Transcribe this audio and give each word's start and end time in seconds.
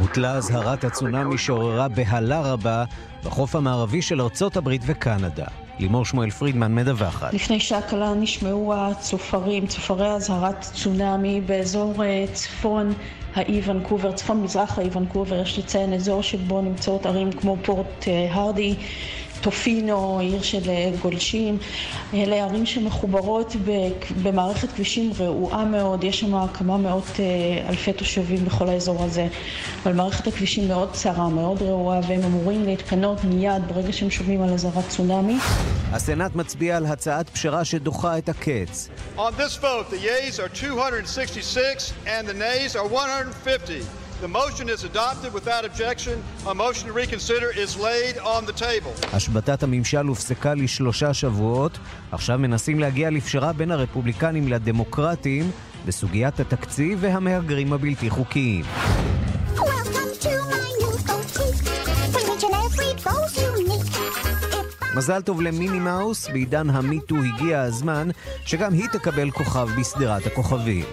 בוטלה 0.00 0.34
אזהרת 0.34 0.84
הצונאמי 0.84 1.38
שעוררה 1.38 1.88
בהלה 1.88 2.40
רבה 2.40 2.84
בחוף 3.24 3.56
המערבי 3.56 4.02
של 4.02 4.20
ארצות 4.20 4.56
הברית 4.56 4.82
וקנדה. 4.86 5.46
לימור 5.78 6.04
שמואל 6.04 6.30
פרידמן 6.30 6.74
מדווחת. 6.74 7.34
לפני 7.34 7.60
שעה 7.60 7.82
קלה 7.82 8.14
נשמעו 8.14 8.74
הצופרים, 8.76 9.66
צופרי 9.66 10.10
אזהרת 10.10 10.60
צונאמי 10.60 11.40
באזור 11.40 12.04
אה, 12.04 12.24
צפון 12.32 12.92
האי 13.34 13.60
ונקובר, 13.64 14.12
צפון 14.12 14.42
מזרח 14.42 14.78
האי 14.78 14.88
ונקובר, 14.92 15.42
יש 15.42 15.58
לציין 15.58 15.92
אזור 15.92 16.22
שבו 16.22 16.60
נמצאות 16.60 17.06
ערים 17.06 17.32
כמו 17.32 17.56
פורט 17.62 18.08
אה, 18.08 18.34
הרדי. 18.34 18.74
טופינו, 19.40 20.18
עיר 20.18 20.42
של 20.42 20.70
אה, 20.70 20.90
גולשים, 21.02 21.58
אלה 22.14 22.36
ערים 22.36 22.66
שמחוברות 22.66 23.56
במערכת 24.22 24.72
כבישים 24.72 25.12
רעועה 25.18 25.64
מאוד, 25.64 26.04
יש 26.04 26.20
שם 26.20 26.46
כמה 26.54 26.76
מאות 26.76 27.20
אה, 27.20 27.68
אלפי 27.68 27.92
תושבים 27.92 28.44
בכל 28.44 28.68
האזור 28.68 29.04
הזה, 29.04 29.26
אבל 29.82 29.92
מערכת 29.92 30.26
הכבישים 30.26 30.68
מאוד 30.68 30.92
צרה, 30.92 31.28
מאוד 31.28 31.62
רעועה, 31.62 32.00
והם 32.08 32.22
אמורים 32.22 32.64
להתפנות 32.64 33.24
מיד 33.24 33.62
ברגע 33.68 33.92
שהם 33.92 34.10
שומעים 34.10 34.42
על 34.42 34.52
אזהרת 34.52 34.88
צונאמי. 34.88 35.36
הסנאט 35.92 36.34
מצביע 36.34 36.76
על 36.76 36.86
הצעת 36.86 37.30
פשרה 37.30 37.64
שדוחה 37.64 38.18
את 38.18 38.28
הקץ. 38.28 38.88
On 39.18 39.20
this 39.20 39.56
vote, 39.62 39.90
the 39.90 39.98
yeas 39.98 40.38
are 40.38 40.48
266 40.48 41.92
and 42.06 42.28
the 42.28 42.34
nays 42.34 42.76
are 42.76 42.88
150. 42.88 44.05
The 44.22 44.28
motion 44.28 44.66
is 44.70 44.82
adopted 44.84 45.30
without 45.34 45.64
objection. 45.70 46.16
A 46.46 46.54
motion 46.54 46.84
to 46.88 46.94
reconsider 47.02 47.50
is 47.64 47.76
laid 47.76 48.16
on 48.18 48.46
the 48.46 48.52
table. 48.52 48.92
השבתת 49.12 49.62
הממשל 49.62 50.06
הופסקה 50.06 50.54
לשלושה 50.54 51.14
שבועות. 51.14 51.78
עכשיו 52.12 52.38
מנסים 52.38 52.80
להגיע 52.80 53.10
לפשרה 53.10 53.52
בין 53.52 53.70
הרפובליקנים 53.70 54.48
לדמוקרטים 54.48 55.50
בסוגיית 55.86 56.40
התקציב 56.40 56.98
והמהגרים 57.00 57.72
הבלתי 57.72 58.10
חוקיים. 58.10 58.64
מזל 64.94 65.22
טוב 65.22 65.42
למיני 65.42 65.78
מאוס, 65.78 66.28
בעידן 66.28 66.70
המיטו 66.70 67.16
הגיע 67.16 67.60
הזמן 67.60 68.08
שגם 68.44 68.72
היא 68.72 68.86
תקבל 68.92 69.30
כוכב 69.30 69.68
בשדרת 69.78 70.26
הכוכבים. 70.26 70.84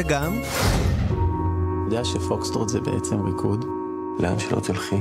וגם... 0.00 0.40
יודע 1.84 2.04
שפוקסטרוט 2.04 2.68
זה 2.68 2.80
בעצם 2.80 3.24
ריקוד? 3.24 3.64
לאן 4.18 4.38
שלא 4.38 4.60
תלכי, 4.60 4.96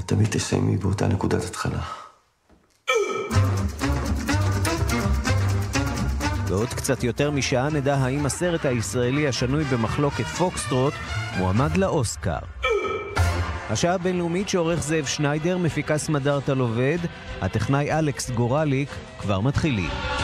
את 0.00 0.04
תמיד 0.08 0.26
תסיימי 0.30 0.76
באותה 0.76 1.08
נקודת 1.08 1.44
התחלה. 1.44 1.80
בעוד 6.48 6.68
קצת 6.68 7.04
יותר 7.04 7.30
משעה 7.30 7.70
נדע 7.70 7.94
האם 7.94 8.26
הסרט 8.26 8.64
הישראלי 8.64 9.28
השנוי 9.28 9.64
במחלוקת 9.64 10.24
פוקסטרוט 10.24 10.94
מועמד 11.38 11.76
לאוסקר. 11.76 12.38
השעה 13.70 13.94
הבינלאומית 13.94 14.48
שעורך 14.48 14.82
זאב 14.82 15.04
שניידר, 15.04 15.58
מפיקה 15.58 15.98
סמדארטה 15.98 16.52
עובד, 16.52 16.98
הטכנאי 17.40 17.92
אלכס 17.98 18.30
גורליק, 18.30 18.88
כבר 19.20 19.40
מתחילים. 19.40 20.17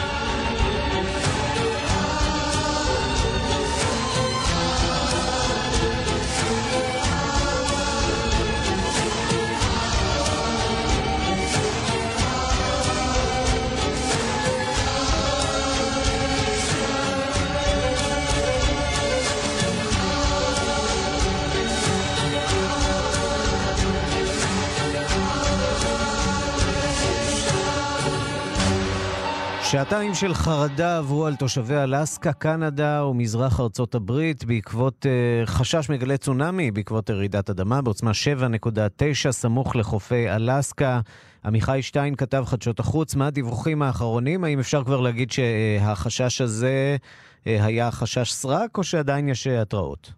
שעתיים 29.75 30.13
של 30.13 30.33
חרדה 30.33 30.97
עברו 30.97 31.25
על 31.25 31.35
תושבי 31.35 31.75
אלסקה, 31.75 32.33
קנדה 32.33 33.05
ומזרח 33.05 33.59
ארצות 33.59 33.95
הברית 33.95 34.45
בעקבות 34.45 35.05
uh, 35.05 35.45
חשש 35.45 35.89
מגלי 35.89 36.17
צונאמי, 36.17 36.71
בעקבות 36.71 37.09
רעידת 37.09 37.49
אדמה 37.49 37.81
בעוצמה 37.81 38.11
7.9 38.11 39.31
סמוך 39.31 39.75
לחופי 39.75 40.29
אלסקה. 40.29 40.99
עמיחי 41.45 41.81
שטיין 41.81 42.15
כתב 42.15 42.43
חדשות 42.45 42.79
החוץ, 42.79 43.15
מה 43.15 43.27
הדיווחים 43.27 43.81
האחרונים? 43.81 44.43
האם 44.43 44.59
אפשר 44.59 44.83
כבר 44.83 45.01
להגיד 45.01 45.31
שהחשש 45.31 46.41
הזה 46.41 46.95
uh, 46.99 47.47
היה 47.47 47.91
חשש 47.91 48.31
סרק 48.31 48.77
או 48.77 48.83
שעדיין 48.83 49.29
יש 49.29 49.47
אה, 49.47 49.61
התראות? 49.61 50.11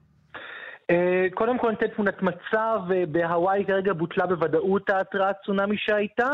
קודם 1.34 1.60
כל 1.60 1.70
ניתן 1.70 1.88
תמונת 1.88 2.22
מצב, 2.22 2.80
בהוואי 3.12 3.64
כרגע 3.68 3.94
בוטלה 3.94 4.28
בוודאות 4.28 4.90
ההתרעת 4.90 5.36
צונאמי 5.46 5.76
שהייתה. 5.78 6.30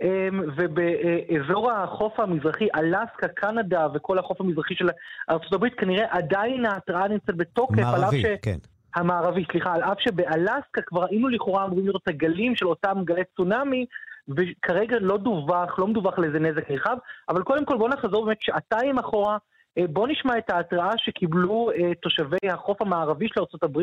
אמ, 0.00 0.40
ובאזור 0.56 1.72
החוף 1.72 2.20
המזרחי, 2.20 2.68
אלסקה, 2.74 3.28
קנדה 3.28 3.86
וכל 3.94 4.18
החוף 4.18 4.40
המזרחי 4.40 4.74
של 4.74 4.88
ארה"ב, 5.30 5.68
כנראה 5.68 6.06
עדיין 6.10 6.66
ההתראה 6.66 7.08
נמצאת 7.08 7.36
בתוקף. 7.36 7.82
מערבי, 7.82 8.22
ש... 8.22 8.26
כן. 8.42 8.56
המערבי, 8.94 9.44
סליחה, 9.50 9.74
על 9.74 9.82
אף 9.82 10.00
שבאלסקה 10.00 10.82
כבר 10.86 11.04
היינו 11.10 11.28
לכאורה 11.28 11.64
אמורים 11.64 11.86
לראות 11.86 12.02
את 12.02 12.08
הגלים 12.08 12.56
של 12.56 12.66
אותם 12.66 12.96
גלי 13.04 13.22
צונאמי, 13.36 13.86
וכרגע 14.28 14.96
לא 15.00 15.16
דווח, 15.16 15.78
לא 15.78 15.86
מדווח 15.86 16.18
לאיזה 16.18 16.38
נזק 16.38 16.70
נרחב, 16.70 16.96
אבל 17.28 17.42
קודם 17.42 17.64
כל 17.64 17.76
בואו 17.76 17.88
נחזור 17.88 18.24
באמת 18.24 18.38
שעתיים 18.40 18.98
אחורה, 18.98 19.38
אה, 19.78 19.86
בואו 19.86 20.06
נשמע 20.06 20.38
את 20.38 20.50
ההתראה 20.50 20.90
שקיבלו 20.96 21.70
אה, 21.70 21.94
תושבי 21.94 22.48
החוף 22.50 22.82
המערבי 22.82 23.28
של 23.28 23.40
ארה"ב, 23.40 23.78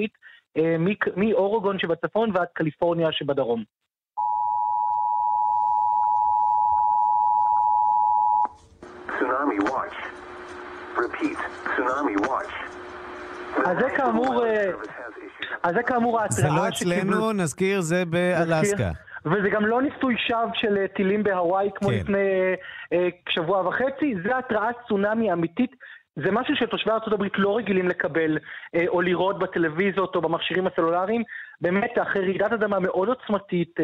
אה, 0.58 0.76
מאורגון 1.16 1.80
שבצפון 1.80 2.32
ועד 2.34 2.48
קליפורניה 2.54 3.12
שבדרום. 3.12 3.64
Tsunami 9.18 9.60
Watch. 9.72 9.98
Repeat, 10.96 11.40
Tsunami 11.66 12.16
Watch. 12.28 12.54
אז 13.66 13.78
זה 13.80 13.90
כאמור, 13.98 14.46
אה, 14.46 14.72
אז 15.64 15.76
זה 15.76 15.84
כאמור 15.84 16.22
ההתראה 16.22 16.50
זה 16.50 16.56
לא 16.56 16.68
אצלנו, 16.68 17.32
נזכיר, 17.32 17.82
זה 17.82 18.06
באלסקה. 18.06 18.92
וזה 19.26 19.50
גם 19.50 19.66
לא 19.66 19.82
ניסוי 19.82 20.16
שווא 20.18 20.50
של 20.54 20.78
אה, 20.78 20.88
טילים 20.88 21.24
בהוואי 21.24 21.70
כמו 21.76 21.90
כן. 21.90 21.96
לפני 21.96 22.56
אה, 22.94 23.08
שבוע 23.30 23.68
וחצי, 23.68 24.16
זה 24.24 24.38
התרעת 24.38 24.76
צונאמי 24.88 25.34
אמיתית. 25.34 25.72
זה 26.16 26.32
משהו 26.32 26.56
שתושבי 26.56 26.92
ארה"ב 26.92 27.24
לא 27.38 27.58
רגילים 27.58 27.88
לקבל 27.88 28.38
או 28.88 29.02
לראות 29.02 29.40
בטלוויזיות 29.40 30.16
או 30.16 30.22
במכשירים 30.22 30.68
הסלולריים. 30.68 31.24
באמת, 31.62 31.92
אחרי 32.02 32.22
רעידת 32.22 32.54
אדמה 32.54 32.80
מאוד 32.80 33.08
עוצמתית, 33.08 33.76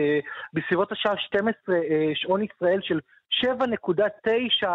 בסביבות 0.53 0.91
השעה 0.91 1.17
12 1.17 1.75
שעון 2.13 2.43
ישראל 2.43 2.79
של 2.81 2.99
7.9 3.41 4.67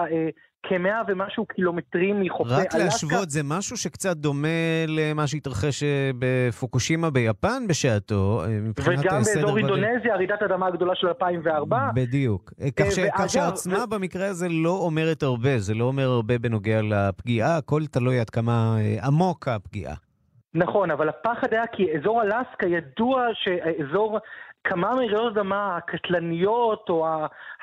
כמאה 0.62 1.02
ומשהו 1.08 1.46
קילומטרים 1.46 2.20
מחופי 2.20 2.54
אלסקה. 2.54 2.78
רק 2.78 2.84
להשוות, 2.84 3.30
זה 3.30 3.40
משהו 3.44 3.76
שקצת 3.76 4.16
דומה 4.16 4.48
למה 4.88 5.26
שהתרחש 5.26 5.82
אה, 5.82 6.10
בפוקושימה 6.18 7.10
ביפן 7.10 7.66
בשעתו, 7.68 8.42
אה, 8.44 8.48
מבחינת 8.48 8.98
וגם 8.98 9.16
באזור 9.16 9.58
אינדונזיה, 9.58 10.16
רעידת 10.16 10.42
אדמה 10.42 10.66
הגדולה 10.66 10.94
של 10.94 11.06
2004. 11.06 11.90
בדיוק. 11.94 12.52
אה, 12.60 12.70
כך, 12.70 12.86
ש... 12.90 12.98
כך 13.18 13.30
שהעוצמה. 13.30 13.86
במקרה 13.86 14.26
הזה 14.26 14.48
לא 14.48 14.70
אומרת 14.70 15.22
הרבה, 15.22 15.58
זה 15.58 15.74
לא 15.74 15.84
אומר 15.84 16.08
הרבה 16.08 16.38
בנוגע 16.38 16.80
לפגיעה, 16.82 17.56
הכל 17.56 17.86
תלוי 17.86 18.20
עד 18.20 18.30
כמה 18.30 18.76
עמוק 19.02 19.48
הפגיעה. 19.48 19.94
נכון, 20.54 20.90
אבל 20.90 21.08
הפחד 21.08 21.54
היה 21.54 21.66
כי 21.66 21.86
אזור 21.98 22.22
אלסקה 22.22 22.66
ידוע 22.66 23.26
שאזור 23.34 24.18
כמה 24.64 24.94
מרעידות 24.94 25.36
אדמה 25.36 25.76
הקטלניות 25.76 26.88
או 26.88 27.06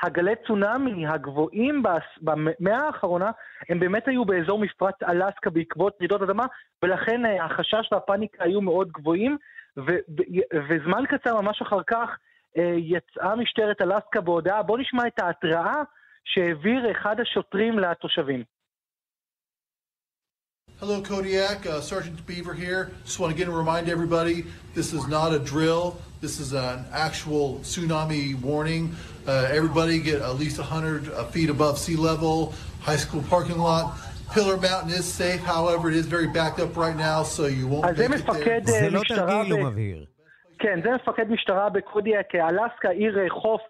הגלי 0.02 0.34
צונאמי 0.48 1.08
הגבוהים 1.08 1.84
במאה 2.22 2.88
האחרונה, 2.88 3.32
הם 3.70 3.80
באמת 3.80 4.08
היו 4.08 4.26
באזור 4.26 4.60
מפרץ 4.60 4.96
אלסקה 5.04 5.50
בעקבות 5.50 5.98
רעידות 6.02 6.22
אדמה, 6.22 6.46
ולכן 6.84 7.26
אה, 7.26 7.46
החשש 7.46 7.92
והפאניקה 7.92 8.44
היו 8.44 8.62
מאוד 8.62 8.92
גבוהים, 8.92 9.38
וזמן 10.70 11.04
קצר 11.06 11.42
ממש 11.42 11.62
אחר 11.62 11.84
כך 11.88 12.10
אה, 12.58 12.74
יצאה 12.78 13.36
משטרת 13.36 13.82
אלסקה 13.82 14.22
בהודעה, 14.22 14.64
בואו 14.64 14.78
נשמע 14.78 15.08
את 15.08 15.20
ההתראה 15.20 15.76
שהעביר 16.26 16.92
אחד 16.92 17.20
השוטרים 17.20 17.80
לתושבים. 17.80 18.55
Hello, 20.81 21.03
Kodiak. 21.03 21.67
Uh, 21.67 21.83
Sergeant 21.83 22.25
Beaver 22.27 22.55
here. 22.55 22.91
Just 23.05 23.21
want 23.21 23.37
to 23.37 23.43
again 23.43 23.55
remind 23.55 23.91
everybody 23.91 24.47
this 24.73 24.95
is 24.95 25.07
not 25.09 25.31
a 25.35 25.39
drill. 25.39 26.01
This 26.23 26.41
is 26.41 26.55
an 26.55 26.87
actual 26.91 27.59
tsunami 27.63 28.41
warning. 28.41 28.97
Uh, 29.27 29.47
everybody 29.51 29.99
get 30.01 30.23
at 30.23 30.37
least 30.37 30.57
100 30.57 31.13
uh, 31.13 31.25
feet 31.25 31.51
above 31.51 31.79
sea 31.79 31.97
level. 31.97 32.55
High 32.81 32.97
school 32.97 33.23
parking 33.29 33.59
lot. 33.59 33.95
Pillar 34.33 34.57
Mountain 34.57 34.93
is 34.93 35.05
safe, 35.05 35.41
however, 35.41 35.91
it 35.91 35.97
is 35.97 36.07
very 36.07 36.29
backed 36.29 36.61
up 36.61 36.75
right 36.75 36.97
now, 36.97 37.25
so 37.25 37.45
you 37.45 37.69
won't 37.69 37.85
make 37.85 37.99
it 37.99 38.65
there. 38.65 38.81
זה 38.81 38.91
לא 38.91 39.01
תרגיל, 39.09 39.53
הוא 39.53 39.71
מבהיר. 39.71 40.05
כן, 40.59 40.81
זה 40.83 40.91
מפקד 40.91 41.31
משטרה 41.31 41.69
בקודיאק, 41.71 42.35
אלסקה, 42.35 42.91
עיר 42.91 43.29
חוף 43.29 43.61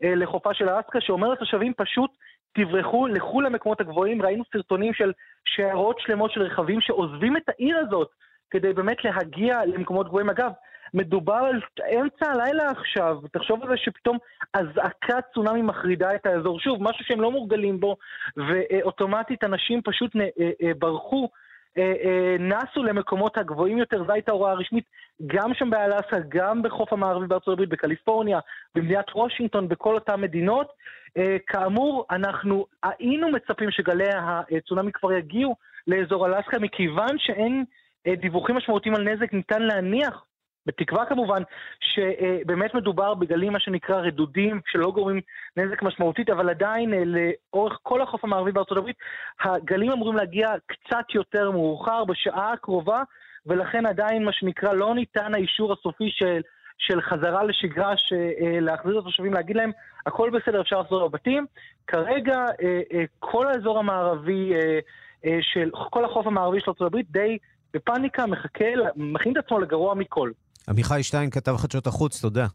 לחופה 0.00 0.54
של 0.54 0.68
אלסקה, 0.68 1.00
שאומר 1.00 1.28
לתושבים 1.28 1.72
פשוט 1.76 2.10
תברחו, 2.53 3.07
לכו 3.07 3.41
למקומות 3.41 3.81
הגבוהים, 3.81 4.21
ראינו 4.21 4.43
סרטונים 4.53 4.93
של 4.93 5.11
שיירות 5.45 5.99
שלמות 5.99 6.31
של 6.31 6.41
רכבים 6.41 6.81
שעוזבים 6.81 7.37
את 7.37 7.49
העיר 7.49 7.77
הזאת 7.77 8.09
כדי 8.49 8.73
באמת 8.73 8.97
להגיע 9.03 9.65
למקומות 9.65 10.07
גבוהים. 10.07 10.29
אגב, 10.29 10.51
מדובר 10.93 11.33
על 11.33 11.61
אמצע 11.99 12.31
הלילה 12.31 12.69
עכשיו, 12.69 13.17
תחשוב 13.31 13.63
על 13.63 13.69
זה 13.69 13.77
שפתאום 13.77 14.17
אזעקת 14.53 15.23
צונאמי 15.33 15.61
מחרידה 15.61 16.15
את 16.15 16.25
האזור. 16.25 16.59
שוב, 16.59 16.83
משהו 16.83 17.05
שהם 17.05 17.21
לא 17.21 17.31
מורגלים 17.31 17.79
בו, 17.79 17.97
ואוטומטית 18.37 19.43
אנשים 19.43 19.81
פשוט 19.83 20.15
אה, 20.15 20.27
אה, 20.61 20.71
ברחו 20.79 21.29
נסו 22.39 22.83
למקומות 22.83 23.37
הגבוהים 23.37 23.77
יותר, 23.77 24.03
זו 24.05 24.11
הייתה 24.11 24.31
הוראה 24.31 24.53
רשמית 24.53 24.83
גם 25.27 25.53
שם 25.53 25.69
באלסקה, 25.69 26.17
גם 26.27 26.61
בחוף 26.61 26.93
המערבי 26.93 27.27
בארצות 27.27 27.53
הברית, 27.53 27.69
בקליפורניה, 27.69 28.39
במדינת 28.75 29.05
וושינגטון, 29.15 29.67
בכל 29.67 29.95
אותן 29.95 30.21
מדינות. 30.21 30.67
אה, 31.17 31.37
כאמור, 31.47 32.05
אנחנו 32.11 32.65
היינו 32.83 33.31
מצפים 33.31 33.71
שגלי 33.71 34.09
הצונאמי 34.57 34.91
כבר 34.91 35.13
יגיעו 35.13 35.55
לאזור 35.87 36.27
אלסקה, 36.27 36.59
מכיוון 36.59 37.17
שאין 37.17 37.65
דיווחים 38.07 38.55
משמעותיים 38.55 38.95
על 38.95 39.09
נזק, 39.09 39.33
ניתן 39.33 39.61
להניח 39.61 40.25
בתקווה 40.65 41.05
כמובן 41.05 41.43
שבאמת 41.79 42.73
מדובר 42.73 43.13
בגלים 43.13 43.53
מה 43.53 43.59
שנקרא 43.59 43.95
רדודים 43.95 44.61
שלא 44.67 44.91
גורמים 44.91 45.21
נזק 45.57 45.81
משמעותית, 45.83 46.29
אבל 46.29 46.49
עדיין 46.49 46.93
אה, 46.93 47.03
לאורך 47.05 47.79
כל 47.83 48.01
החוף 48.01 48.23
המערבי 48.23 48.51
בארצות 48.51 48.77
הברית 48.77 48.95
הגלים 49.43 49.91
אמורים 49.91 50.15
להגיע 50.15 50.47
קצת 50.65 51.05
יותר 51.15 51.51
מאוחר, 51.51 52.05
בשעה 52.05 52.53
הקרובה, 52.53 53.03
ולכן 53.45 53.85
עדיין 53.85 54.25
מה 54.25 54.31
שנקרא 54.33 54.73
לא 54.73 54.95
ניתן 54.95 55.33
האישור 55.33 55.73
הסופי 55.73 56.09
של, 56.11 56.41
של 56.77 57.01
חזרה 57.01 57.43
לשגרה, 57.43 57.89
אה, 57.91 58.59
להחזיר 58.59 58.99
את 58.99 59.01
התושבים, 59.01 59.33
להגיד 59.33 59.55
להם 59.55 59.71
הכל 60.05 60.29
בסדר, 60.29 60.61
אפשר 60.61 60.81
לחזור 60.81 61.05
לבתים. 61.05 61.45
כרגע 61.87 62.45
אה, 62.61 63.03
כל 63.19 63.47
האזור 63.47 63.79
המערבי 63.79 64.53
של, 65.41 65.69
כל 65.89 66.05
החוף 66.05 66.27
המערבי 66.27 66.59
של 66.59 66.69
ארצות 66.71 66.87
הברית 66.87 67.11
די 67.11 67.37
בפאניקה, 67.73 68.25
מחכה, 68.25 68.65
מכין 68.95 69.31
את 69.31 69.37
עצמו 69.37 69.59
לגרוע 69.59 69.95
מכל. 69.95 70.31
עמיחי 70.69 71.03
שטיין, 71.03 71.29
כתב 71.29 71.55
חדשות 71.57 71.87
החוץ, 71.87 72.21
תודה. 72.21 72.47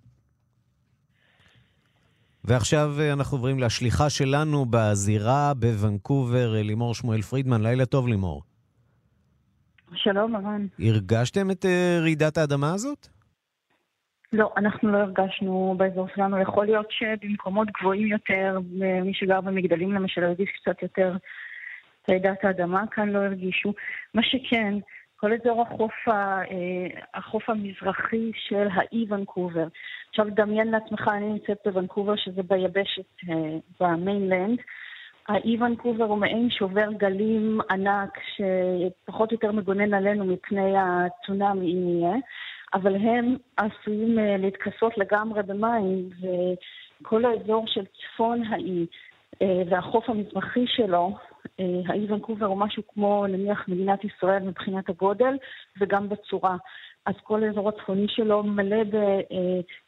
ועכשיו 2.45 2.91
אה, 3.01 3.13
אנחנו 3.13 3.37
עוברים 3.37 3.59
לשליחה 3.59 4.11
שלנו 4.11 4.67
בזירה 4.71 5.53
בוונקובר, 5.55 6.57
אה, 6.57 6.63
לימור 6.63 6.95
שמואל 6.95 7.23
פרידמן. 7.23 7.63
לילה 7.63 7.87
טוב, 7.87 8.09
לימור. 8.09 8.43
שלום, 9.95 10.37
ארן. 10.37 10.67
הרגשתם 10.79 11.51
את 11.51 11.65
uh, 11.65 12.03
רעידת 12.03 12.39
האדמה 12.39 12.75
הזאת? 12.75 13.07
לא, 14.33 14.53
אנחנו 14.57 14.93
לא 14.93 14.99
הרגשנו 14.99 15.75
באזור 15.79 16.09
שלנו. 16.15 16.41
יכול 16.41 16.67
להיות 16.67 16.87
שבמקומות 16.91 17.69
גבוהים 17.81 18.07
יותר, 18.07 18.59
מי 19.05 19.15
שגר 19.15 19.41
במגדלים 19.41 19.93
למשל 19.93 20.25
הרגיש 20.25 20.49
קצת 20.61 20.83
יותר 20.83 21.17
רעידת 22.11 22.45
האדמה, 22.45 22.85
כאן 22.91 23.09
לא 23.09 23.19
הרגישו. 23.19 23.73
מה 24.15 24.23
שכן, 24.23 24.75
כל 25.17 25.33
אזור 25.33 25.63
החוף, 25.63 26.09
ה, 26.09 26.43
אה, 26.51 27.01
החוף 27.15 27.51
המזרחי 27.51 28.31
של 28.35 28.69
האי 28.75 29.07
ונקובר. 29.09 29.67
עכשיו 30.09 30.27
דמיין 30.31 30.69
לעצמך, 30.69 31.11
אני 31.13 31.33
נמצאת 31.33 31.59
בוונקובר, 31.65 32.17
שזה 32.17 32.43
ביבשת, 32.43 33.05
אה, 33.29 33.59
ב 33.81 33.89
mainland. 33.89 34.59
האי 35.29 35.57
ונקובר 35.63 36.05
הוא 36.05 36.19
מעין 36.19 36.51
שובר 36.51 36.93
גלים 36.93 37.61
ענק, 37.71 38.19
שפחות 38.37 39.31
או 39.31 39.35
יותר 39.35 39.53
מגונן 39.53 39.95
עלינו 39.95 40.25
מפני 40.25 40.75
הצונאמי, 40.79 41.73
אם 41.73 41.89
יהיה, 41.89 42.17
אבל 42.75 42.97
הם 42.97 43.37
עשויים 43.57 44.19
אה, 44.19 44.37
להתכסות 44.37 44.99
לגמרי 44.99 45.43
במים, 45.43 46.09
וכל 47.01 47.25
האזור 47.25 47.67
של 47.67 47.85
צפון 47.85 48.43
האי 48.45 48.87
והחוף 49.69 50.11
המזרחי 50.11 50.65
שלו, 50.67 51.17
האי 51.59 52.07
ונקובר 52.09 52.47
הוא 52.47 52.59
משהו 52.59 52.83
כמו 52.95 53.27
נניח 53.27 53.69
מדינת 53.69 54.05
ישראל 54.05 54.43
מבחינת 54.43 54.89
הגודל 54.89 55.37
וגם 55.81 56.09
בצורה. 56.09 56.57
אז 57.07 57.15
כל 57.23 57.45
האזור 57.45 57.69
הצפוני 57.69 58.07
שלו 58.09 58.43
מלא 58.43 58.77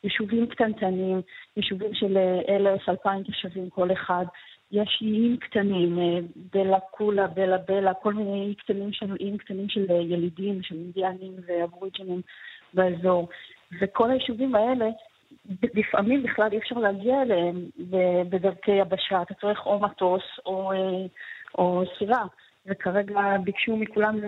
ביישובים 0.02 0.46
קטנטנים, 0.46 1.20
יישובים 1.56 1.94
של 1.94 2.18
אלף, 2.48 2.88
אלפיים 2.88 3.22
תושבים 3.22 3.70
כל 3.70 3.92
אחד. 3.92 4.24
יש 4.72 4.98
איים 5.02 5.36
קטנים, 5.36 5.98
אה, 5.98 6.18
בלה 6.52 6.80
קולה, 6.80 7.26
בלה 7.26 7.58
בלה, 7.58 7.94
כל 7.94 8.14
מיני 8.14 8.40
איים 8.40 8.54
קטנים 8.54 8.92
של, 8.92 9.16
איים 9.20 9.38
קטנים 9.38 9.68
של 9.68 9.90
ילידים, 9.90 10.62
של 10.62 10.74
אינדיאנים 10.74 11.32
ואבוריג'ינים 11.46 12.20
באזור. 12.74 13.28
וכל 13.80 14.10
היישובים 14.10 14.54
האלה, 14.54 14.86
לפעמים 15.74 16.22
בכלל 16.22 16.48
אי 16.52 16.58
אפשר 16.58 16.78
להגיע 16.78 17.22
אליהם 17.22 17.66
בדרכי 18.28 18.70
יבשה. 18.70 19.22
אתה 19.22 19.34
צריך 19.34 19.66
או 19.66 19.80
מטוס 19.80 20.22
או 20.46 20.72
אה, 20.72 21.06
או 21.54 21.82
סירה, 21.98 22.24
וכרגע 22.70 23.20
ביקשו 23.44 23.76
מכולם 23.76 24.18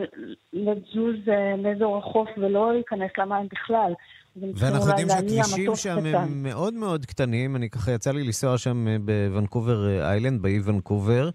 לזוז 0.52 1.28
אה, 1.28 1.56
לאזור 1.56 1.99
החוף 1.99 2.28
ולא 2.37 2.72
להיכנס 2.75 3.11
למים 3.19 3.49
בכלל. 3.52 3.93
ואנחנו 4.37 4.88
יודעים 4.88 5.08
שהכבישים 5.08 5.76
שם 5.76 6.00
קטן. 6.00 6.14
הם 6.14 6.43
מאוד 6.43 6.75
מאוד 6.75 7.06
קטנים, 7.06 7.56
אני 7.56 7.70
ככה 7.70 7.93
יצא 7.93 8.12
לי 8.12 8.25
לנסוע 8.25 8.58
שם 8.58 8.88
אה, 8.88 8.96
בוונקובר 9.00 9.88
אה, 9.88 10.11
איילנד, 10.11 10.43
באי 10.43 10.61
וונקובר. 10.61 11.31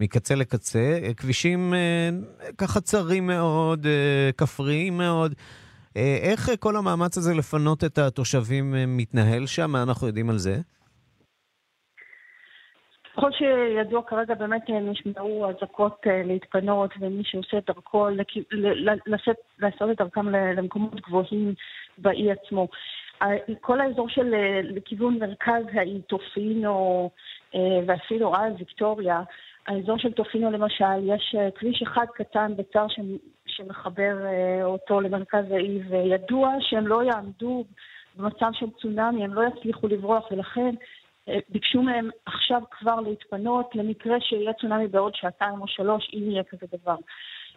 מקצה 0.00 0.34
לקצה, 0.34 0.98
כבישים 1.16 1.74
ככה 2.58 2.80
צרים 2.80 3.26
מאוד, 3.26 3.86
כפריים 4.36 4.96
מאוד. 4.96 5.34
איך 5.96 6.50
כל 6.60 6.76
המאמץ 6.76 7.18
הזה 7.18 7.34
לפנות 7.34 7.84
את 7.84 7.98
התושבים 7.98 8.74
מתנהל 8.86 9.46
שם? 9.46 9.70
מה 9.70 9.82
אנחנו 9.82 10.06
יודעים 10.06 10.30
על 10.30 10.38
זה? 10.38 10.60
ככל 13.16 13.30
שידוע 13.32 14.02
כרגע 14.02 14.34
באמת 14.34 14.62
נשמעו 14.70 15.50
אזעקות 15.50 16.00
אה, 16.06 16.22
להתפנות 16.24 16.90
ומי 17.00 17.22
שעושה 17.24 17.58
את 17.58 17.66
דרכו 17.66 18.08
לשאת, 19.06 19.36
לעשות 19.58 19.90
את 19.90 19.96
דרכם 19.98 20.28
למקומות 20.28 21.00
גבוהים 21.00 21.54
באי 21.98 22.32
עצמו. 22.32 22.68
כל 23.60 23.80
האזור 23.80 24.08
של 24.08 24.34
אה, 24.34 24.60
לכיוון 24.62 25.18
מרכז 25.18 25.64
האי 25.72 26.02
טופינו 26.02 27.10
אה, 27.54 27.60
ואפילו 27.86 28.34
אז 28.34 28.52
ויקטוריה, 28.58 29.22
האזור 29.66 29.98
של 29.98 30.12
טופינו 30.12 30.50
למשל, 30.50 30.98
יש 31.02 31.36
כביש 31.54 31.82
אחד 31.82 32.06
קטן 32.14 32.52
בצר 32.56 32.86
שמחבר 33.46 34.16
אותו 34.64 35.00
למרכז 35.00 35.50
האי 35.50 35.80
וידוע 35.88 36.54
שהם 36.60 36.86
לא 36.86 37.02
יעמדו 37.02 37.64
במצב 38.16 38.50
של 38.52 38.66
צונאמי, 38.80 39.24
הם 39.24 39.34
לא 39.34 39.42
יצליחו 39.48 39.88
לברוח 39.88 40.30
ולכן 40.30 40.74
ביקשו 41.48 41.82
מהם 41.82 42.10
עכשיו 42.26 42.62
כבר 42.70 43.00
להתפנות 43.00 43.74
למקרה 43.74 44.16
שיהיה 44.20 44.52
צונאמי 44.52 44.88
בעוד 44.88 45.14
שעתיים 45.14 45.60
או 45.60 45.68
שלוש, 45.68 46.10
אם 46.14 46.30
יהיה 46.30 46.42
כזה 46.44 46.66
דבר. 46.72 46.96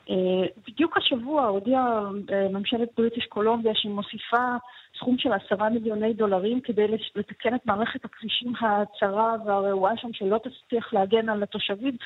אה, 0.09 0.47
בדיוק 0.67 0.97
השבוע 0.97 1.45
הודיעה 1.45 2.01
אה, 2.31 2.47
ממשלת 2.49 2.89
בריטיש 2.97 3.25
קולומביה 3.25 3.75
שהיא 3.75 3.91
מוסיפה 3.91 4.55
סכום 4.97 5.17
של 5.17 5.29
עשרה 5.33 5.69
מיליוני 5.69 6.13
דולרים 6.13 6.61
כדי 6.61 6.85
לתקן 7.15 7.55
את 7.55 7.65
מערכת 7.65 8.05
הכבישים 8.05 8.53
הצרה 8.61 9.35
והרעועה 9.45 9.97
שם 9.97 10.13
שלא 10.13 10.37
תצליח 10.37 10.93
להגן 10.93 11.29
על 11.29 11.43
התושבים. 11.43 11.97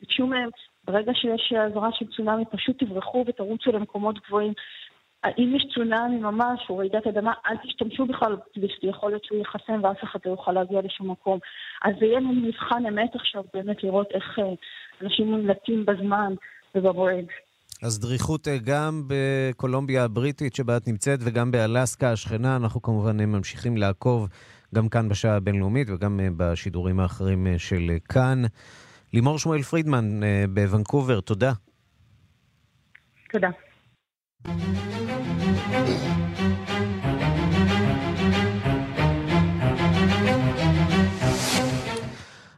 ביקשו 0.00 0.26
מהם, 0.26 0.48
ברגע 0.84 1.12
שיש 1.14 1.52
אזהרה 1.52 1.88
של 1.92 2.06
צונאמי, 2.16 2.44
פשוט 2.44 2.84
תברחו 2.84 3.24
ותרוצו 3.26 3.72
למקומות 3.72 4.18
גבוהים. 4.26 4.52
אם 5.38 5.56
יש 5.56 5.66
צונאמי 5.74 6.18
ממש 6.18 6.60
או 6.70 6.78
רעידת 6.78 7.06
אדמה, 7.06 7.32
אל 7.46 7.56
תשתמשו 7.56 8.06
בכלל 8.06 8.36
בכביש, 8.36 8.78
יכול 8.82 9.10
להיות 9.10 9.24
שהוא 9.24 9.38
ייחסם 9.38 9.80
ואף 9.82 10.04
אחד 10.04 10.18
לא 10.26 10.30
יוכל 10.30 10.52
להגיע 10.52 10.80
לשום 10.84 11.10
מקום. 11.10 11.38
אז 11.84 11.92
זה 12.00 12.06
יהיה 12.06 12.20
לנו 12.20 12.32
מבחן 12.32 12.86
אמת 12.86 13.14
עכשיו 13.14 13.42
באמת 13.54 13.84
לראות 13.84 14.06
איך 14.14 14.38
אה, 14.38 14.44
אנשים 15.02 15.36
נמלטים 15.36 15.86
בזמן 15.86 16.34
ובמועד. 16.74 17.24
אז 17.82 18.00
דריכות 18.00 18.48
אה, 18.48 18.56
גם 18.64 19.02
בקולומביה 19.06 20.04
הבריטית 20.04 20.54
שבה 20.54 20.76
את 20.76 20.88
נמצאת 20.88 21.18
וגם 21.22 21.50
באלסקה 21.50 22.12
השכנה, 22.12 22.56
אנחנו 22.56 22.82
כמובן 22.82 23.20
אה, 23.20 23.26
ממשיכים 23.26 23.76
לעקוב 23.76 24.28
גם 24.74 24.88
כאן 24.88 25.08
בשעה 25.08 25.36
הבינלאומית 25.36 25.88
וגם 25.90 26.20
בשידורים 26.36 27.00
האחרים 27.00 27.46
של 27.58 27.90
כאן. 28.08 28.42
לימור 29.12 29.38
שמואל 29.38 29.62
פרידמן 29.62 30.20
בוונקובר, 30.54 31.20
תודה. 31.20 31.52
תודה. 33.32 33.48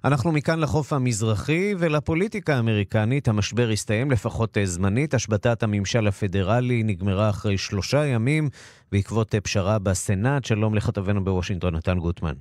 אנחנו 0.05 0.33
מכאן 0.33 0.61
לחוף 0.61 0.93
המזרחי 0.93 1.75
ולפוליטיקה 1.79 2.57
האמריקנית. 2.57 3.29
המשבר 3.29 3.69
הסתיים 3.71 4.11
לפחות 4.11 4.57
זמנית. 4.65 5.15
השבתת 5.15 5.63
הממשל 5.63 6.07
הפדרלי 6.07 6.83
נגמרה 6.83 7.31
אחרי 7.31 7.59
שלושה 7.59 8.07
ימים 8.07 8.49
בעקבות 8.93 9.35
פשרה 9.43 9.79
בסנאט. 9.79 10.45
שלום 10.45 10.75
לכתבנו 10.75 11.25
בוושינגטון, 11.25 11.77
נתן 11.77 11.99
גוטמן. 11.99 12.35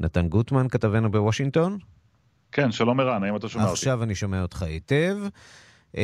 נתן 0.00 0.28
גוטמן, 0.28 0.68
כתבנו 0.68 1.10
בוושינגטון? 1.10 1.78
כן, 2.52 2.72
שלום 2.72 3.00
ערן, 3.00 3.24
האם 3.24 3.36
אתה 3.36 3.48
שומע 3.48 3.64
אותי? 3.64 3.72
עכשיו 3.72 4.02
אני 4.02 4.14
שומע 4.14 4.42
אותך 4.42 4.62
היטב. 4.62 5.16
Uh, 5.94 5.98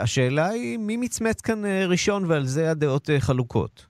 השאלה 0.00 0.48
היא, 0.48 0.78
מי 0.78 0.96
מצמץ 0.96 1.40
כאן 1.40 1.64
uh, 1.64 1.68
ראשון, 1.88 2.24
ועל 2.24 2.44
זה 2.44 2.70
הדעות 2.70 3.08
uh, 3.08 3.12
חלוקות. 3.20 3.86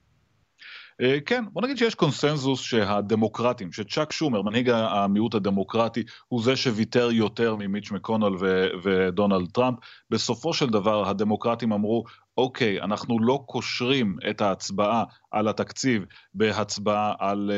אה, 1.00 1.18
כן, 1.26 1.44
בוא 1.52 1.62
נגיד 1.62 1.78
שיש 1.78 1.94
קונסנזוס 1.94 2.60
שהדמוקרטים, 2.60 3.72
שצ'אק 3.72 4.12
שומר, 4.12 4.42
מנהיג 4.42 4.70
המיעוט 4.70 5.34
הדמוקרטי, 5.34 6.02
הוא 6.28 6.42
זה 6.42 6.56
שוויתר 6.56 7.08
יותר 7.12 7.56
ממיץ' 7.56 7.90
מקונל 7.90 8.36
ו- 8.40 8.68
ודונלד 8.82 9.50
טראמפ. 9.50 9.78
בסופו 10.10 10.54
של 10.54 10.70
דבר 10.70 11.08
הדמוקרטים 11.08 11.72
אמרו, 11.72 12.04
אוקיי, 12.38 12.80
אנחנו 12.80 13.18
לא 13.20 13.44
קושרים 13.46 14.16
את 14.30 14.40
ההצבעה 14.40 15.04
על 15.30 15.48
התקציב 15.48 16.04
בהצבעה 16.34 17.14
על, 17.18 17.50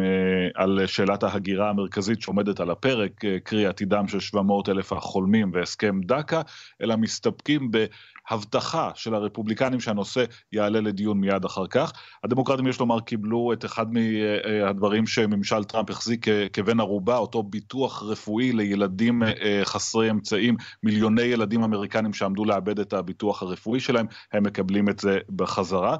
אה, 0.00 0.62
על 0.62 0.86
שאלת 0.86 1.22
ההגירה 1.22 1.70
המרכזית 1.70 2.22
שעומדת 2.22 2.60
על 2.60 2.70
הפרק, 2.70 3.12
קרי 3.44 3.66
עתידם 3.66 4.08
של 4.08 4.20
700 4.20 4.68
אלף 4.68 4.92
החולמים 4.92 5.50
והסכם 5.54 6.00
דקה, 6.00 6.42
אלא 6.82 6.96
מסתפקים 6.96 7.70
ב... 7.70 7.84
הבטחה 8.30 8.90
של 8.94 9.14
הרפובליקנים 9.14 9.80
שהנושא 9.80 10.24
יעלה 10.52 10.80
לדיון 10.80 11.20
מיד 11.20 11.44
אחר 11.44 11.66
כך. 11.66 11.92
הדמוקרטים, 12.24 12.66
יש 12.66 12.80
לומר, 12.80 13.00
קיבלו 13.00 13.52
את 13.52 13.64
אחד 13.64 13.86
מהדברים 13.92 15.06
שממשל 15.06 15.64
טראמפ 15.64 15.90
החזיק 15.90 16.26
כבן 16.52 16.80
ערובה, 16.80 17.16
אותו 17.16 17.42
ביטוח 17.42 18.02
רפואי 18.02 18.52
לילדים 18.52 19.22
אה, 19.22 19.60
חסרי 19.64 20.10
אמצעים, 20.10 20.56
מיליוני 20.82 21.22
ילדים 21.22 21.62
אמריקנים 21.62 22.12
שעמדו 22.12 22.44
לאבד 22.44 22.80
את 22.80 22.92
הביטוח 22.92 23.42
הרפואי 23.42 23.80
שלהם, 23.80 24.06
הם 24.32 24.42
מקבלים 24.42 24.88
את 24.88 24.98
זה 24.98 25.18
בחזרה. 25.36 25.96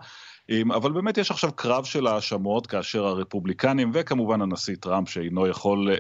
אבל 0.74 0.92
באמת 0.92 1.18
יש 1.18 1.30
עכשיו 1.30 1.52
קרב 1.52 1.84
של 1.84 2.06
האשמות 2.06 2.66
כאשר 2.66 3.04
הרפובליקנים 3.06 3.90
וכמובן 3.94 4.42
הנשיא 4.42 4.76
טראמפ 4.80 5.08
שאינו 5.08 5.46
יכול 5.46 5.90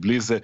בלי 0.00 0.20
זה 0.20 0.38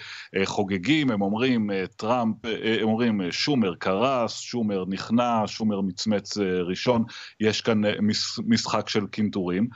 חוגגים, 0.45 1.11
הם 1.11 1.23
אומרים 1.23 1.71
טראמפ, 1.97 2.37
הם 2.81 2.89
אומרים 2.89 3.21
שומר 3.31 3.75
קרס, 3.75 4.39
שומר 4.39 4.85
נכנע, 4.89 5.43
שומר 5.47 5.81
מצמץ 5.81 6.39
ראשון, 6.39 7.05
יש 7.41 7.61
כאן 7.61 7.83
משחק 8.47 8.89
של 8.89 9.07
קינטורים. 9.07 9.69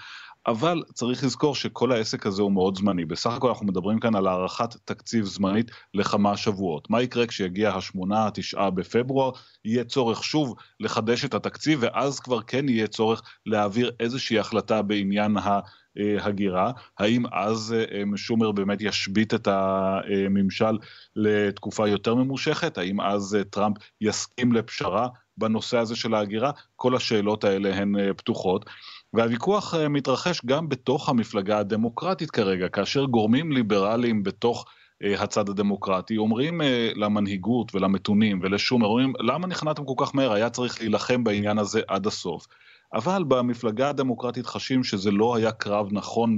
אבל 0.46 0.82
צריך 0.94 1.24
לזכור 1.24 1.54
שכל 1.54 1.92
העסק 1.92 2.26
הזה 2.26 2.42
הוא 2.42 2.52
מאוד 2.52 2.78
זמני. 2.78 3.04
בסך 3.04 3.32
הכל 3.32 3.48
אנחנו 3.48 3.66
מדברים 3.66 4.00
כאן 4.00 4.14
על 4.14 4.26
הארכת 4.26 4.76
תקציב 4.84 5.24
זמנית 5.24 5.70
לכמה 5.94 6.36
שבועות. 6.36 6.90
מה 6.90 7.02
יקרה 7.02 7.26
כשיגיע 7.26 7.70
השמונה, 7.70 8.26
התשעה 8.26 8.70
בפברואר? 8.70 9.30
יהיה 9.64 9.84
צורך 9.84 10.24
שוב 10.24 10.54
לחדש 10.80 11.24
את 11.24 11.34
התקציב, 11.34 11.78
ואז 11.82 12.20
כבר 12.20 12.42
כן 12.42 12.68
יהיה 12.68 12.86
צורך 12.86 13.22
להעביר 13.46 13.90
איזושהי 14.00 14.38
החלטה 14.38 14.82
בעניין 14.82 15.36
ה... 15.36 15.60
הגירה, 16.20 16.72
האם 16.98 17.22
אז 17.32 17.74
שומר 18.16 18.52
באמת 18.52 18.78
ישבית 18.80 19.34
את 19.34 19.48
הממשל 19.48 20.78
לתקופה 21.16 21.88
יותר 21.88 22.14
ממושכת? 22.14 22.78
האם 22.78 23.00
אז 23.00 23.38
טראמפ 23.50 23.76
יסכים 24.00 24.52
לפשרה 24.52 25.08
בנושא 25.36 25.78
הזה 25.78 25.96
של 25.96 26.14
ההגירה? 26.14 26.50
כל 26.76 26.96
השאלות 26.96 27.44
האלה 27.44 27.74
הן 27.74 27.94
פתוחות. 28.16 28.64
והוויכוח 29.14 29.74
אה, 29.74 29.88
מתרחש 29.88 30.40
גם 30.46 30.68
בתוך 30.68 31.08
המפלגה 31.08 31.58
הדמוקרטית 31.58 32.30
כרגע, 32.30 32.68
כאשר 32.68 33.04
גורמים 33.04 33.52
ליברליים 33.52 34.22
בתוך 34.22 34.64
אה, 35.02 35.22
הצד 35.22 35.48
הדמוקרטי 35.48 36.16
אומרים 36.16 36.62
אה, 36.62 36.90
למנהיגות 36.94 37.74
ולמתונים 37.74 38.40
ולשומר, 38.42 38.86
אומרים 38.86 39.12
למה 39.20 39.46
נכנעתם 39.46 39.84
כל 39.84 40.04
כך 40.04 40.14
מהר, 40.14 40.32
היה 40.32 40.50
צריך 40.50 40.80
להילחם 40.80 41.24
בעניין 41.24 41.58
הזה 41.58 41.80
עד 41.88 42.06
הסוף. 42.06 42.46
אבל 42.94 43.24
במפלגה 43.28 43.88
הדמוקרטית 43.88 44.46
חשים 44.46 44.84
שזה 44.84 45.10
לא 45.10 45.36
היה 45.36 45.52
קרב 45.52 45.88
נכון 45.90 46.36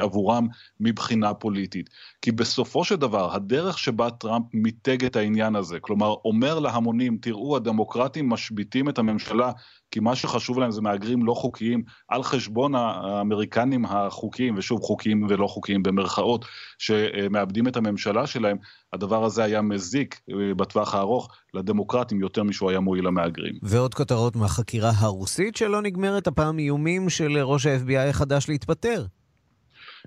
עבורם 0.00 0.46
מבחינה 0.80 1.34
פוליטית. 1.34 1.90
כי 2.22 2.32
בסופו 2.32 2.84
של 2.84 2.96
דבר, 2.96 3.34
הדרך 3.34 3.78
שבה 3.78 4.10
טראמפ 4.10 4.46
מיתג 4.54 5.04
את 5.04 5.16
העניין 5.16 5.56
הזה, 5.56 5.80
כלומר 5.80 6.14
אומר 6.24 6.58
להמונים, 6.58 7.18
תראו, 7.20 7.56
הדמוקרטים 7.56 8.28
משביתים 8.28 8.88
את 8.88 8.98
הממשלה 8.98 9.52
כי 9.90 10.00
מה 10.00 10.16
שחשוב 10.16 10.58
להם 10.58 10.70
זה 10.70 10.80
מהגרים 10.80 11.24
לא 11.24 11.34
חוקיים 11.34 11.82
על 12.08 12.22
חשבון 12.22 12.74
האמריקנים 12.74 13.84
החוקיים, 13.84 14.54
ושוב 14.58 14.80
חוקיים 14.80 15.26
ולא 15.28 15.46
חוקיים 15.46 15.82
במרכאות, 15.82 16.44
שמאבדים 16.78 17.68
את 17.68 17.76
הממשלה 17.76 18.26
שלהם, 18.26 18.56
הדבר 18.92 19.24
הזה 19.24 19.44
היה 19.44 19.62
מזיק 19.62 20.20
אה, 20.30 20.54
בטווח 20.54 20.94
הארוך 20.94 21.28
לדמוקרטים 21.54 22.20
יותר 22.20 22.42
משהוא 22.42 22.70
היה 22.70 22.80
מועיל 22.80 23.06
למהגרים. 23.06 23.54
ועוד 23.62 23.94
כותרות 23.94 24.36
מהחקירה 24.36 24.90
הרוסית 24.96 25.56
שלא 25.56 25.82
נגמרת, 25.82 26.26
הפעם 26.26 26.58
איומים 26.58 27.10
של 27.10 27.38
ראש 27.38 27.66
ה-FBI 27.66 28.08
החדש 28.10 28.48
להתפטר. 28.48 29.04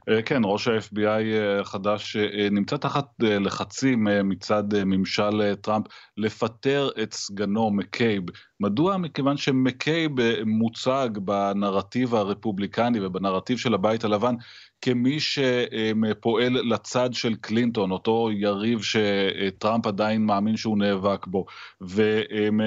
אה, 0.10 0.22
כן, 0.22 0.42
ראש 0.46 0.68
ה-FBI 0.68 1.62
החדש 1.62 2.16
אה, 2.16 2.50
נמצא 2.52 2.78
תחת 2.78 3.06
לחצים 3.20 4.08
מצד 4.24 4.64
ממשל 4.86 5.56
טראמפ 5.56 5.86
לפטר 6.18 6.90
את 7.04 7.14
סגנו 7.14 7.72
מקייב 7.72 8.24
מדוע? 8.60 8.98
מכיוון 8.98 9.38
שמקייב 9.38 10.12
מוצג 10.46 11.10
בנרטיב 11.22 12.16
הרפובליקני 12.16 13.06
ובנרטיב 13.06 13.58
של 13.58 13.74
הבית 13.74 14.04
הלבן 14.04 14.36
כמי 14.82 15.20
שפועל 15.20 16.54
לצד 16.74 17.10
של 17.14 17.36
קלינטון, 17.36 17.92
אותו 17.92 18.30
יריב 18.32 18.80
שטראמפ 18.82 19.88
עדיין 19.88 20.26
מאמין 20.26 20.58
שהוא 20.58 20.78
נאבק 20.78 21.28
בו, 21.28 21.46
והם 21.82 22.62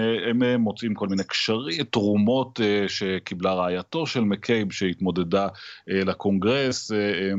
מוצאים 0.59 0.95
כל 0.95 1.09
מיני 1.09 1.25
קשרים, 1.25 1.85
תרומות 1.85 2.61
אה, 2.61 2.85
שקיבלה 2.89 3.55
רעייתו 3.55 4.07
של 4.07 4.21
מקייב 4.21 4.73
שהתמודדה 4.73 5.49
אה, 5.91 6.05
לקונגרס 6.05 6.93
אה, 6.93 7.33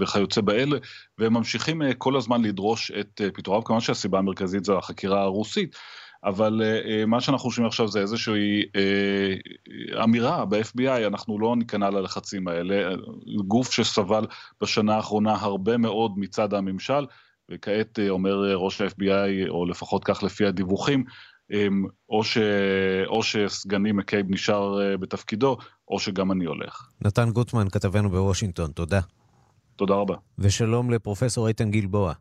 וכיוצא 0.00 0.40
באלה, 0.40 0.78
והם 1.18 1.32
ממשיכים 1.34 1.82
כל 1.98 2.16
הזמן 2.16 2.42
לדרוש 2.42 2.90
את 2.90 3.20
פיטוריו, 3.34 3.64
כמובן 3.64 3.80
שהסיבה 3.80 4.18
המרכזית 4.18 4.64
זו 4.64 4.78
החקירה 4.78 5.22
הרוסית. 5.22 5.76
אבל 6.24 6.62
uh, 6.62 7.06
מה 7.06 7.20
שאנחנו 7.20 7.50
שומעים 7.50 7.68
עכשיו 7.68 7.88
זה 7.88 8.00
איזושהי 8.00 8.62
uh, 8.62 10.04
אמירה 10.04 10.44
ב-FBI, 10.44 11.06
אנחנו 11.06 11.38
לא 11.38 11.56
ניכנע 11.56 11.90
ללחצים 11.90 12.48
האלה, 12.48 12.96
גוף 13.46 13.72
שסבל 13.72 14.26
בשנה 14.60 14.96
האחרונה 14.96 15.34
הרבה 15.40 15.76
מאוד 15.76 16.18
מצד 16.18 16.54
הממשל, 16.54 17.06
וכעת 17.50 17.98
uh, 17.98 18.08
אומר 18.08 18.54
ראש 18.54 18.80
ה-FBI, 18.80 19.48
או 19.48 19.66
לפחות 19.66 20.04
כך 20.04 20.22
לפי 20.22 20.46
הדיווחים, 20.46 21.04
um, 21.52 21.54
או, 22.08 22.24
ש... 22.24 22.38
או 23.06 23.22
שסגני 23.22 23.92
מקייב 23.92 24.26
נשאר 24.28 24.78
uh, 24.78 24.96
בתפקידו, 24.96 25.56
או 25.88 25.98
שגם 25.98 26.32
אני 26.32 26.44
הולך. 26.44 26.88
נתן 27.00 27.30
גוטמן, 27.30 27.68
כתבנו 27.68 28.10
בוושינגטון, 28.10 28.70
תודה. 28.70 29.00
תודה 29.76 29.94
רבה. 29.94 30.14
ושלום 30.38 30.90
לפרופסור 30.90 31.48
איתן 31.48 31.70
גלבוע. 31.70 32.14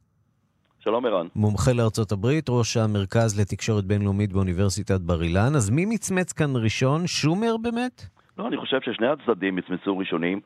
שלום 0.84 1.06
ערן. 1.06 1.28
מומחה 1.36 1.72
לארצות 1.74 2.12
הברית, 2.12 2.46
ראש 2.50 2.78
המרכז 2.78 3.40
לתקשורת 3.42 3.86
בינלאומית 3.86 4.34
באוניברסיטת 4.34 5.02
בר 5.02 5.22
אילן. 5.22 5.56
אז 5.56 5.70
מי 5.70 5.86
מצמץ 5.86 6.34
כאן 6.34 6.56
ראשון? 6.56 7.08
שומר 7.08 7.58
באמת? 7.58 8.02
לא, 8.38 8.48
אני 8.48 8.58
חושב 8.58 8.82
ששני 8.82 9.08
הצדדים 9.08 9.56
מצמצו 9.56 9.98
ראשונים. 9.98 10.40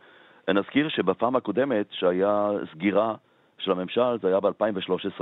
נזכיר 0.49 0.89
שבפעם 0.89 1.35
הקודמת, 1.35 1.87
שהיה 1.91 2.49
סגירה 2.73 3.15
של 3.59 3.71
הממשל, 3.71 4.17
זה 4.21 4.27
היה 4.27 4.39
ב-2013, 4.39 5.21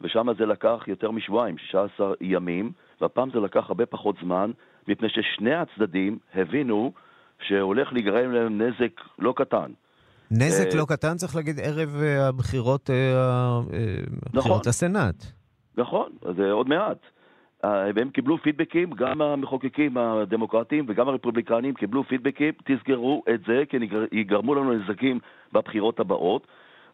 ושם 0.00 0.26
זה 0.38 0.46
לקח 0.46 0.84
יותר 0.86 1.10
משבועיים, 1.10 1.58
16 1.58 2.14
ימים, 2.20 2.72
והפעם 3.00 3.30
זה 3.30 3.40
לקח 3.40 3.64
הרבה 3.68 3.86
פחות 3.86 4.16
זמן, 4.22 4.50
מפני 4.88 5.08
ששני 5.08 5.54
הצדדים 5.54 6.18
הבינו 6.34 6.92
שהולך 7.46 7.92
להיגרם 7.92 8.32
להם 8.32 8.62
נזק 8.62 9.00
לא 9.18 9.32
קטן. 9.36 9.70
נזק 10.30 10.66
אה, 10.72 10.78
לא 10.78 10.84
קטן, 10.88 11.16
צריך 11.16 11.36
להגיד, 11.36 11.60
ערב 11.60 11.96
אה, 12.02 12.28
הבחירות, 12.28 12.90
אה, 12.90 13.60
נכון, 14.34 14.60
לסנאט. 14.66 15.24
נכון, 15.76 16.10
זה 16.36 16.52
עוד 16.52 16.68
מעט. 16.68 16.98
והם 17.94 18.10
קיבלו 18.10 18.38
פידבקים, 18.38 18.90
גם 18.90 19.22
המחוקקים 19.22 19.96
הדמוקרטיים 19.96 20.84
וגם 20.88 21.08
הרפובליקנים 21.08 21.74
קיבלו 21.74 22.04
פידבקים, 22.04 22.52
תסגרו 22.64 23.22
את 23.34 23.40
זה, 23.46 23.62
כי 23.68 23.76
יגרמו 24.12 24.54
לנו 24.54 24.72
נזקים 24.72 25.18
בבחירות 25.52 26.00
הבאות. 26.00 26.46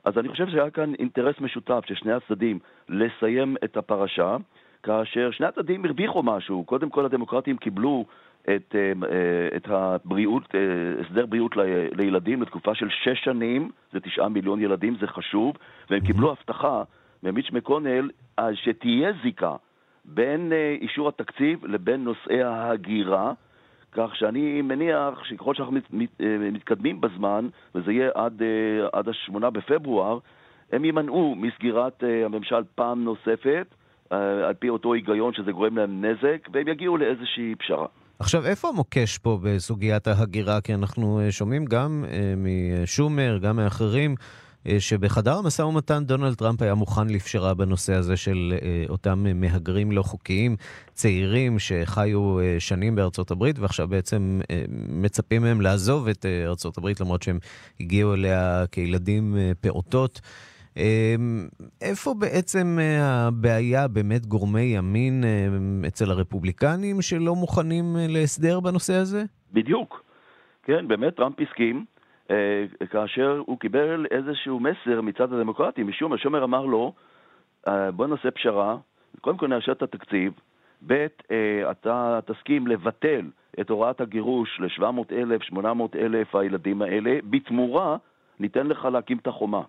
אז 0.05 0.19
אני 0.19 0.29
חושב 0.29 0.49
שהיה 0.49 0.71
כאן 0.71 0.95
אינטרס 0.99 1.35
משותף 1.41 1.81
של 1.87 1.95
שני 1.95 2.13
הצדדים 2.13 2.59
לסיים 2.89 3.57
את 3.65 3.77
הפרשה, 3.77 4.37
כאשר 4.83 5.31
שני 5.31 5.47
הצדדים 5.47 5.85
הרוויחו 5.85 6.23
משהו. 6.23 6.65
קודם 6.65 6.91
כל 6.91 7.05
הדמוקרטים 7.05 7.57
קיבלו 7.57 8.05
את, 8.45 8.75
אה, 8.75 8.93
אה, 9.09 9.57
את 9.57 9.69
הבריאות, 9.69 10.55
אה, 10.55 10.61
הסדר 11.01 11.27
בריאות 11.27 11.57
לילדים 11.93 12.43
לתקופה 12.43 12.75
של 12.75 12.89
שש 12.91 13.25
שנים, 13.25 13.71
זה 13.93 14.01
תשעה 14.01 14.29
מיליון 14.29 14.61
ילדים, 14.61 14.97
זה 15.01 15.07
חשוב, 15.07 15.57
והם 15.91 16.01
קיבלו 16.01 16.31
הבטחה 16.33 16.83
ממיץ' 17.23 17.51
מקונל 17.53 18.11
שתהיה 18.55 19.13
זיקה 19.23 19.57
בין 20.05 20.53
אישור 20.81 21.09
התקציב 21.09 21.67
לבין 21.67 22.05
נושאי 22.05 22.43
ההגירה, 22.43 23.33
כך 23.93 24.17
שאני 24.17 24.63
מניח 24.63 25.25
שככל 25.25 25.55
שאנחנו 25.55 25.75
מת, 25.75 25.83
מת, 25.93 26.21
מתקדמים 26.53 27.01
בזמן, 27.01 27.49
וזה 27.75 27.93
יהיה 27.93 28.11
עד, 28.15 28.43
עד 28.93 29.09
השמונה 29.09 29.51
בפברואר, 29.51 30.19
הם 30.73 30.85
יימנעו 30.85 31.35
מסגירת 31.35 32.03
הממשל 32.25 32.63
פעם 32.75 33.05
נוספת, 33.05 33.75
על 34.11 34.55
פי 34.59 34.69
אותו 34.69 34.95
היגיון 34.95 35.33
שזה 35.35 35.53
גורם 35.53 35.79
להם 35.79 36.05
נזק, 36.05 36.49
והם 36.53 36.69
יגיעו 36.69 36.97
לאיזושהי 36.97 37.55
פשרה. 37.55 37.87
עכשיו, 38.23 38.47
איפה 38.47 38.69
המוקש 38.69 39.19
פה 39.19 39.39
בסוגיית 39.43 40.07
ההגירה? 40.07 40.61
כי 40.61 40.75
אנחנו 40.75 41.21
אה, 41.21 41.33
שומעים 41.33 41.65
גם 41.65 42.05
אה, 42.09 42.35
משומר, 42.37 43.39
גם 43.43 43.57
מאחרים, 43.57 44.15
אה, 44.67 44.81
שבחדר 44.81 45.39
המשא 45.39 45.63
ומתן 45.63 46.05
דונלד 46.05 46.35
טראמפ 46.35 46.63
היה 46.63 46.75
מוכן 46.75 47.09
לפשרה 47.09 47.55
בנושא 47.55 47.95
הזה 47.95 48.17
של 48.17 48.55
אותם 48.89 49.25
מהגרים 49.35 49.93
לא 49.93 50.03
חוקיים, 50.03 50.57
צעירים 50.95 51.59
שחיו 51.59 52.37
שנים 52.59 52.95
בארצות 52.95 53.31
הברית 53.31 53.59
ועכשיו 53.59 53.89
בעצם 53.89 54.41
מצפים 54.89 55.43
מהם 55.43 55.61
לעזוב 55.61 56.09
את 56.09 56.27
ארצות 56.47 56.79
הברית 56.79 57.01
למרות 57.01 57.23
שהם 57.23 57.39
הגיעו 57.81 58.15
אליה 58.15 58.65
כילדים 58.73 59.37
פעוטות. 59.61 60.21
איפה 61.83 62.15
בעצם 62.19 62.79
הבעיה, 63.01 63.89
באמת 63.89 64.27
גורמי 64.27 64.61
ימין 64.61 65.25
אצל 65.87 66.11
הרפובליקנים 66.11 67.03
שלא 67.03 67.35
מוכנים 67.35 67.85
להסדר 68.09 68.61
בנושא 68.61 68.95
הזה? 68.95 69.25
בדיוק. 69.53 70.05
כן, 70.63 70.89
באמת 70.89 71.17
טראמפ 71.17 71.41
הסכים. 71.41 71.85
אה, 72.31 72.87
כאשר 72.91 73.43
הוא 73.47 73.59
קיבל 73.59 74.07
איזשהו 74.11 74.61
מסר 74.61 75.01
מצד 75.01 75.33
הדמוקרטים, 75.33 75.89
משום 75.89 76.13
השומר 76.13 76.45
אמר 76.45 76.65
לו, 76.67 76.93
אה, 77.69 77.91
בוא 77.91 78.07
נעשה 78.07 78.31
פשרה, 78.31 78.77
קודם 79.21 79.37
כל 79.37 79.47
נאשר 79.47 79.73
את 79.73 79.83
התקציב, 79.83 80.33
ב', 80.87 81.07
אה, 81.31 81.71
אתה 81.71 82.21
תסכים 82.27 82.67
לבטל 82.67 83.31
את 83.61 83.71
הוראת 83.71 84.01
הגירוש 84.01 84.61
ל-700,000, 84.61 85.43
800,000 85.43 86.35
הילדים 86.35 86.83
האלה, 86.83 87.19
בתמורה 87.31 87.97
ניתן 88.41 88.67
לך 88.67 88.85
להקים 88.85 89.19
את 89.19 89.27
החומה 89.27 89.63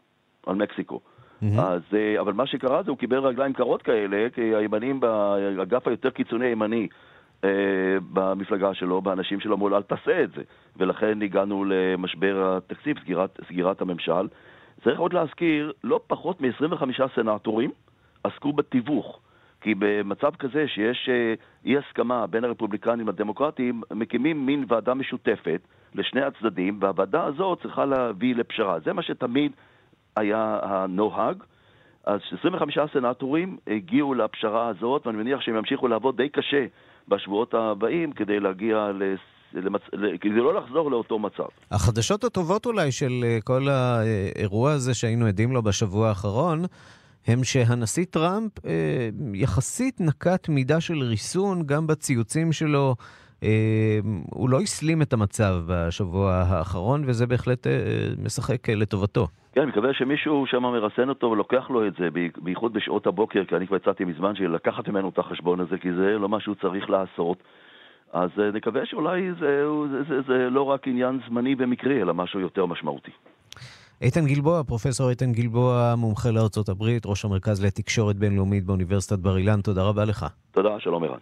על 0.47 0.55
מקסיקו. 0.55 0.99
Mm-hmm. 0.99 1.61
אז, 1.61 1.81
אבל 2.19 2.33
מה 2.33 2.47
שקרה 2.47 2.83
זה 2.83 2.91
הוא 2.91 2.97
קיבל 2.97 3.17
רגליים 3.17 3.53
קרות 3.53 3.81
כאלה, 3.81 4.29
כי 4.33 4.55
הימנים 4.55 4.99
באגף 4.99 5.87
היותר 5.87 6.09
קיצוני 6.09 6.45
הימני 6.45 6.87
אה, 7.43 7.49
במפלגה 8.13 8.73
שלו, 8.73 9.01
באנשים 9.01 9.39
שלו, 9.39 9.55
אמרו 9.55 9.69
לו, 9.69 9.77
אל 9.77 9.81
תעשה 9.81 10.23
את 10.23 10.31
זה. 10.31 10.41
ולכן 10.77 11.21
הגענו 11.21 11.65
למשבר 11.65 12.57
התקציב, 12.57 12.99
סגירת, 12.99 13.39
סגירת 13.47 13.81
הממשל. 13.81 14.27
צריך 14.83 14.99
עוד 14.99 15.13
להזכיר, 15.13 15.71
לא 15.83 15.99
פחות 16.07 16.41
מ-25 16.41 17.07
סנטורים 17.15 17.71
עסקו 18.23 18.53
בתיווך. 18.53 19.19
כי 19.61 19.75
במצב 19.79 20.35
כזה 20.35 20.67
שיש 20.67 21.09
אה, 21.09 21.33
אי 21.65 21.77
הסכמה 21.77 22.27
בין 22.27 22.43
הרפובליקנים 22.43 23.07
לדמוקרטים, 23.07 23.81
מקימים 23.91 24.45
מין 24.45 24.65
ועדה 24.67 24.93
משותפת 24.93 25.61
לשני 25.95 26.21
הצדדים, 26.21 26.77
והוועדה 26.81 27.23
הזאת 27.23 27.61
צריכה 27.61 27.85
להביא 27.85 28.35
לפשרה. 28.35 28.79
זה 28.79 28.93
מה 28.93 29.01
שתמיד 29.01 29.51
היה 30.15 30.59
הנוהג. 30.63 31.43
אז 32.05 32.19
25 32.39 32.77
סנטורים 32.93 33.57
הגיעו 33.67 34.13
לפשרה 34.13 34.67
הזאת, 34.67 35.07
ואני 35.07 35.17
מניח 35.17 35.41
שהם 35.41 35.55
ימשיכו 35.55 35.87
לעבוד 35.87 36.17
די 36.17 36.29
קשה 36.29 36.65
בשבועות 37.07 37.53
הבאים 37.53 38.11
כדי 38.11 38.39
להגיע 38.39 38.91
לס... 38.95 39.19
למצ... 39.53 39.81
כדי 40.21 40.35
לא 40.35 40.53
לחזור 40.53 40.91
לאותו 40.91 41.19
מצב. 41.19 41.45
החדשות 41.71 42.23
הטובות 42.23 42.65
אולי 42.65 42.91
של 42.91 43.23
אה, 43.23 43.37
כל 43.43 43.67
האירוע 43.69 44.71
הזה 44.71 44.93
שהיינו 44.93 45.25
עדים 45.25 45.51
לו 45.51 45.63
בשבוע 45.63 46.09
האחרון, 46.09 46.65
הם 47.27 47.43
שהנשיא 47.43 48.05
טראמפ 48.09 48.65
אה, 48.65 49.09
יחסית 49.33 50.01
נקט 50.01 50.49
מידה 50.49 50.81
של 50.81 51.03
ריסון 51.03 51.63
גם 51.65 51.87
בציוצים 51.87 52.51
שלו. 52.51 52.95
אה, 53.43 53.99
הוא 54.29 54.49
לא 54.49 54.61
הסלים 54.61 55.01
את 55.01 55.13
המצב 55.13 55.55
בשבוע 55.67 56.33
האחרון, 56.33 57.03
וזה 57.07 57.27
בהחלט 57.27 57.67
אה, 57.67 57.71
משחק 58.17 58.69
אה, 58.69 58.75
לטובתו. 58.75 59.27
כן, 59.53 59.61
אני 59.61 59.69
מקווה 59.69 59.93
שמישהו 59.93 60.45
שם 60.47 60.61
מרסן 60.63 61.09
אותו 61.09 61.27
ולוקח 61.27 61.69
לו 61.69 61.87
את 61.87 61.93
זה, 61.99 62.07
בייחוד 62.37 62.73
בשעות 62.73 63.07
הבוקר, 63.07 63.43
כי 63.45 63.55
אני 63.55 63.67
כבר 63.67 63.77
יצאתי 63.77 64.05
מזמן 64.05 64.35
של 64.35 64.55
לקחת 64.55 64.87
ממנו 64.87 65.09
את 65.09 65.19
החשבון 65.19 65.59
הזה, 65.59 65.77
כי 65.77 65.93
זה 65.93 66.17
לא 66.19 66.29
מה 66.29 66.39
שהוא 66.39 66.55
צריך 66.55 66.89
לעשות. 66.89 67.37
אז 68.13 68.29
אה, 68.39 68.51
נקווה 68.51 68.85
שאולי 68.85 69.33
זה, 69.39 69.65
זה, 69.91 70.03
זה, 70.03 70.21
זה 70.27 70.49
לא 70.49 70.61
רק 70.61 70.87
עניין 70.87 71.19
זמני 71.27 71.55
ומקרי, 71.57 72.01
אלא 72.01 72.13
משהו 72.13 72.39
יותר 72.39 72.65
משמעותי. 72.65 73.11
איתן 74.01 74.25
גלבוע, 74.25 74.63
פרופסור 74.63 75.09
איתן 75.09 75.31
גלבוע, 75.31 75.93
מומחה 75.97 76.31
לארצות 76.31 76.69
הברית, 76.69 77.05
ראש 77.05 77.25
המרכז 77.25 77.65
לתקשורת 77.65 78.15
בינלאומית 78.15 78.65
באוניברסיטת 78.65 79.19
בר 79.19 79.37
אילן, 79.37 79.61
תודה 79.61 79.83
רבה 79.83 80.05
לך. 80.05 80.25
תודה, 80.51 80.79
שלום 80.79 81.03
ערן. 81.03 81.19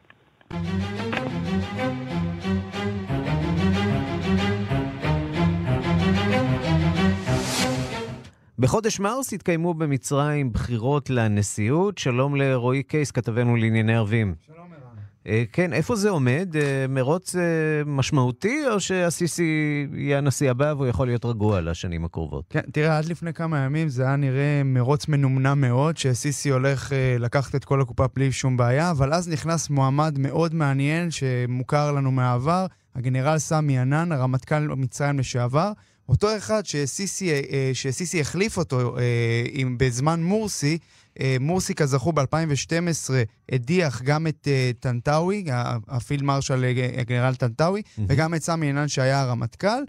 בחודש 8.62 9.00
מרס 9.00 9.34
התקיימו 9.34 9.74
במצרים 9.74 10.54
בחירות 10.54 11.10
לנשיאות. 11.10 11.98
שלום 11.98 12.36
לרועי 12.36 12.84
קייס, 12.84 13.12
כתבנו 13.12 13.56
לענייני 13.56 13.96
ערבים. 13.96 14.36
שלום 14.46 14.58
ערן. 14.58 14.96
אה, 15.28 15.44
כן, 15.52 15.74
איפה 15.74 15.96
זה 15.96 16.10
עומד? 16.10 16.56
אה, 16.56 16.86
מרוץ 16.90 17.36
אה, 17.36 17.42
משמעותי, 17.86 18.64
או 18.68 18.80
שהסיסי 18.80 19.88
יהיה 19.94 20.18
הנשיא 20.18 20.52
הבא 20.52 20.74
והוא 20.78 20.88
יכול 20.88 21.08
להיות 21.08 21.26
רגוע 21.26 21.62
לשנים 21.62 22.06
הקרובות? 22.06 22.46
כן, 22.50 22.62
תראה, 22.72 22.98
עד 22.98 23.06
לפני 23.06 23.34
כמה 23.34 23.60
ימים 23.60 23.90
זה 23.90 24.04
היה 24.04 24.16
נראה 24.16 24.62
מרוץ 24.66 25.08
מנומנם 25.08 25.62
מאוד, 25.62 25.98
שהסיסי 25.98 26.50
הולך 26.50 26.92
לקחת 27.20 27.56
את 27.56 27.66
כל 27.66 27.82
הקופה 27.82 28.06
בלי 28.16 28.32
שום 28.32 28.58
בעיה, 28.58 28.92
אבל 28.92 29.14
אז 29.14 29.30
נכנס 29.30 29.70
מועמד 29.70 30.20
מאוד 30.20 30.54
מעניין 30.54 31.12
שמוכר 31.12 31.92
לנו 31.92 32.12
מהעבר, 32.12 32.66
הגנרל 32.96 33.38
סמי 33.38 33.80
ענן, 33.80 34.12
הרמטכ"ל 34.12 34.68
מצרים 34.68 35.20
לשעבר. 35.20 35.72
אותו 36.12 36.38
אחד 36.38 36.66
שסיסי, 36.66 37.32
אה, 37.32 37.72
שסיסי 37.74 38.22
החליף 38.22 38.58
אותו 38.58 38.98
אה, 38.98 39.04
עם, 39.52 39.78
בזמן 39.78 40.24
מורסי, 40.24 40.78
אה, 41.20 41.38
מורסי, 41.40 41.76
כזכור, 41.76 42.14
ב-2012 42.14 43.10
הדיח 43.52 44.02
גם 44.02 44.28
את 44.28 44.48
טנטאווי, 44.80 45.46
הפילד 45.88 46.24
מרשל 46.24 46.66
הגנרל 46.98 47.36
טנטאווי, 47.36 47.82
mm-hmm. 47.82 48.02
וגם 48.08 48.34
את 48.34 48.44
סמי 48.44 48.66
עינן 48.66 48.88
שהיה 48.88 49.22
הרמטכ"ל, 49.22 49.84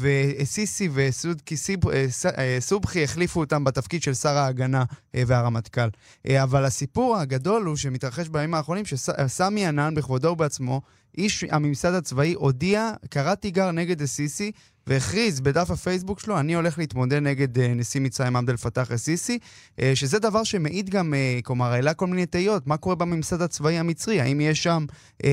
וסיסי 0.00 0.88
וסובחי 2.58 3.04
החליפו 3.04 3.40
אותם 3.40 3.64
בתפקיד 3.64 4.02
של 4.02 4.14
שר 4.14 4.36
ההגנה 4.38 4.84
והרמטכ"ל. 5.14 5.88
אבל 6.42 6.64
הסיפור 6.64 7.16
הגדול 7.16 7.64
הוא 7.66 7.76
שמתרחש 7.76 8.28
בימים 8.28 8.54
האחרונים, 8.54 8.84
שסמי 8.84 9.66
ענן 9.66 9.94
בכבודו 9.94 10.28
ובעצמו, 10.28 10.80
איש 11.18 11.44
הממסד 11.50 11.94
הצבאי 11.94 12.32
הודיע, 12.32 12.92
קרא 13.10 13.34
תיגר 13.34 13.70
נגד 13.70 14.02
א-סיסי, 14.02 14.52
והכריז 14.86 15.40
בדף 15.40 15.70
הפייסבוק 15.70 16.20
שלו, 16.20 16.40
אני 16.40 16.54
הולך 16.54 16.78
להתמודד 16.78 17.18
נגד 17.22 17.56
uh, 17.56 17.60
נשיא 17.60 18.00
מצרים 18.00 18.36
עבד 18.36 18.50
אל-פתאח 18.50 18.92
א-סיסי, 18.92 19.38
uh, 19.76 19.80
שזה 19.94 20.18
דבר 20.18 20.44
שמעיד 20.44 20.90
גם, 20.90 21.14
uh, 21.14 21.42
כלומר, 21.42 21.72
העלה 21.72 21.94
כל 21.94 22.06
מיני 22.06 22.26
תהיות, 22.26 22.66
מה 22.66 22.76
קורה 22.76 22.94
בממסד 22.94 23.42
הצבאי 23.42 23.78
המצרי, 23.78 24.20
האם 24.20 24.40
יש 24.40 24.62
שם 24.62 24.86
uh, 24.90 25.26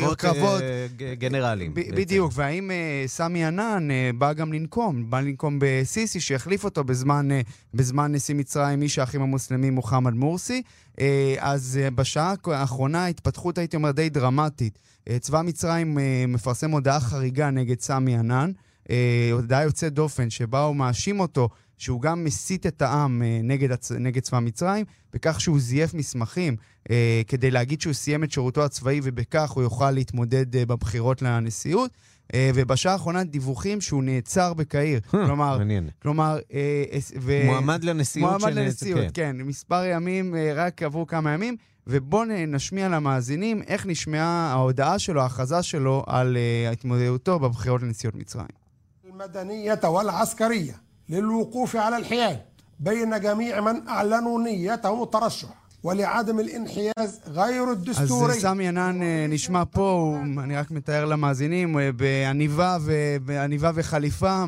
קרבות, 0.00 0.18
קרבות 0.18 0.60
uh, 0.60 1.02
גנרליים. 1.18 1.74
ב- 1.74 1.94
בדיוק, 1.94 2.32
והאם 2.34 2.70
uh, 2.70 3.08
סמי 3.08 3.44
ענן 3.44 3.88
uh, 3.90 4.16
בא 4.16 4.32
גם 4.32 4.52
לנקום, 4.52 5.10
בא 5.10 5.20
לנקום 5.20 5.58
ב-סיסי, 5.58 6.20
שיחליף 6.20 6.64
אותו 6.64 6.84
בזמן, 6.84 7.28
uh, 7.30 7.50
בזמן 7.74 8.12
נשיא 8.12 8.34
מצרים, 8.34 8.82
איש 8.82 8.98
האחים 8.98 9.22
המוסלמים 9.22 9.74
מוחמד 9.74 10.12
מורסי. 10.12 10.62
Uh, 10.96 11.00
אז 11.38 11.80
uh, 11.82 11.90
בשעה 11.90 12.34
האחרונה 12.46 13.06
התפתחות, 13.06 13.58
הייתי 13.58 13.76
אומר, 13.76 13.90
די 13.90 14.08
דרמטית. 14.08 14.78
Uh, 15.08 15.12
צבא 15.20 15.42
מצרים 15.42 15.98
uh, 15.98 16.00
מפרסם 16.28 16.70
הודעה 16.70 17.00
חריגה 17.00 17.50
נגד 17.50 17.80
סמי 17.80 18.16
ענן. 18.16 18.50
אה, 18.90 19.28
הודעה 19.32 19.62
יוצאת 19.62 19.92
דופן, 19.92 20.30
שבה 20.30 20.64
הוא 20.64 20.76
מאשים 20.76 21.20
אותו 21.20 21.48
שהוא 21.78 22.00
גם 22.00 22.24
מסית 22.24 22.66
את 22.66 22.82
העם 22.82 23.22
אה, 23.22 23.40
נגד. 23.42 23.76
נגד 23.98 24.22
צבא 24.22 24.38
מצרים, 24.38 24.84
בכך 25.12 25.40
שהוא 25.40 25.60
זייף 25.60 25.94
מסמכים 25.94 26.56
אה, 26.90 27.22
כדי 27.26 27.50
להגיד 27.50 27.80
שהוא 27.80 27.92
סיים 27.92 28.24
את 28.24 28.30
שירותו 28.30 28.64
הצבאי 28.64 29.00
ובכך 29.02 29.50
הוא 29.50 29.62
יוכל 29.62 29.90
להתמודד 29.90 30.56
אה, 30.56 30.66
בבחירות 30.66 31.22
לנשיאות. 31.22 31.90
אה, 32.34 32.50
ובשעה 32.54 32.92
האחרונה 32.92 33.24
דיווחים 33.24 33.80
שהוא 33.80 34.02
נעצר 34.02 34.54
בקהיר. 34.54 35.00
כלומר, 35.10 35.58
מעניין. 35.58 35.88
כלומר... 36.02 36.38
אה, 36.52 36.84
ו... 37.20 37.40
מועמד 37.44 37.84
לנשיאות. 37.84 38.30
מועמד 38.30 38.58
לנשיאות, 38.58 39.00
כן. 39.00 39.10
כן. 39.14 39.36
מספר 39.36 39.84
ימים, 39.84 40.34
אה, 40.34 40.52
רק 40.54 40.82
עברו 40.82 41.06
כמה 41.06 41.32
ימים. 41.32 41.56
ובואו 41.86 42.24
נשמיע 42.48 42.88
למאזינים 42.88 43.62
איך 43.66 43.86
נשמעה 43.86 44.52
ההודעה 44.52 44.98
שלו, 44.98 45.22
ההכרזה 45.22 45.62
שלו 45.62 46.04
על 46.06 46.36
אה, 46.36 46.72
התמודדותו 46.72 47.38
בבחירות 47.38 47.82
לנשיאות 47.82 48.14
מצרים. 48.14 48.61
المدنية 49.11 49.79
والعسكرية 49.83 50.81
للوقوف 51.09 51.75
على 51.75 51.97
الحياد 51.97 52.39
بين 52.79 53.19
جميع 53.19 53.61
من 53.61 53.87
أعلنوا 53.87 54.41
نيتهم 54.41 55.03
الترشح 55.03 55.67
ולעדם 55.83 56.39
אל-אנחיאז 56.39 57.19
גיירו 57.33 57.75
דסטורי. 57.75 58.33
אז 58.33 58.41
סמי 58.41 58.67
ענן 58.67 58.99
נשמע 59.29 59.63
פה, 59.71 59.91
הוא, 59.91 60.43
אני 60.43 60.55
רק 60.55 60.71
מתאר 60.71 61.05
למאזינים, 61.05 61.77
בעניבה, 61.95 62.77
ו, 62.81 63.17
בעניבה 63.25 63.71
וחליפה, 63.75 64.45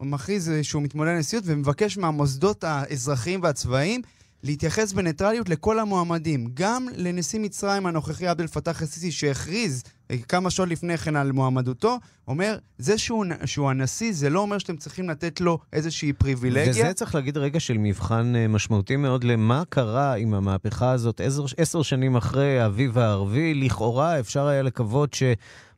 מכריז 0.00 0.50
שהוא 0.62 0.82
מתמודד 0.82 1.10
לנשיאות 1.10 1.44
ומבקש 1.46 1.98
מהמוסדות 1.98 2.64
האזרחיים 2.64 3.42
והצבאיים 3.42 4.00
להתייחס 4.42 4.92
בניטרליות 4.92 5.48
לכל 5.48 5.78
המועמדים, 5.78 6.48
גם 6.54 6.86
לנשיא 6.96 7.40
מצרים 7.40 7.86
הנוכחי 7.86 8.26
עבד 8.26 8.40
אל-פתאח 8.40 8.82
א-סיסי 8.82 9.12
שהכריז 9.12 9.82
אה, 9.82 9.97
כמה 10.27 10.49
שעות 10.49 10.69
לפני 10.69 10.97
כן 10.97 11.15
על 11.15 11.31
מועמדותו, 11.31 11.99
אומר, 12.27 12.57
זה 12.77 12.97
שהוא, 12.97 13.25
שהוא 13.45 13.69
הנשיא, 13.69 14.13
זה 14.13 14.29
לא 14.29 14.39
אומר 14.39 14.57
שאתם 14.57 14.77
צריכים 14.77 15.09
לתת 15.09 15.41
לו 15.41 15.59
איזושהי 15.73 16.13
פריבילגיה. 16.13 16.69
וזה 16.69 16.93
צריך 16.93 17.15
להגיד 17.15 17.37
רגע 17.37 17.59
של 17.59 17.77
מבחן 17.77 18.35
אה, 18.35 18.47
משמעותי 18.47 18.95
מאוד 18.95 19.23
למה 19.23 19.63
קרה 19.69 20.13
עם 20.13 20.33
המהפכה 20.33 20.91
הזאת 20.91 21.21
עשר, 21.21 21.45
עשר 21.57 21.81
שנים 21.81 22.15
אחרי 22.15 22.59
האביב 22.59 22.97
הערבי. 22.97 23.53
לכאורה 23.53 24.19
אפשר 24.19 24.47
היה 24.47 24.61
לקוות 24.61 25.13
ש... 25.13 25.23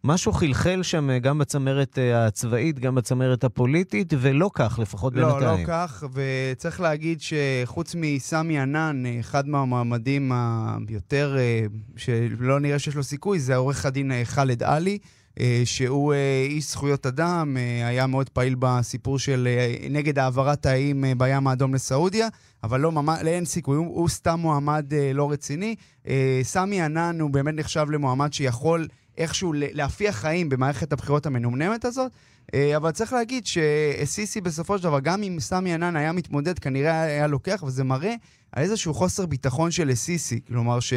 משהו 0.04 0.32
חלחל 0.32 0.84
שם 0.84 1.10
אה, 1.10 1.20
גם 1.20 1.38
בצמרת 1.38 2.00
אה, 2.00 2.26
הצבאית, 2.26 2.80
גם 2.80 2.96
בצמרת 2.96 3.44
הפוליטית, 3.44 4.14
ולא 4.20 4.50
כך, 4.54 4.80
לפחות 4.82 5.16
לא, 5.16 5.30
בינתיים. 5.30 5.44
לא, 5.44 5.62
לא 5.62 5.68
כך, 5.68 6.04
וצריך 6.14 6.82
להגיד 6.82 7.20
שחוץ 7.22 7.96
מסמי 7.98 8.60
ענן, 8.60 9.04
אחד 9.20 9.48
מהמועמדים 9.48 10.32
היותר, 10.90 11.38
שלא 11.98 12.60
נראה 12.60 12.80
שיש 12.80 12.96
לו 12.96 13.04
סיכוי, 13.04 13.40
זה 13.40 13.56
עורך 13.56 13.86
הדין 13.86 14.12
ח'אלד 14.24 14.64
עלי. 14.64 14.98
שהוא 15.66 16.14
איש 16.48 16.72
זכויות 16.72 17.06
אדם, 17.06 17.58
היה 17.86 18.08
מאוד 18.08 18.30
פעיל 18.30 18.56
בסיפור 18.60 19.20
של 19.20 19.48
נגד 19.90 20.20
העברת 20.20 20.66
האיים 20.66 21.04
בים 21.18 21.48
האדום 21.48 21.74
לסעודיה, 21.74 22.28
אבל 22.64 22.80
לא, 22.80 22.92
ממש, 22.92 23.20
אין 23.28 23.46
סיכוי, 23.46 23.78
הוא, 23.78 23.88
הוא 23.88 24.10
סתם 24.10 24.40
מועמד 24.40 24.94
לא 25.14 25.32
רציני. 25.32 25.76
סמי 26.44 26.82
ענן 26.82 27.20
הוא 27.20 27.30
באמת 27.30 27.54
נחשב 27.54 27.86
למועמד 27.92 28.34
שיכול 28.34 28.88
איכשהו 29.22 29.54
להפיח 29.56 30.16
חיים 30.16 30.50
במערכת 30.50 30.94
הבחירות 30.94 31.26
המנומנמת 31.26 31.86
הזאת. 31.86 32.12
אה, 32.54 32.78
אבל 32.78 32.92
צריך 32.92 33.14
להגיד 33.14 33.46
שסיסי 33.46 34.42
בסופו 34.42 34.78
של 34.78 34.84
דבר, 34.84 35.00
גם 35.00 35.24
אם 35.24 35.38
סמי 35.40 35.74
ענן 35.74 35.96
היה 35.96 36.12
מתמודד, 36.12 36.60
כנראה 36.60 37.02
היה 37.02 37.28
לוקח, 37.28 37.64
וזה 37.68 37.84
מראה 37.84 38.14
על 38.52 38.64
איזשהו 38.64 38.94
חוסר 38.94 39.26
ביטחון 39.26 39.72
של 39.72 39.96
סיסי. 39.96 40.40
כלומר, 40.48 40.80
ש, 40.80 40.94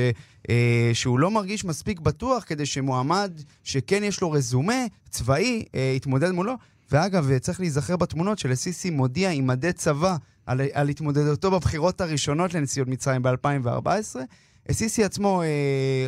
אה, 0.51 0.91
שהוא 0.93 1.19
לא 1.19 1.31
מרגיש 1.31 1.65
מספיק 1.65 2.01
בטוח 2.01 2.45
כדי 2.47 2.67
שמועמד 2.67 3.33
שכן 3.65 4.05
יש 4.05 4.21
לו 4.21 4.31
רזומה 4.31 4.87
צבאי, 5.11 5.65
אה, 5.75 5.93
יתמודד 5.97 6.31
מולו. 6.31 6.55
ואגב, 6.93 7.39
צריך 7.39 7.61
להיזכר 7.61 7.97
בתמונות 7.97 8.39
של 8.39 8.55
סיסי 8.55 8.91
מודיע 8.91 9.31
עם 9.31 9.47
מדי 9.47 9.73
צבא 9.73 10.17
על, 10.47 10.61
על 10.73 10.89
התמודדותו 10.89 11.51
בבחירות 11.51 12.01
הראשונות 12.01 12.55
לנשיאות 12.55 12.89
מצרים 12.89 13.23
ב-2014. 13.23 14.17
סיסי 14.72 15.04
עצמו, 15.04 15.42
אה, 15.42 15.48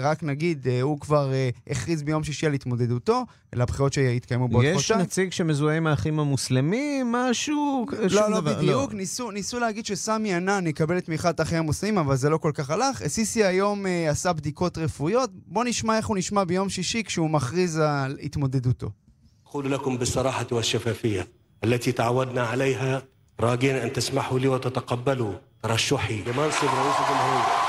רק 0.02 0.24
נגיד, 0.24 0.68
אה, 0.68 0.82
הוא 0.82 1.00
כבר 1.00 1.34
אה, 1.34 1.50
הכריז 1.70 2.04
ביום 2.04 2.24
שישי 2.24 2.46
על 2.46 2.54
התמודדותו, 2.54 3.26
לבחירות 3.56 3.94
שיתקיימו 3.94 4.48
בעוד 4.48 4.66
חודשיים. 4.74 5.00
יש 5.00 5.06
נציג 5.06 5.32
שמזוהה 5.32 5.78
עם 5.78 5.88
האחים 5.88 6.20
המוסלמים, 6.20 7.12
משהו, 7.12 7.86
לא, 7.92 8.10
שום 8.10 8.32
לא, 8.32 8.40
דבר. 8.40 8.52
לא, 8.52 8.58
בדיוק. 8.58 8.92
לא. 8.92 8.98
ניסו, 8.98 9.32
ניסו 9.32 9.60
להגיד 9.60 9.86
שסמי 9.86 10.34
ענן 10.34 10.68
יקבל 10.68 10.98
את 10.98 11.06
תמיכת 11.06 11.40
האחים 11.40 11.58
המוסלמים, 11.58 11.98
אבל 11.98 12.16
זה 12.16 12.30
לא 12.30 12.38
כל 12.38 12.52
כך 12.54 12.70
הלך. 12.70 13.08
סיסי 13.08 13.44
היום 13.44 13.88
אה, 13.88 14.10
עשה 14.10 14.34
בדיקות 14.34 14.78
רפואיות. 14.78 15.30
בואו 15.48 15.66
נשמע 15.66 15.98
איך 15.98 16.08
הוא 16.08 16.18
נשמע 16.18 16.44
ביום 16.44 16.70
שישי 16.70 17.04
כשהוא 17.04 17.30
מכריז 17.30 17.78
על 17.78 18.18
התמודדותו. 18.24 18.90
أقول 19.48 19.72
لكم 19.72 19.98
بالصراحة 19.98 20.48
والشفافية 20.52 21.28
التي 21.64 21.92
تعودنا 21.92 22.44
عليها 22.44 23.04
راجين 23.40 23.76
أن 23.76 23.94
تسمحوا 23.94 24.40
لي 24.40 24.48
وتتقبلوا 24.48 25.34
ترشحي 25.64 26.22
لمنصب 26.22 26.68
رئيس 26.68 26.96
الجمهورية 27.00 27.65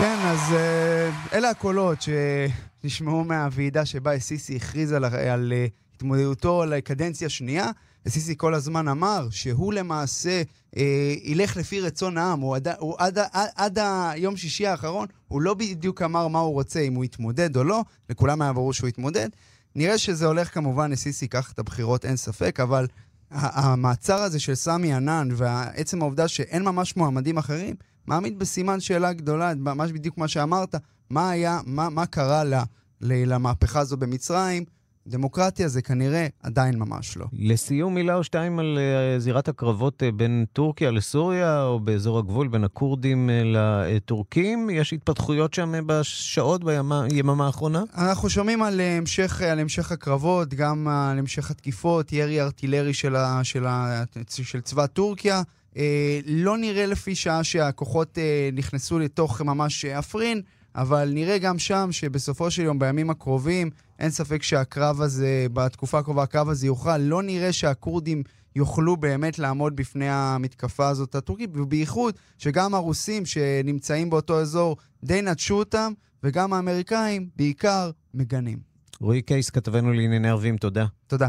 כן, 0.00 0.18
אז 0.22 0.38
uh, 0.50 1.34
אלה 1.34 1.50
הקולות 1.50 1.98
שנשמעו 2.02 3.24
מהוועידה 3.24 3.86
שבה 3.86 4.18
סיסי 4.18 4.56
הכריז 4.56 4.92
על, 4.92 5.04
על 5.04 5.52
uh, 5.52 5.70
התמודדותו 5.94 6.64
לקדנציה 6.64 7.28
שנייה. 7.28 7.70
סיסי 8.08 8.34
כל 8.36 8.54
הזמן 8.54 8.88
אמר 8.88 9.28
שהוא 9.30 9.72
למעשה 9.72 10.42
אה, 10.76 11.14
ילך 11.22 11.56
לפי 11.56 11.80
רצון 11.80 12.18
העם. 12.18 12.40
הוא, 12.40 12.56
עד, 12.56 12.68
הוא 12.68 12.94
עד, 12.98 13.18
עד, 13.18 13.48
עד 13.56 13.78
היום 14.10 14.36
שישי 14.36 14.66
האחרון, 14.66 15.06
הוא 15.28 15.40
לא 15.42 15.54
בדיוק 15.54 16.02
אמר 16.02 16.28
מה 16.28 16.38
הוא 16.38 16.52
רוצה, 16.52 16.80
אם 16.80 16.94
הוא 16.94 17.04
יתמודד 17.04 17.56
או 17.56 17.64
לא, 17.64 17.84
לכולם 18.10 18.42
היה 18.42 18.52
ברור 18.52 18.72
שהוא 18.72 18.88
יתמודד. 18.88 19.28
נראה 19.74 19.98
שזה 19.98 20.26
הולך 20.26 20.54
כמובן, 20.54 20.90
לסיסי 20.90 21.24
ייקח 21.24 21.52
את 21.52 21.58
הבחירות, 21.58 22.04
אין 22.04 22.16
ספק, 22.16 22.60
אבל 22.60 22.86
המעצר 23.30 24.16
הזה 24.16 24.40
של 24.40 24.54
סמי 24.54 24.92
ענן, 24.92 25.28
ועצם 25.32 26.02
העובדה 26.02 26.28
שאין 26.28 26.62
ממש 26.62 26.96
מועמדים 26.96 27.38
אחרים, 27.38 27.74
מעמיד 28.10 28.38
בסימן 28.38 28.80
שאלה 28.80 29.12
גדולה, 29.12 29.54
ממש 29.54 29.92
בדיוק 29.92 30.18
מה 30.18 30.28
שאמרת, 30.28 30.74
מה 31.10 31.30
היה, 31.30 31.60
מה, 31.66 31.88
מה 31.88 32.06
קרה 32.06 32.44
לה, 32.44 32.64
למהפכה 33.00 33.80
הזו 33.80 33.96
במצרים. 33.96 34.64
דמוקרטיה 35.06 35.68
זה 35.68 35.82
כנראה 35.82 36.26
עדיין 36.42 36.78
ממש 36.78 37.16
לא. 37.16 37.26
לסיום 37.32 37.94
מילה 37.94 38.14
או 38.14 38.24
שתיים 38.24 38.58
על 38.58 38.78
uh, 38.78 39.20
זירת 39.20 39.48
הקרבות 39.48 40.02
uh, 40.02 40.14
בין 40.14 40.44
טורקיה 40.52 40.90
לסוריה, 40.90 41.62
או 41.62 41.80
באזור 41.80 42.18
הגבול 42.18 42.48
בין 42.48 42.64
הכורדים 42.64 43.30
uh, 43.30 43.56
לטורקים. 43.56 44.70
יש 44.70 44.92
התפתחויות 44.92 45.54
שם 45.54 45.72
בשעות, 45.86 46.64
ביממה 46.64 47.46
האחרונה? 47.46 47.82
אנחנו 47.96 48.30
שומעים 48.30 48.62
על, 48.62 48.80
המשך, 48.80 49.42
על 49.42 49.58
המשך 49.58 49.92
הקרבות, 49.92 50.54
גם 50.54 50.88
על 50.88 51.18
המשך 51.18 51.50
התקיפות, 51.50 52.12
ירי 52.12 52.40
ארטילרי 52.40 52.94
של, 52.94 53.16
ה, 53.16 53.44
של, 53.44 53.66
ה, 53.66 54.04
של 54.28 54.60
צבא 54.60 54.86
טורקיה. 54.86 55.42
אה, 55.76 56.20
לא 56.26 56.58
נראה 56.58 56.86
לפי 56.86 57.14
שעה 57.14 57.44
שהכוחות 57.44 58.18
אה, 58.18 58.50
נכנסו 58.52 58.98
לתוך 58.98 59.40
ממש 59.40 59.84
עפרין, 59.84 60.42
אבל 60.74 61.10
נראה 61.14 61.38
גם 61.38 61.58
שם 61.58 61.88
שבסופו 61.92 62.50
של 62.50 62.62
יום, 62.62 62.78
בימים 62.78 63.10
הקרובים, 63.10 63.70
אין 63.98 64.10
ספק 64.10 64.42
שהקרב 64.42 65.00
הזה, 65.00 65.46
בתקופה 65.52 65.98
הקרובה 65.98 66.22
הקרב 66.22 66.48
הזה 66.48 66.66
יוכרע. 66.66 66.98
לא 66.98 67.22
נראה 67.22 67.52
שהכורדים 67.52 68.22
יוכלו 68.56 68.96
באמת 68.96 69.38
לעמוד 69.38 69.76
בפני 69.76 70.08
המתקפה 70.08 70.88
הזאת 70.88 71.14
הטורקית, 71.14 71.50
ובייחוד 71.54 72.14
שגם 72.38 72.74
הרוסים 72.74 73.26
שנמצאים 73.26 74.10
באותו 74.10 74.40
אזור 74.40 74.76
די 75.04 75.22
נטשו 75.22 75.54
אותם, 75.54 75.92
וגם 76.22 76.52
האמריקאים 76.52 77.28
בעיקר 77.36 77.90
מגנים. 78.14 78.58
רועי 79.00 79.22
קייס, 79.22 79.50
כתבנו 79.50 79.92
לענייני 79.92 80.28
ערבים, 80.28 80.56
תודה. 80.56 80.86
תודה. 81.06 81.28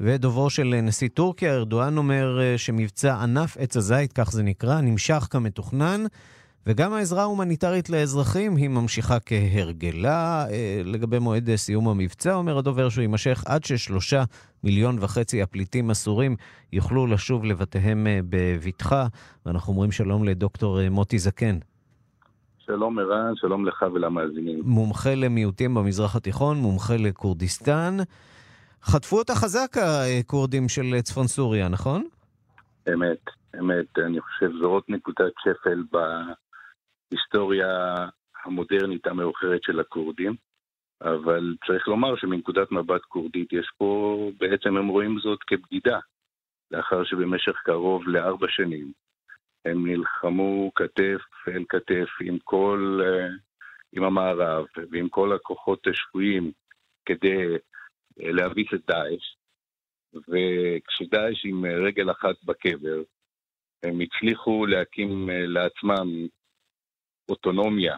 ודוברו 0.00 0.50
של 0.50 0.80
נשיא 0.82 1.08
טורקיה, 1.14 1.54
ארדואן 1.54 1.96
אומר 1.96 2.40
אה, 2.40 2.58
שמבצע 2.58 3.22
ענף 3.22 3.56
עץ 3.56 3.76
הזית, 3.76 4.12
כך 4.12 4.32
זה 4.32 4.42
נקרא, 4.42 4.80
נמשך 4.80 5.26
כמתוכנן, 5.30 6.04
וגם 6.66 6.92
העזרה 6.92 7.22
ההומניטרית 7.22 7.90
לאזרחים 7.90 8.56
היא 8.56 8.68
ממשיכה 8.68 9.20
כהרגלה. 9.20 10.46
אה, 10.50 10.82
לגבי 10.84 11.18
מועד 11.18 11.54
סיום 11.56 11.88
המבצע, 11.88 12.34
אומר 12.34 12.58
הדובר 12.58 12.88
שהוא 12.88 13.02
יימשך 13.02 13.42
עד 13.46 13.64
ששלושה 13.64 14.24
מיליון 14.64 14.96
וחצי 15.00 15.42
הפליטים 15.42 15.90
הסורים 15.90 16.36
יוכלו 16.72 17.06
לשוב 17.06 17.44
לבתיהם 17.44 18.06
אה, 18.06 18.20
בבטחה. 18.28 19.06
ואנחנו 19.46 19.72
אומרים 19.72 19.92
שלום 19.92 20.24
לדוקטור 20.24 20.88
מוטי 20.90 21.18
זקן. 21.18 21.58
שלום 22.66 22.98
ערן, 22.98 23.32
שלום 23.36 23.66
לך 23.66 23.84
ולמאזינים. 23.94 24.60
מומחה 24.64 25.14
למיעוטים 25.14 25.74
במזרח 25.74 26.16
התיכון, 26.16 26.56
מומחה 26.56 26.96
לכורדיסטן. 26.96 27.96
חטפו 28.82 29.18
אותה 29.18 29.34
חזק 29.34 29.76
הכורדים 29.76 30.68
של 30.68 31.00
צפון 31.02 31.26
סוריה, 31.26 31.68
נכון? 31.68 32.04
אמת, 32.94 33.20
אמת. 33.58 33.98
אני 33.98 34.20
חושב 34.20 34.50
זאת 34.60 34.84
נקודת 34.88 35.32
שפל 35.38 35.82
בהיסטוריה 37.10 37.94
המודרנית 38.44 39.06
המאוחרת 39.06 39.62
של 39.62 39.80
הכורדים. 39.80 40.34
אבל 41.02 41.56
צריך 41.66 41.88
לומר 41.88 42.16
שמנקודת 42.16 42.72
מבט 42.72 43.02
כורדית 43.08 43.52
יש 43.52 43.70
פה, 43.78 44.30
בעצם 44.38 44.76
הם 44.76 44.88
רואים 44.88 45.18
זאת 45.22 45.38
כבגידה. 45.46 45.98
לאחר 46.70 47.04
שבמשך 47.04 47.56
קרוב 47.64 48.08
לארבע 48.08 48.46
שנים 48.50 48.92
הם 49.64 49.86
נלחמו 49.86 50.70
כתף 50.74 51.20
אל 51.48 51.64
כתף 51.68 52.08
עם 52.20 52.38
כל, 52.44 53.00
אה, 53.04 53.28
עם 53.92 54.04
המערב 54.04 54.66
ועם 54.90 55.08
כל 55.08 55.32
הכוחות 55.32 55.86
השפויים 55.86 56.52
כדי 57.06 57.56
להביס 58.18 58.66
את 58.74 58.80
דאעש, 58.86 59.36
וכשדאעש 60.14 61.44
עם 61.44 61.64
רגל 61.64 62.10
אחת 62.10 62.44
בקבר, 62.44 63.02
הם 63.82 64.00
הצליחו 64.00 64.66
להקים 64.66 65.30
אה, 65.30 65.46
לעצמם 65.46 66.26
אוטונומיה, 67.28 67.96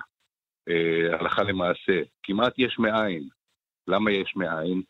אה, 0.68 1.18
הלכה 1.20 1.42
למעשה, 1.42 2.02
כמעט 2.22 2.52
יש 2.59 2.78
מאין. 2.78 3.28
למה 3.88 4.12
יש 4.12 4.37
מאין? 4.37 4.83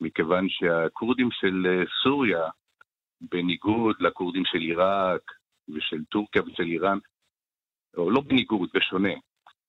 מכיוון 0.00 0.48
שהכורדים 0.48 1.28
של 1.32 1.66
אה, 1.66 1.84
סוריה, 2.02 2.48
בניגוד 3.20 3.96
לכורדים 4.00 4.42
של 4.44 4.58
עיראק 4.58 5.22
ושל 5.68 6.04
טורקיה 6.04 6.42
ושל 6.42 6.62
איראן, 6.62 6.98
או 7.96 8.10
לא 8.10 8.20
בניגוד, 8.20 8.68
בשונה, 8.74 9.12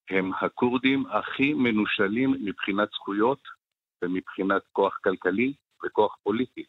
הם 0.09 0.31
הכורדים 0.41 1.05
הכי 1.07 1.53
מנושלים 1.53 2.31
מבחינת 2.31 2.89
זכויות 2.89 3.39
ומבחינת 4.01 4.61
כוח 4.71 4.99
כלכלי 5.03 5.53
וכוח 5.85 6.17
פוליטי. 6.23 6.63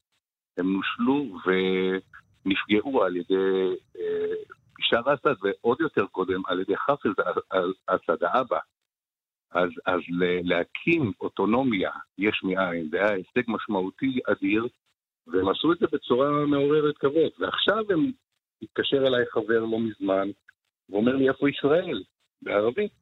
הם 0.59 0.73
נושלו 0.73 1.38
ונפגעו 1.45 3.05
על 3.05 3.17
ידי 3.17 3.75
אה, 3.99 4.35
בשאר 4.79 5.14
אסד, 5.14 5.35
ועוד 5.43 5.81
יותר 5.81 6.07
קודם 6.07 6.43
על 6.47 6.61
ידי 6.61 6.77
חאפז 6.77 7.11
אסד 7.87 8.23
האבא. 8.23 8.59
אז, 9.51 9.71
אז 9.87 10.01
להקים 10.45 11.12
אוטונומיה 11.21 11.91
יש 12.19 12.41
מאין, 12.45 12.88
זה 12.91 12.97
היה 12.97 13.12
הישג 13.12 13.43
משמעותי 13.49 14.19
אדיר, 14.27 14.67
והם 15.27 15.49
עשו 15.49 15.73
את 15.73 15.79
זה 15.79 15.87
בצורה 15.93 16.47
מעוררת 16.47 16.99
כבוד. 16.99 17.33
ועכשיו 17.38 17.85
הם, 17.91 18.11
התקשר 18.62 19.07
אליי 19.07 19.27
חבר 19.27 19.61
לא 19.61 19.79
מזמן, 19.79 20.29
ואומר 20.91 21.17
לי, 21.17 21.29
איפה 21.29 21.51
ישראל? 21.51 22.03
בערבית. 22.43 22.93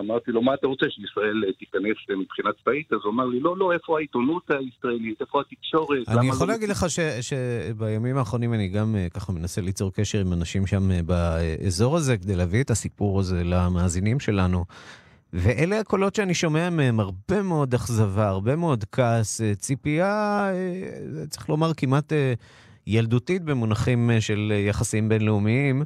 אמרתי 0.00 0.30
לו, 0.30 0.42
מה 0.42 0.54
אתה 0.54 0.66
רוצה, 0.66 0.86
שישראל 0.90 1.44
אה, 1.46 1.52
תיכנס 1.52 1.96
אה, 2.10 2.16
מבחינה 2.16 2.50
צבאית? 2.62 2.92
אז 2.92 2.98
הוא 3.04 3.12
אמר 3.12 3.24
לי, 3.24 3.40
לא, 3.40 3.56
לא, 3.56 3.72
איפה 3.72 3.98
העיתונות 3.98 4.50
הישראלית, 4.50 5.20
איפה 5.20 5.40
התקשורת? 5.40 6.08
אני 6.08 6.28
יכול 6.28 6.46
לא 6.46 6.52
להגיד 6.52 6.68
לך 6.68 6.90
ש, 6.90 7.00
שבימים 7.20 8.16
האחרונים 8.16 8.54
אני 8.54 8.68
גם 8.68 8.96
אה, 8.96 9.06
ככה 9.10 9.32
מנסה 9.32 9.60
ליצור 9.60 9.92
קשר 9.92 10.20
עם 10.20 10.32
אנשים 10.32 10.66
שם 10.66 11.06
באזור 11.06 11.96
הזה, 11.96 12.16
כדי 12.16 12.36
להביא 12.36 12.62
את 12.62 12.70
הסיפור 12.70 13.20
הזה 13.20 13.44
למאזינים 13.44 14.20
שלנו. 14.20 14.64
ואלה 15.32 15.80
הקולות 15.80 16.14
שאני 16.14 16.34
שומע 16.34 16.70
מהם, 16.70 17.00
הרבה 17.00 17.42
מאוד 17.42 17.74
אכזבה, 17.74 18.28
הרבה 18.28 18.56
מאוד 18.56 18.84
כעס, 18.92 19.40
ציפייה, 19.58 20.50
צריך 21.28 21.48
לומר, 21.48 21.74
כמעט 21.76 22.12
ילדותית 22.86 23.42
במונחים 23.42 24.10
של 24.20 24.52
יחסים 24.68 25.08
בינלאומיים. 25.08 25.82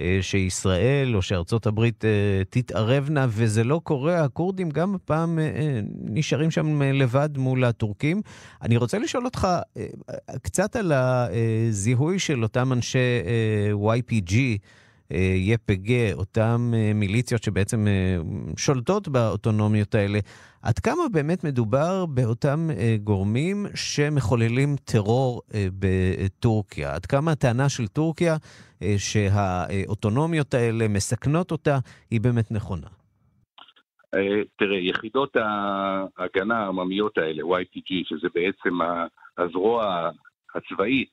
אה, 0.00 0.18
שישראל 0.20 1.16
או 1.16 1.22
שארצות 1.22 1.66
הברית 1.66 2.04
אה, 2.04 2.42
תתערבנה, 2.50 3.26
וזה 3.28 3.64
לא 3.64 3.80
קורה. 3.84 4.24
הכורדים 4.24 4.70
גם 4.70 4.94
הפעם 4.94 5.38
אה, 5.38 5.80
נשארים 6.00 6.50
שם 6.50 6.82
לבד 6.82 7.38
מול 7.38 7.64
הטורקים. 7.64 8.22
אני 8.62 8.76
רוצה 8.76 8.98
לשאול 8.98 9.24
אותך 9.24 9.48
קצת 10.42 10.76
על 10.76 10.92
הזיהוי 10.92 12.18
של 12.18 12.42
אותם 12.42 12.72
אנשי 12.72 12.98
YPG. 13.74 14.34
YPG, 15.12 15.90
אותן 16.12 16.56
מיליציות 16.94 17.42
שבעצם 17.42 17.86
שולטות 18.56 19.08
באוטונומיות 19.08 19.94
האלה. 19.94 20.18
עד 20.62 20.78
כמה 20.78 21.02
באמת 21.12 21.44
מדובר 21.44 22.06
באותם 22.06 22.68
גורמים 23.04 23.66
שמחוללים 23.74 24.76
טרור 24.84 25.42
בטורקיה? 25.78 26.94
עד 26.94 27.06
כמה 27.06 27.32
הטענה 27.32 27.68
של 27.68 27.86
טורקיה 27.86 28.36
אה, 28.84 28.94
שהאוטונומיות 28.98 30.54
האלה 30.54 30.88
מסכנות 30.88 31.50
אותה, 31.50 31.78
היא 32.10 32.20
באמת 32.20 32.50
נכונה. 32.50 32.86
אה, 34.14 34.42
תראה, 34.56 34.78
יחידות 34.78 35.36
ההגנה 35.36 36.58
העממיות 36.58 37.18
האלה, 37.18 37.42
YPG, 37.42 37.90
שזה 38.04 38.28
בעצם 38.34 38.78
הזרוע 39.38 40.10
הצבאית 40.54 41.12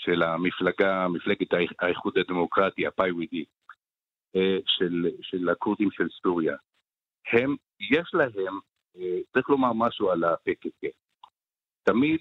של 0.00 0.22
המפלגה, 0.22 1.08
מפלגת 1.08 1.48
האיחוד 1.78 2.18
הדמוקרטי, 2.18 2.86
ה-PYD, 2.86 3.36
אה, 4.36 4.58
של, 4.66 5.10
של 5.22 5.48
הכורדים 5.48 5.90
של 5.90 6.08
סוריה, 6.22 6.56
הם, 7.32 7.56
יש 7.80 8.10
להם, 8.14 8.58
צריך 9.32 9.48
לומר 9.48 9.72
משהו 9.72 10.10
על 10.10 10.24
ה-PKK. 10.24 10.88
תמיד 11.82 12.20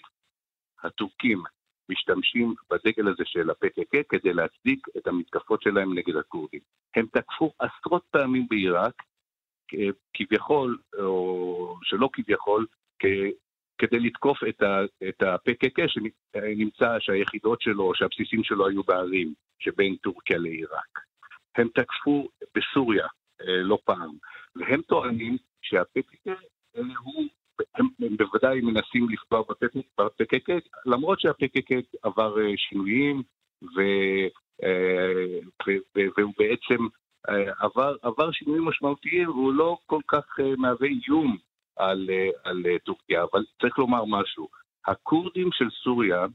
הטורקים 0.84 1.44
משתמשים 1.90 2.54
בדגל 2.72 3.08
הזה 3.08 3.24
של 3.26 3.50
ה-PKK 3.50 4.04
כדי 4.10 4.34
להצדיק 4.34 4.88
את 4.98 5.08
המתקפות 5.08 5.62
שלהם 5.62 5.98
נגד 5.98 6.16
הכורדים. 6.16 6.62
הם 6.96 7.06
תקפו 7.06 7.54
עשרות 7.60 8.04
פעמים 8.12 8.48
בעיראק, 8.50 9.04
כביכול, 10.14 10.78
או 11.00 11.78
שלא 11.84 12.10
כביכול, 12.14 12.66
כדי 13.80 14.00
לתקוף 14.00 14.38
את 15.10 15.22
ה-PKK 15.22 15.88
שנמצא 15.88 17.00
שהיחידות 17.00 17.62
שלו, 17.62 17.92
שהבסיסים 17.96 18.44
שלו 18.44 18.68
היו 18.68 18.84
בערים 18.84 19.34
שבין 19.60 19.96
טורקיה 19.96 20.38
לעיראק. 20.38 21.00
הם 21.58 21.68
תקפו 21.76 22.30
בסוריה 22.56 23.08
אה, 23.42 23.62
לא 23.62 23.80
פעם, 23.86 24.12
והם 24.56 24.82
טוענים 24.82 25.38
שה-PKK 25.62 26.32
הוא 27.04 27.26
הם, 27.76 27.88
הם 28.00 28.18
בוודאי 28.18 28.62
מנסים 28.62 29.10
לפגוע 29.10 29.42
ב-PKK, 29.98 30.52
למרות 30.86 31.20
שה-PKK 31.20 31.98
עבר 32.04 32.42
אה, 32.42 32.54
שינויים, 32.58 33.24
ו, 33.64 33.82
אה, 34.64 35.40
ו, 35.68 35.72
ו, 35.98 36.00
והוא 36.18 36.34
בעצם 36.38 36.88
אה, 37.30 37.52
עבר, 37.60 37.96
עבר 38.02 38.32
שינויים 38.32 38.66
משמעותיים, 38.66 39.30
והוא 39.30 39.54
לא 39.54 39.78
כל 39.86 40.02
כך 40.08 40.26
מהווה 40.58 40.88
איום 40.88 41.38
על, 41.80 42.10
על 42.44 42.64
טורקיה. 42.84 43.24
אבל 43.32 43.44
צריך 43.62 43.78
לומר 43.78 44.06
משהו, 44.06 44.48
הכורדים 44.88 45.50
של 45.52 45.70
סוריה, 45.84 46.26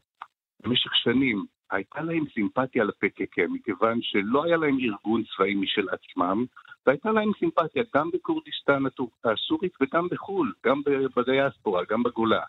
במשך 0.62 0.90
שנים, 0.94 1.44
הייתה 1.70 2.00
להם 2.00 2.24
סימפתיה 2.34 2.84
ל-PKK, 2.84 3.48
מכיוון 3.48 3.98
שלא 4.02 4.44
היה 4.44 4.56
להם 4.56 4.78
ארגון 4.80 5.22
צבאי 5.36 5.54
משל 5.54 5.86
עצמם, 5.88 6.44
והייתה 6.86 7.12
להם 7.12 7.30
סימפתיה 7.38 7.82
גם 7.96 8.10
בכורדיסטן 8.10 8.82
הסורית 9.24 9.72
וגם 9.80 10.08
בחו"ל, 10.10 10.52
גם 10.66 10.82
בדיאספורה, 11.16 11.82
גם 11.90 12.02
בגולה. 12.02 12.42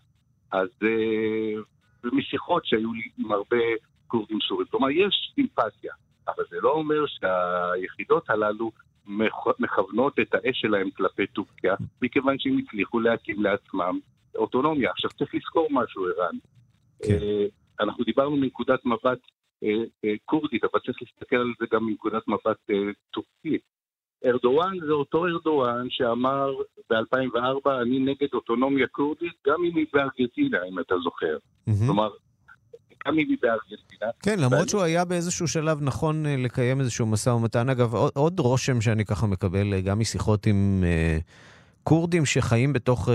אז 0.51 0.69
אה, 0.84 1.62
משיחות 2.03 2.65
שהיו 2.65 2.93
לי 2.93 3.10
עם 3.17 3.31
הרבה 3.31 3.58
כורדים 4.08 4.39
סורים. 4.47 4.67
כלומר, 4.67 4.89
יש 4.89 5.31
סימפתיה, 5.36 5.93
אבל 6.27 6.43
זה 6.49 6.58
לא 6.62 6.71
אומר 6.71 7.05
שהיחידות 7.08 8.29
הללו 8.29 8.71
מכוונות 9.60 10.20
את 10.20 10.34
האש 10.34 10.62
שלהם 10.62 10.89
כלפי 10.89 11.28
טורקיה, 11.28 11.76
מכיוון 12.02 12.39
שהם 12.39 12.58
הצליחו 12.58 13.00
להקים 13.00 13.44
לעצמם 13.44 14.00
אוטונומיה. 14.36 14.91
עכשיו, 14.91 15.10
צריך 15.10 15.36
לזכור 15.36 15.68
משהו, 15.72 16.06
ערן. 16.06 16.38
כן. 17.04 17.13
אה, 17.22 17.46
אנחנו 17.80 18.04
דיברנו 18.04 18.38
מנקודת 18.38 18.86
מבט 18.86 19.20
אה, 19.63 20.13
כורדית, 20.26 20.63
אבל 20.63 20.80
צריך 20.86 20.98
להסתכל 21.02 21.36
על 21.36 21.54
זה 21.60 21.65
גם 21.72 21.86
מנקודת 21.86 22.28
מבט 22.28 22.58
טורקית. 23.12 23.62
ארדואן 24.26 24.80
זה 24.86 24.91
אותו 24.91 25.26
ארדואן 25.26 25.88
שאמר 25.89 26.56
ב-2004, 26.89 27.70
אני 27.82 28.00
נגד 28.00 28.28
אוטונומיה 28.34 28.88
כורדית, 28.88 29.34
גם 29.48 29.63
אם 29.63 29.78
היא 29.78 29.86
בארגנטינה, 29.94 30.58
אם 30.72 30.80
אתה 30.80 30.96
זוכר. 31.04 31.38
Mm-hmm. 31.38 31.72
כלומר, 31.86 32.10
גם 33.08 33.13
אם 33.13 33.26
היא 33.30 33.38
בארגנטינה. 33.41 34.12
כן, 34.22 34.39
למרות 34.39 34.54
ואני... 34.54 34.70
שהוא 34.70 34.82
היה 34.82 35.06
באיזשהו 35.06 35.48
שלב 35.48 35.78
נכון 35.82 36.26
אה, 36.26 36.36
לקיים 36.38 36.80
איזשהו 36.80 37.06
משא 37.06 37.30
ומתן. 37.30 37.70
אגב, 37.70 37.96
עוד, 37.96 38.12
עוד 38.15 38.39
רושם 38.39 38.82
שאני 38.82 39.06
ככה 39.06 39.28
מקבל, 39.28 39.74
אה, 39.74 39.82
גם 39.82 40.00
משיחות 40.00 40.46
עם 40.46 40.84
uh, 40.84 41.24
כורדים 41.84 42.26
שחיים 42.26 42.74
בתוך 42.74 43.08
uh, 43.08 43.12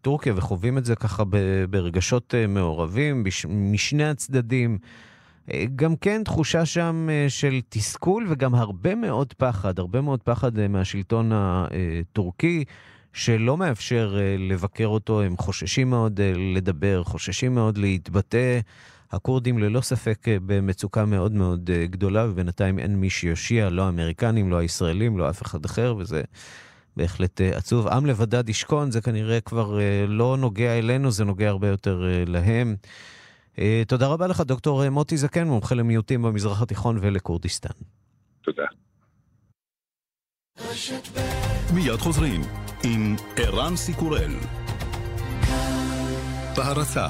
טורקיה 0.00 0.32
וחווים 0.36 0.78
את 0.78 0.84
זה 0.84 0.96
ככה 0.96 1.22
ברגשות 1.70 2.34
uh, 2.34 2.46
מעורבים, 2.48 3.24
בש, 3.24 3.46
משני 3.48 4.04
הצדדים. 4.04 4.78
גם 5.76 5.96
כן 5.96 6.24
תחושה 6.24 6.66
שם 6.66 7.08
אה, 7.10 7.26
של 7.28 7.60
תסכול 7.68 8.26
וגם 8.28 8.54
הרבה 8.54 8.94
מאוד 8.94 9.32
פחד, 9.32 9.78
הרבה 9.78 10.00
מאוד 10.00 10.22
פחד 10.22 10.58
אה, 10.58 10.68
מהשלטון 10.68 11.30
הטורקי, 11.34 12.64
שלא 13.12 13.56
מאפשר 13.56 14.16
אה, 14.18 14.36
לבקר 14.38 14.86
אותו, 14.86 15.22
הם 15.22 15.36
חוששים 15.36 15.90
מאוד 15.90 16.20
לדבר, 16.54 17.04
חוששים 17.04 17.54
מאוד 17.54 17.78
להתבטא. 17.78 18.60
הכורדים 19.10 19.58
ללא 19.58 19.80
ספק 19.80 20.26
במצוקה 20.46 21.04
מאוד 21.04 21.32
מאוד 21.32 21.70
גדולה, 21.84 22.26
ובינתיים 22.30 22.78
אין 22.78 22.96
מי 22.96 23.10
שיושיע, 23.10 23.70
לא 23.70 23.82
האמריקנים, 23.82 24.50
לא 24.50 24.56
הישראלים, 24.56 25.18
לא 25.18 25.30
אף 25.30 25.42
אחד 25.42 25.64
אחר, 25.64 25.94
וזה 25.98 26.22
בהחלט 26.96 27.40
עצוב. 27.40 27.88
עם 27.88 28.06
לבדד 28.06 28.48
ישכון, 28.48 28.90
זה 28.90 29.00
כנראה 29.00 29.40
כבר 29.40 29.78
לא 30.08 30.36
נוגע 30.36 30.78
אלינו, 30.78 31.10
זה 31.10 31.24
נוגע 31.24 31.48
הרבה 31.48 31.68
יותר 31.68 32.04
להם. 32.26 32.76
אה, 33.58 33.82
תודה 33.88 34.06
רבה 34.06 34.26
לך, 34.26 34.40
דוקטור 34.40 34.84
אה, 34.84 34.90
מוטי 34.90 35.16
זקן, 35.16 35.46
מומחה 35.46 35.74
למיעוטים 35.74 36.22
במזרח 36.22 36.62
התיכון 36.62 36.98
ולכורדיסטן. 37.00 37.74
תודה. 38.42 38.64
מיד 41.74 41.96
חוזרים 42.00 42.40
עם 42.84 43.16
ערן 43.36 43.76
סיקורל. 43.76 44.32
בהרצה 46.56 47.06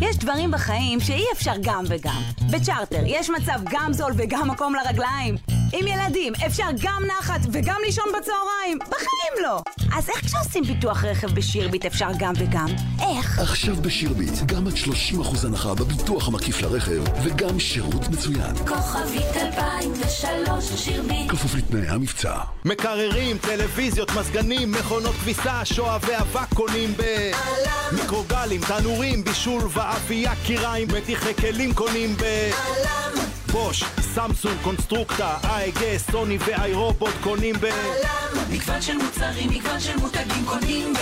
יש 0.00 0.18
דברים 0.18 0.50
בחיים 0.50 1.00
שאי 1.00 1.24
אפשר 1.32 1.54
גם 1.62 1.84
וגם. 1.88 2.22
בצ'רטר 2.52 3.02
יש 3.06 3.30
מצב 3.30 3.60
גם 3.70 3.92
זול 3.92 4.12
וגם 4.16 4.50
מקום 4.50 4.74
לרגליים. 4.74 5.57
עם 5.72 5.86
ילדים 5.86 6.32
אפשר 6.46 6.66
גם 6.82 7.02
נחת 7.06 7.40
וגם 7.52 7.76
לישון 7.86 8.04
בצהריים. 8.08 8.78
בחיים 8.78 9.42
לא. 9.42 9.62
אז 9.96 10.08
איך 10.08 10.24
כשעושים 10.24 10.64
ביטוח 10.64 11.04
רכב 11.04 11.34
בשירביט 11.34 11.86
אפשר 11.86 12.08
גם 12.18 12.32
וגם? 12.36 12.66
איך? 13.00 13.38
עכשיו 13.38 13.76
בשירביט, 13.76 14.42
גם 14.46 14.66
עד 14.66 14.72
30% 14.72 15.46
הנחה 15.46 15.74
בביטוח 15.74 16.28
המקיף 16.28 16.62
לרכב, 16.62 17.02
וגם 17.24 17.60
שירות 17.60 18.08
מצוין. 18.08 18.56
כוכבית 18.66 19.36
2003 19.36 20.64
שירביט. 20.76 21.30
כפוף 21.30 21.54
לתנאי 21.54 21.88
המבצע. 21.88 22.36
מקררים, 22.64 23.38
טלוויזיות, 23.38 24.10
מזגנים, 24.10 24.72
מכונות 24.72 25.14
כביסה, 25.14 25.64
שואה 25.64 25.98
ואבק 26.02 26.54
קונים 26.54 26.92
ב... 26.96 27.02
עלם. 27.02 28.00
מיקרוגלים, 28.00 28.60
תנורים, 28.60 29.24
בישול 29.24 29.62
ואפייה, 29.72 30.32
קיריים, 30.46 30.88
מתיחי 30.88 31.34
כלים 31.34 31.74
קונים 31.74 32.16
ב... 32.16 32.22
עלם. 32.22 33.27
בוש, 33.52 33.84
סמסונג, 34.14 34.56
קונסטרוקטה, 34.62 35.36
AEG, 35.44 35.98
סוני 36.10 36.38
ו 36.38 36.74
iRobot 36.74 37.14
קונים 37.22 37.54
ב... 37.60 37.64
א.ל.מ. 37.64 38.50
מגוון 38.50 38.82
של 38.82 38.96
מוצרים, 38.96 39.50
מגוון 39.50 39.80
של 39.80 39.96
מותגים 39.96 40.44
קונים 40.46 40.92
ב... 40.94 40.98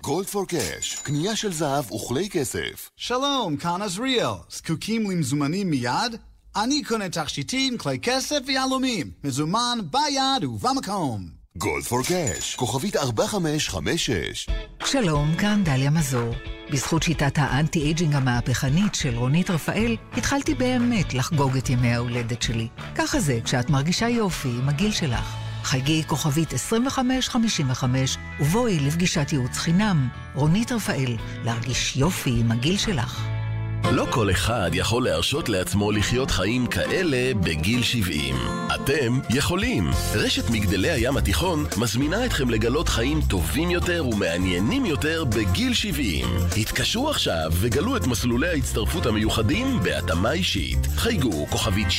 Gold 0.00 0.26
for 0.26 0.46
Cash, 0.46 0.94
קנייה 1.02 1.36
של 1.36 1.52
זהב 1.52 1.92
וכלי 1.92 2.28
כסף. 2.30 2.90
שלום, 2.96 3.56
כאן 3.56 3.82
עזריאל. 3.82 4.32
זקוקים 4.50 5.10
למזומנים 5.10 5.70
מיד? 5.70 6.16
אני 6.56 6.82
קונה 6.82 7.08
תכשיטים, 7.08 7.78
כלי 7.78 7.98
כסף 7.98 8.38
ויהלומים. 8.46 9.10
מזומן 9.24 9.78
ביד 9.90 10.44
ובמקום. 10.44 11.43
Gold 11.58 11.84
for 11.84 12.02
Cash, 12.02 12.54
כוכבית 12.54 12.96
4556. 12.96 14.48
שלום, 14.84 15.34
כאן 15.38 15.64
דליה 15.64 15.90
מזור. 15.90 16.34
בזכות 16.72 17.02
שיטת 17.02 17.32
האנטי-אייג'ינג 17.36 18.14
המהפכנית 18.14 18.94
של 18.94 19.16
רונית 19.16 19.50
רפאל, 19.50 19.96
התחלתי 20.12 20.54
באמת 20.54 21.14
לחגוג 21.14 21.56
את 21.56 21.70
ימי 21.70 21.94
ההולדת 21.94 22.42
שלי. 22.42 22.68
ככה 22.94 23.20
זה 23.20 23.38
כשאת 23.44 23.70
מרגישה 23.70 24.08
יופי 24.08 24.48
עם 24.48 24.68
הגיל 24.68 24.92
שלך. 24.92 25.36
חגי 25.62 26.02
כוכבית 26.06 26.52
2555 26.52 28.16
ובואי 28.40 28.80
לפגישת 28.80 29.32
ייעוץ 29.32 29.56
חינם. 29.56 30.08
רונית 30.34 30.72
רפאל, 30.72 31.16
להרגיש 31.44 31.96
יופי 31.96 32.40
עם 32.40 32.52
הגיל 32.52 32.76
שלך. 32.76 33.33
לא 33.94 34.06
כל 34.10 34.30
אחד 34.30 34.70
יכול 34.72 35.04
להרשות 35.04 35.48
לעצמו 35.48 35.92
לחיות 35.92 36.30
חיים 36.30 36.66
כאלה 36.66 37.34
בגיל 37.34 37.82
70. 37.82 38.36
אתם 38.74 39.18
יכולים. 39.30 39.90
רשת 40.14 40.50
מגדלי 40.50 40.90
הים 40.90 41.16
התיכון 41.16 41.64
מזמינה 41.76 42.24
אתכם 42.24 42.50
לגלות 42.50 42.88
חיים 42.88 43.20
טובים 43.28 43.70
יותר 43.70 44.04
ומעניינים 44.06 44.86
יותר 44.86 45.24
בגיל 45.24 45.74
70. 45.74 46.26
התקשרו 46.56 47.10
עכשיו 47.10 47.50
וגלו 47.52 47.96
את 47.96 48.06
מסלולי 48.06 48.48
ההצטרפות 48.48 49.06
המיוחדים 49.06 49.80
בהתאמה 49.82 50.32
אישית. 50.32 50.86
חייגו 50.96 51.46
כוכבית 51.46 51.88
60-10. 51.88 51.90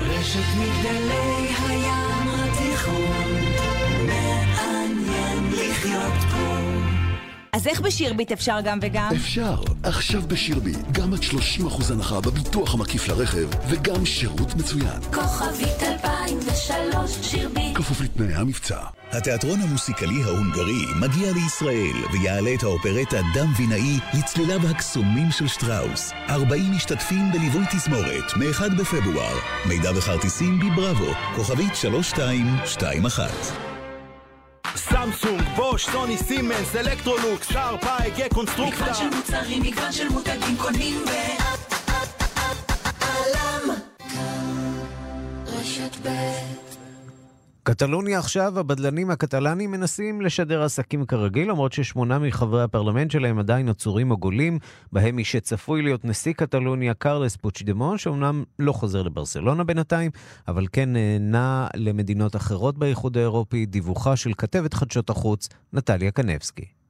רשת 0.00 0.38
מגדלי 0.58 1.48
הים 1.68 2.01
אז 7.56 7.66
איך 7.66 7.80
בשירביט 7.80 8.32
אפשר 8.32 8.58
גם 8.64 8.78
וגם? 8.82 9.10
אפשר. 9.16 9.56
עכשיו 9.82 10.22
בשירביט, 10.28 10.78
גם 10.92 11.14
עד 11.14 11.20
30% 11.22 11.92
הנחה 11.92 12.20
בביטוח 12.20 12.74
המקיף 12.74 13.08
לרכב, 13.08 13.48
וגם 13.68 14.06
שירות 14.06 14.54
מצוין. 14.54 15.00
כוכבית 15.14 15.82
2003 15.82 17.10
שירביט. 17.22 17.76
כפוף 17.76 18.00
לתנאי 18.00 18.34
המבצע. 18.34 18.78
התיאטרון 19.10 19.60
המוסיקלי 19.60 20.22
ההונגרי 20.22 20.84
מגיע 21.00 21.32
לישראל 21.32 21.96
ויעלה 22.12 22.54
את 22.54 22.62
האופרטה 22.62 23.20
דם 23.34 23.52
וינאי 23.56 23.98
לצליליו 24.18 24.60
הקסומים 24.70 25.30
של 25.30 25.48
שטראוס. 25.48 26.12
40 26.28 26.72
משתתפים 26.76 27.32
בליווי 27.32 27.64
תזמורת, 27.72 28.36
מ-1 28.36 28.74
בפברואר. 28.78 29.36
מידע 29.68 29.90
וכרטיסים 29.96 30.58
בבראבו, 30.58 31.12
כוכבית 31.36 31.76
3221. 31.76 33.71
סמסונג, 34.76 35.42
בוש, 35.56 35.86
סוני, 35.86 36.16
סימנס, 36.16 36.76
אלקטרולוקס, 36.76 37.48
שארפ, 37.52 37.76
AEG, 37.80 38.32
קונסטרוקטה. 38.34 38.84
מגוון 38.84 38.94
של 38.94 39.16
מוצרים, 39.16 39.62
מגוון 39.62 39.92
של 39.92 40.08
מותגים 40.08 40.56
קונים 40.56 41.04
ב... 41.04 41.10
רשת 45.46 45.96
ב' 46.06 46.71
קטלוניה 47.64 48.18
עכשיו, 48.18 48.58
הבדלנים 48.58 49.10
הקטלנים 49.10 49.70
מנסים 49.70 50.20
לשדר 50.20 50.62
עסקים 50.62 51.06
כרגיל, 51.06 51.50
למרות 51.50 51.72
ששמונה 51.72 52.18
מחברי 52.18 52.62
הפרלמנט 52.62 53.10
שלהם 53.10 53.38
עדיין 53.38 53.68
עצורים 53.68 54.10
או 54.10 54.16
גולים, 54.16 54.58
בהם 54.92 55.16
מי 55.16 55.24
שצפוי 55.24 55.82
להיות 55.82 56.04
נשיא 56.04 56.32
קטלוניה, 56.32 56.94
קרלס 56.94 57.36
פוצ'דמון, 57.36 57.98
שאומנם 57.98 58.44
לא 58.58 58.72
חוזר 58.72 59.02
לברסלונה 59.02 59.64
בינתיים, 59.64 60.10
אבל 60.48 60.66
כן 60.72 60.88
נע 61.20 61.66
למדינות 61.76 62.36
אחרות 62.36 62.78
באיחוד 62.78 63.16
האירופי, 63.16 63.66
דיווחה 63.66 64.16
של 64.16 64.32
כתבת 64.38 64.74
חדשות 64.74 65.10
החוץ, 65.10 65.48
נטליה 65.72 66.10
קנבסקי. 66.10 66.81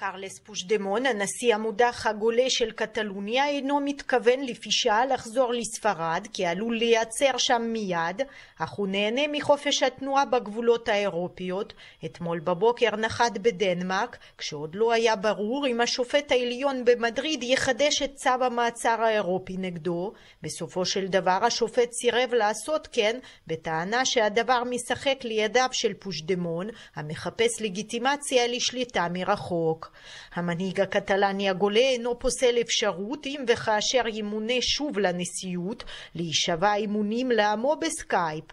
קרלס 0.00 0.38
פושדמון, 0.38 1.06
הנשיא 1.06 1.54
המודח 1.54 2.06
הגולה 2.06 2.44
של 2.48 2.70
קטלוניה, 2.70 3.48
אינו 3.48 3.80
מתכוון 3.80 4.40
לפי 4.40 4.70
שעה 4.72 5.06
לחזור 5.06 5.52
לספרד, 5.52 6.26
כי 6.32 6.46
עלול 6.46 6.76
לייצר 6.76 7.38
שם 7.38 7.62
מיד, 7.62 8.22
אך 8.58 8.70
הוא 8.70 8.88
נהנה 8.88 9.22
מחופש 9.32 9.82
התנועה 9.82 10.24
בגבולות 10.24 10.88
האירופיות. 10.88 11.72
אתמול 12.04 12.38
בבוקר 12.38 12.96
נחת 12.96 13.38
בדנמרק, 13.38 14.18
כשעוד 14.38 14.74
לא 14.74 14.92
היה 14.92 15.16
ברור 15.16 15.66
אם 15.66 15.80
השופט 15.80 16.32
העליון 16.32 16.84
במדריד 16.84 17.42
יחדש 17.42 18.02
את 18.02 18.14
צו 18.14 18.30
המעצר 18.40 19.02
האירופי 19.02 19.56
נגדו. 19.56 20.12
בסופו 20.42 20.84
של 20.84 21.06
דבר 21.06 21.38
השופט 21.42 21.92
סירב 21.92 22.34
לעשות 22.34 22.88
כן, 22.92 23.18
בטענה 23.46 24.04
שהדבר 24.04 24.62
משחק 24.64 25.18
לידיו 25.24 25.68
של 25.72 25.94
פושדמון, 25.94 26.66
המחפש 26.96 27.60
לגיטימציה 27.60 28.46
לשליטה 28.46 29.06
מרחוק. 29.12 29.89
המנהיג 30.34 30.80
הקטלני 30.80 31.48
הגולה 31.50 31.80
אינו 31.80 32.18
פוסל 32.18 32.60
אפשרות 32.60 33.26
אם 33.26 33.44
וכאשר 33.48 34.02
ימונה 34.12 34.54
שוב 34.60 34.98
לנשיאות 34.98 35.84
להישבע 36.14 36.74
אמונים 36.74 37.30
לעמו 37.30 37.76
בסקייפ. 37.76 38.44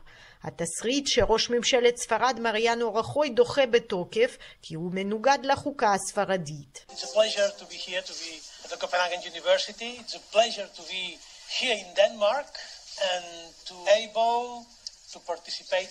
התסריט 0.43 1.07
שראש 1.07 1.49
ממשלת 1.49 1.97
ספרד 1.97 2.39
מריאנו 2.39 2.95
רחוי 2.95 3.29
דוחה 3.29 3.65
בתוקף 3.65 4.37
כי 4.61 4.75
הוא 4.75 4.91
מנוגד 4.93 5.37
לחוקה 5.43 5.93
הספרדית. 5.93 6.85
To 13.65 13.73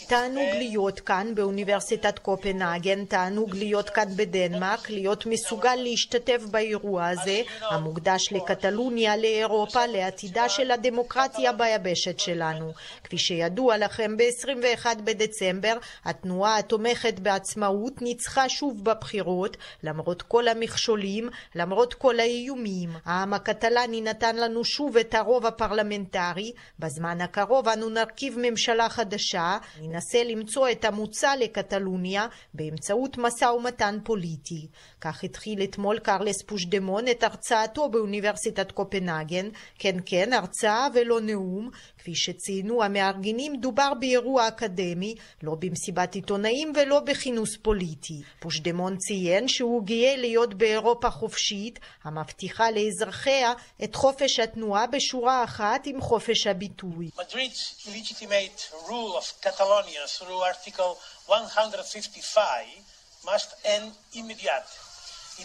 תענוג 0.09 0.48
להיות 0.55 1.00
כאן 1.00 1.35
באוניברסיטת 1.35 2.18
קופנהגן, 2.18 3.05
תענוג 3.05 3.55
להיות 3.55 3.90
כאן 3.90 4.09
בדנמרק, 4.16 4.90
להיות 4.90 5.26
מסוגל 5.26 5.74
להשתתף 5.74 6.42
באירוע 6.50 7.09
הזה, 7.09 7.42
המוקדש 7.70 8.33
לקטלוניה, 8.33 9.16
לאירופה, 9.16 9.87
לעתידה 9.87 10.48
של 10.48 10.70
הדמוקרטיה 10.70 11.52
ביבשת 11.52 12.18
שלנו. 12.18 12.72
כפי 13.05 13.18
שידוע 13.18 13.76
לכם, 13.76 14.16
ב-21 14.16 14.87
בדצמבר 15.05 15.76
התנועה 16.05 16.59
התומכת 16.59 17.18
בעצמאות 17.18 18.02
ניצחה 18.02 18.48
שוב 18.48 18.85
בבחירות, 18.85 19.57
למרות 19.83 20.22
כל 20.22 20.48
המכשולים, 20.48 21.29
למרות 21.55 21.94
כל 21.94 22.20
האיומים. 22.20 22.90
העם 23.05 23.35
הקטלני 23.35 24.00
נתן 24.00 24.37
לנו 24.37 24.64
שוב 24.64 24.96
את 24.96 25.14
הרוב 25.14 25.46
הפרלמנטרי, 25.46 26.52
בזמן 26.79 27.20
הקרוב 27.20 27.68
אנו 27.68 27.88
נרכיב 27.88 28.38
ממשלה 28.38 28.88
חדשה. 28.88 29.05
חדשה, 29.06 29.58
ננסה 29.82 30.24
למצוא 30.24 30.70
את 30.70 30.84
המוצא 30.84 31.34
לקטלוניה 31.34 32.26
באמצעות 32.54 33.18
משא 33.18 33.44
ומתן 33.44 33.98
פוליטי. 34.04 34.68
כך 35.06 35.24
התחיל 35.24 35.62
אתמול 35.62 35.98
קרלס 35.98 36.42
פושדמון 36.42 37.08
את 37.08 37.22
הרצאתו 37.22 37.88
באוניברסיטת 37.88 38.72
קופנהגן. 38.72 39.48
כן 39.78 39.96
כן, 40.06 40.32
הרצאה 40.32 40.88
ולא 40.94 41.20
נאום. 41.20 41.70
כפי 41.98 42.14
שציינו 42.14 42.82
המארגנים, 42.82 43.56
דובר 43.60 43.92
באירוע 44.00 44.48
אקדמי, 44.48 45.14
לא 45.42 45.54
במסיבת 45.58 46.14
עיתונאים 46.14 46.72
ולא 46.76 47.00
בכינוס 47.00 47.56
פוליטי. 47.62 48.22
פושדמון 48.40 48.96
ציין 48.96 49.48
שהוא 49.48 49.84
גאה 49.84 50.16
להיות 50.16 50.54
באירופה 50.54 51.10
חופשית, 51.10 51.78
המבטיחה 52.04 52.70
לאזרחיה 52.70 53.52
את 53.84 53.94
חופש 53.94 54.40
התנועה 54.40 54.86
בשורה 54.86 55.44
אחת 55.44 55.86
עם 55.86 56.00
חופש 56.00 56.46
הביטוי. 56.46 57.10
Madrid's 57.16 57.86
legitimate 57.86 58.70
rule 58.88 59.16
of 59.20 59.26
Catalonia 59.46 60.04
through 60.18 60.40
Article 60.52 60.92
155 61.28 62.86
must 63.24 63.54
end 63.64 63.92
immediately. 64.14 64.86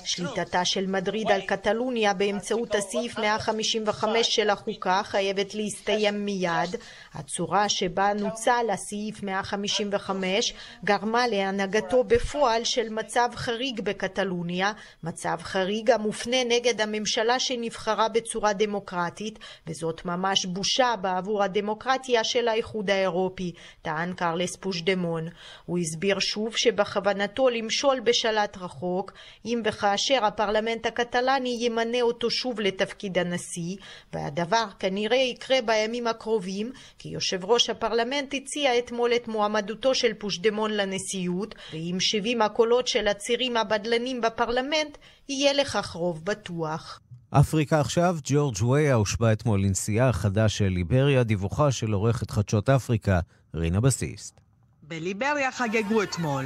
שליטתה 0.04 0.66
של 0.66 0.88
מדריד 0.88 1.32
על 1.32 1.42
קטלוניה 1.42 2.14
באמצעות 2.14 2.76
הסעיף 2.76 3.20
155 3.20 4.36
של 4.36 4.50
החוקה 4.50 5.02
חייבת 5.04 5.56
להסתיים 5.56 6.26
מיד. 6.26 6.76
הצורה 7.14 7.70
שבה 7.70 8.14
נוצל 8.14 8.66
הסעיף 8.74 9.24
155 9.24 10.54
גרמה 10.86 11.28
להנהגתו 11.28 12.04
בפועל 12.04 12.64
של 12.64 12.90
מצב 12.90 13.30
חריג 13.36 13.82
בקטלוניה, 13.82 14.72
מצב 15.04 15.38
חריג 15.42 15.92
המופנה 15.92 16.44
נגד 16.44 16.82
הממשלה 16.82 17.40
שנבחרה 17.40 18.10
בצורה 18.10 18.54
דמוקרטית, 18.54 19.40
וזאת 19.68 20.06
ממש 20.06 20.46
בושה 20.46 20.96
בעבור 21.02 21.44
הדמוקרטיה 21.44 22.24
של 22.24 22.48
האיחוד 22.48 22.90
האירופי, 22.90 23.52
טען 23.82 24.14
קרלס 24.14 24.56
פושדמון. 24.56 25.28
הוא 25.66 25.80
הסביר 25.80 26.20
שוב 26.20 26.58
שבכוונתו 26.58 27.50
למשול 27.50 28.00
בשלט 28.00 28.58
רחוק, 28.58 29.12
אם 29.46 29.60
וכאשר 29.82 30.26
הפרלמנט 30.26 30.86
הקטלני 30.86 31.58
ימנה 31.60 32.02
אותו 32.02 32.30
שוב 32.30 32.60
לתפקיד 32.60 33.18
הנשיא, 33.18 33.76
והדבר 34.14 34.66
כנראה 34.80 35.18
יקרה 35.18 35.58
בימים 35.66 36.08
הקרובים, 36.08 36.72
כי 37.00 37.10
יושב 37.10 37.46
ראש 37.46 37.70
הפרלמנט 37.70 38.34
הציע 38.34 38.78
אתמול 38.78 39.12
את 39.16 39.28
מועמדותו 39.28 39.96
של 39.96 40.14
פושדמון 40.14 40.72
לנשיאות, 40.72 41.56
ועם 41.74 42.00
70 42.00 42.42
הקולות 42.42 42.88
של 42.88 43.08
הצירים 43.08 43.58
הבדלנים 43.58 44.22
בפרלמנט, 44.22 44.98
יהיה 45.30 45.54
לכך 45.54 45.92
רוב 45.92 46.26
בטוח. 46.26 47.00
אפריקה 47.30 47.80
עכשיו, 47.80 48.18
ג'ורג' 48.24 48.56
וויה 48.62 48.94
הושבע 48.94 49.34
אתמול 49.34 49.64
לנשיאה 49.64 50.10
החדש 50.10 50.58
של 50.58 50.68
ליבריה, 50.68 51.24
דיווחה 51.24 51.72
של 51.72 51.92
עורכת 51.92 52.32
חדשות 52.32 52.70
אפריקה, 52.70 53.20
רינה 53.56 53.82
בסיסט. 53.82 54.42
בליבריה 54.84 55.52
חגגו 55.52 56.04
אתמול. 56.04 56.46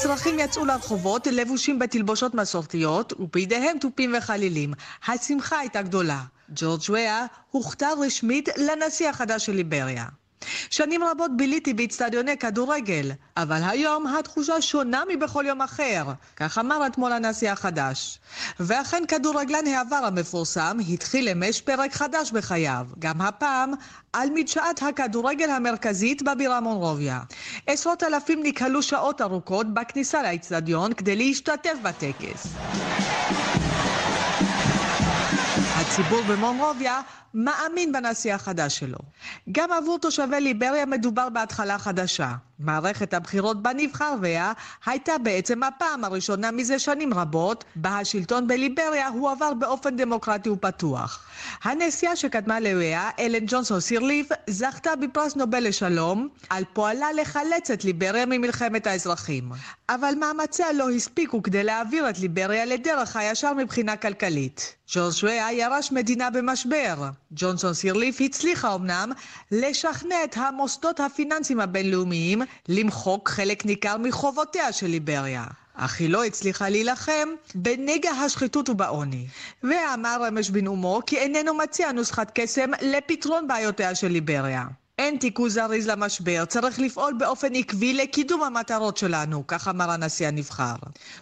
אזרחים 0.00 0.38
יצאו 0.38 0.64
לרחובות 0.64 1.26
לבושים 1.26 1.78
בתלבושות 1.78 2.34
מסורתיות 2.34 3.12
ובידיהם 3.20 3.78
תופים 3.78 4.14
וחלילים. 4.18 4.72
השמחה 5.06 5.58
הייתה 5.58 5.82
גדולה. 5.82 6.22
ג'ורג' 6.54 6.80
וויה 6.88 7.26
הוכתר 7.50 7.92
רשמית 8.00 8.48
לנשיא 8.56 9.08
החדש 9.08 9.46
של 9.46 9.52
ליבריה. 9.52 10.04
שנים 10.70 11.04
רבות 11.04 11.30
ביליתי 11.36 11.74
באצטדיוני 11.74 12.36
כדורגל, 12.36 13.10
אבל 13.36 13.60
היום 13.62 14.06
התחושה 14.06 14.62
שונה 14.62 15.02
מבכל 15.08 15.44
יום 15.46 15.62
אחר, 15.62 16.04
כך 16.36 16.58
אמר 16.58 16.86
אתמול 16.86 17.12
הנשיא 17.12 17.50
החדש. 17.50 18.18
ואכן 18.60 19.02
כדורגלן 19.08 19.66
העבר 19.66 19.96
המפורסם 19.96 20.78
התחיל 20.92 21.28
אמש 21.28 21.60
פרק 21.60 21.92
חדש 21.92 22.30
בחייו, 22.30 22.86
גם 22.98 23.20
הפעם 23.20 23.72
על 24.12 24.28
מדשאת 24.34 24.82
הכדורגל 24.82 25.50
המרכזית 25.50 26.22
בבירה 26.22 26.60
מונרוביה. 26.60 27.20
עשרות 27.66 28.02
אלפים 28.02 28.40
נקהלו 28.42 28.82
שעות 28.82 29.20
ארוכות 29.20 29.74
בכניסה 29.74 30.22
לאצטדיון 30.22 30.92
כדי 30.92 31.16
להשתתף 31.16 31.74
בטקס. 31.82 32.46
הציבור 36.00 36.24
במונרוביה 36.24 37.00
מאמין 37.34 37.92
בנשיא 37.92 38.34
החדש 38.34 38.78
שלו. 38.78 38.98
גם 39.52 39.72
עבור 39.72 39.98
תושבי 39.98 40.40
ליבריה 40.40 40.86
מדובר 40.86 41.28
בהתחלה 41.28 41.78
חדשה. 41.78 42.32
מערכת 42.60 43.14
הבחירות 43.14 43.62
בה 43.62 43.70
נבחר 43.76 44.14
ויה 44.20 44.52
הייתה 44.86 45.12
בעצם 45.22 45.62
הפעם 45.62 46.04
הראשונה 46.04 46.50
מזה 46.50 46.78
שנים 46.78 47.14
רבות 47.14 47.64
בה 47.76 47.98
השלטון 47.98 48.46
בליבריה 48.46 49.08
הועבר 49.08 49.54
באופן 49.54 49.96
דמוקרטי 49.96 50.50
ופתוח. 50.50 51.26
הנשיאה 51.62 52.16
שקדמה 52.16 52.60
לוויה, 52.60 53.10
אלן 53.18 53.44
ג'ונסון 53.46 53.80
סירליף, 53.80 54.28
זכתה 54.46 54.96
בפרס 54.96 55.36
נובל 55.36 55.68
לשלום 55.68 56.28
על 56.50 56.64
פועלה 56.72 57.12
לחלץ 57.12 57.70
את 57.70 57.84
ליבריה 57.84 58.26
ממלחמת 58.26 58.86
האזרחים. 58.86 59.52
אבל 59.88 60.14
מאמציה 60.20 60.72
לא 60.72 60.90
הספיקו 60.90 61.42
כדי 61.42 61.64
להעביר 61.64 62.10
את 62.10 62.18
ליבריה 62.18 62.64
לדרך 62.64 63.16
הישר 63.16 63.52
מבחינה 63.52 63.96
כלכלית. 63.96 64.74
ג'ורג' 64.94 65.12
וויה 65.22 65.52
ירש 65.52 65.92
מדינה 65.92 66.30
במשבר. 66.30 67.10
ג'ונסון 67.32 67.74
סירליף 67.74 68.20
הצליחה 68.20 68.74
אמנם 68.74 69.12
לשכנע 69.50 70.24
את 70.24 70.36
המוסדות 70.36 71.00
הפיננסיים 71.00 71.60
הבינלאומיים 71.60 72.42
למחוק 72.68 73.28
חלק 73.28 73.66
ניכר 73.66 73.96
מחובותיה 73.96 74.72
של 74.72 74.86
ליבריה. 74.86 75.44
אך 75.74 76.00
היא 76.00 76.10
לא 76.10 76.24
הצליחה 76.24 76.68
להילחם 76.68 77.28
בנגע 77.54 78.10
השחיתות 78.10 78.68
ובעוני. 78.68 79.26
ואמר 79.62 80.18
רמש 80.22 80.50
בנאומו 80.50 81.00
כי 81.06 81.16
איננו 81.16 81.54
מציע 81.54 81.92
נוסחת 81.92 82.30
קסם 82.34 82.70
לפתרון 82.82 83.48
בעיותיה 83.48 83.94
של 83.94 84.08
ליבריה. 84.08 84.64
אין 84.98 85.16
תיקו 85.16 85.48
זריז 85.48 85.88
למשבר, 85.88 86.44
צריך 86.44 86.80
לפעול 86.80 87.12
באופן 87.18 87.54
עקבי 87.54 87.94
לקידום 87.94 88.42
המטרות 88.42 88.96
שלנו, 88.96 89.46
כך 89.46 89.68
אמר 89.68 89.90
הנשיא 89.90 90.28
הנבחר. 90.28 90.74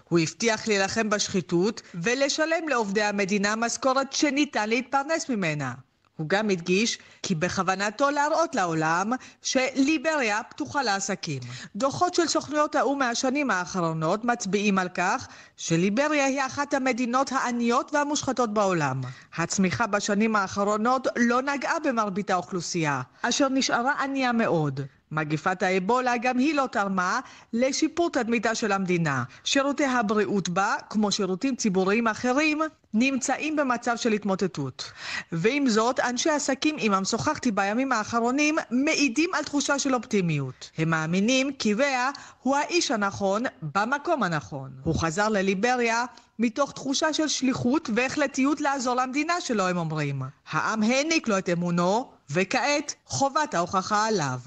הוא 0.08 0.18
הבטיח 0.18 0.68
להילחם 0.68 1.10
בשחיתות 1.10 1.82
ולשלם 1.94 2.68
לעובדי 2.68 3.02
המדינה 3.02 3.56
משכורת 3.56 4.12
שניתן 4.12 4.68
להתפרנס 4.68 5.28
ממנה. 5.28 5.72
הוא 6.18 6.28
גם 6.28 6.50
הדגיש 6.50 6.98
כי 7.22 7.34
בכוונתו 7.34 8.10
להראות 8.10 8.54
לעולם 8.54 9.12
שליבריה 9.42 10.42
פתוחה 10.42 10.82
לעסקים. 10.82 11.42
דוחות 11.76 12.14
של 12.14 12.26
סוכנויות 12.26 12.74
האו"ם 12.74 12.98
מהשנים 12.98 13.50
האחרונות 13.50 14.24
מצביעים 14.24 14.78
על 14.78 14.88
כך 14.88 15.28
שליבריה 15.56 16.24
היא 16.24 16.40
אחת 16.46 16.74
המדינות 16.74 17.32
העניות 17.32 17.94
והמושחתות 17.94 18.54
בעולם. 18.54 19.00
הצמיחה 19.36 19.86
בשנים 19.86 20.36
האחרונות 20.36 21.06
לא 21.16 21.42
נגעה 21.42 21.78
במרבית 21.84 22.30
האוכלוסייה, 22.30 23.02
אשר 23.22 23.48
נשארה 23.48 24.02
ענייה 24.02 24.32
מאוד. 24.32 24.80
מגפת 25.12 25.62
האבולה 25.62 26.16
גם 26.16 26.38
היא 26.38 26.54
לא 26.54 26.66
תרמה 26.72 27.20
לשיפור 27.52 28.10
תדמיתה 28.10 28.54
של 28.54 28.72
המדינה. 28.72 29.24
שירותי 29.44 29.84
הבריאות 29.84 30.48
בה, 30.48 30.74
כמו 30.90 31.12
שירותים 31.12 31.56
ציבוריים 31.56 32.06
אחרים, 32.06 32.58
נמצאים 32.94 33.56
במצב 33.56 33.96
של 33.96 34.12
התמוטטות. 34.12 34.92
ועם 35.32 35.68
זאת, 35.68 36.00
אנשי 36.00 36.30
עסקים 36.30 36.76
עמם 36.78 37.04
שוחחתי 37.04 37.50
בימים 37.50 37.92
האחרונים 37.92 38.56
מעידים 38.70 39.30
על 39.34 39.44
תחושה 39.44 39.78
של 39.78 39.94
אופטימיות. 39.94 40.70
הם 40.78 40.90
מאמינים 40.90 41.52
כי 41.52 41.74
ויה 41.74 42.10
הוא 42.42 42.56
האיש 42.56 42.90
הנכון 42.90 43.42
במקום 43.74 44.22
הנכון. 44.22 44.70
הוא 44.84 44.94
חזר 44.94 45.28
לליבריה 45.28 46.04
מתוך 46.38 46.72
תחושה 46.72 47.12
של 47.12 47.28
שליחות 47.28 47.90
והחלטיות 47.94 48.60
לעזור 48.60 48.94
למדינה 48.94 49.40
שלו, 49.40 49.68
הם 49.68 49.76
אומרים. 49.76 50.22
העם 50.50 50.82
העניק 50.82 51.28
לו 51.28 51.38
את 51.38 51.48
אמונו, 51.48 52.10
וכעת 52.30 52.94
חובת 53.06 53.54
ההוכחה 53.54 54.06
עליו. 54.06 54.38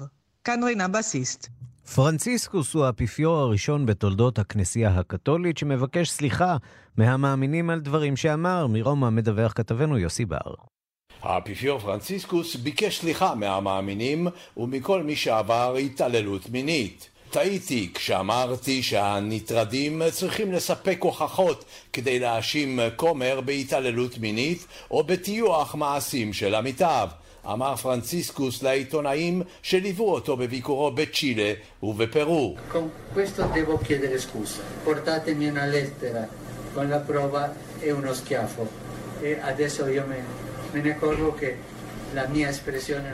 כאן 0.44 0.64
רינה 0.64 0.88
בסיסט. 0.88 1.48
פרנציסקוס 1.94 2.74
הוא 2.74 2.84
האפיפיור 2.84 3.36
הראשון 3.36 3.86
בתולדות 3.86 4.38
הכנסייה 4.38 4.90
הקתולית 4.90 5.58
שמבקש 5.58 6.10
סליחה 6.10 6.56
מהמאמינים 6.96 7.70
על 7.70 7.80
דברים 7.80 8.16
שאמר. 8.16 8.66
מרומא 8.66 9.10
מדווח 9.10 9.52
כתבנו 9.52 9.98
יוסי 9.98 10.24
בר. 10.24 10.54
האפיפיור 11.22 11.78
פרנציסקוס 11.78 12.56
ביקש 12.56 12.98
סליחה 13.00 13.34
מהמאמינים 13.34 14.26
ומכל 14.56 15.02
מי 15.02 15.16
שעבר 15.16 15.76
התעללות 15.76 16.50
מינית. 16.50 17.08
טעיתי 17.30 17.90
כשאמרתי 17.94 18.82
שהנטרדים 18.82 20.02
צריכים 20.10 20.52
לספק 20.52 20.98
הוכחות 21.00 21.64
כדי 21.92 22.18
להאשים 22.18 22.80
כומר 22.96 23.40
בהתעללות 23.40 24.18
מינית 24.18 24.66
או 24.90 25.04
בטיוח 25.04 25.74
מעשים 25.74 26.32
של 26.32 26.54
עמיתיו. 26.54 27.08
אמר 27.46 27.76
פרנציסקוס 27.76 28.62
לעיתונאים 28.62 29.42
שליוו 29.62 30.12
אותו 30.12 30.36
בביקורו 30.36 30.90
בצ'ילה 30.90 31.52
ובפרו. 31.82 32.56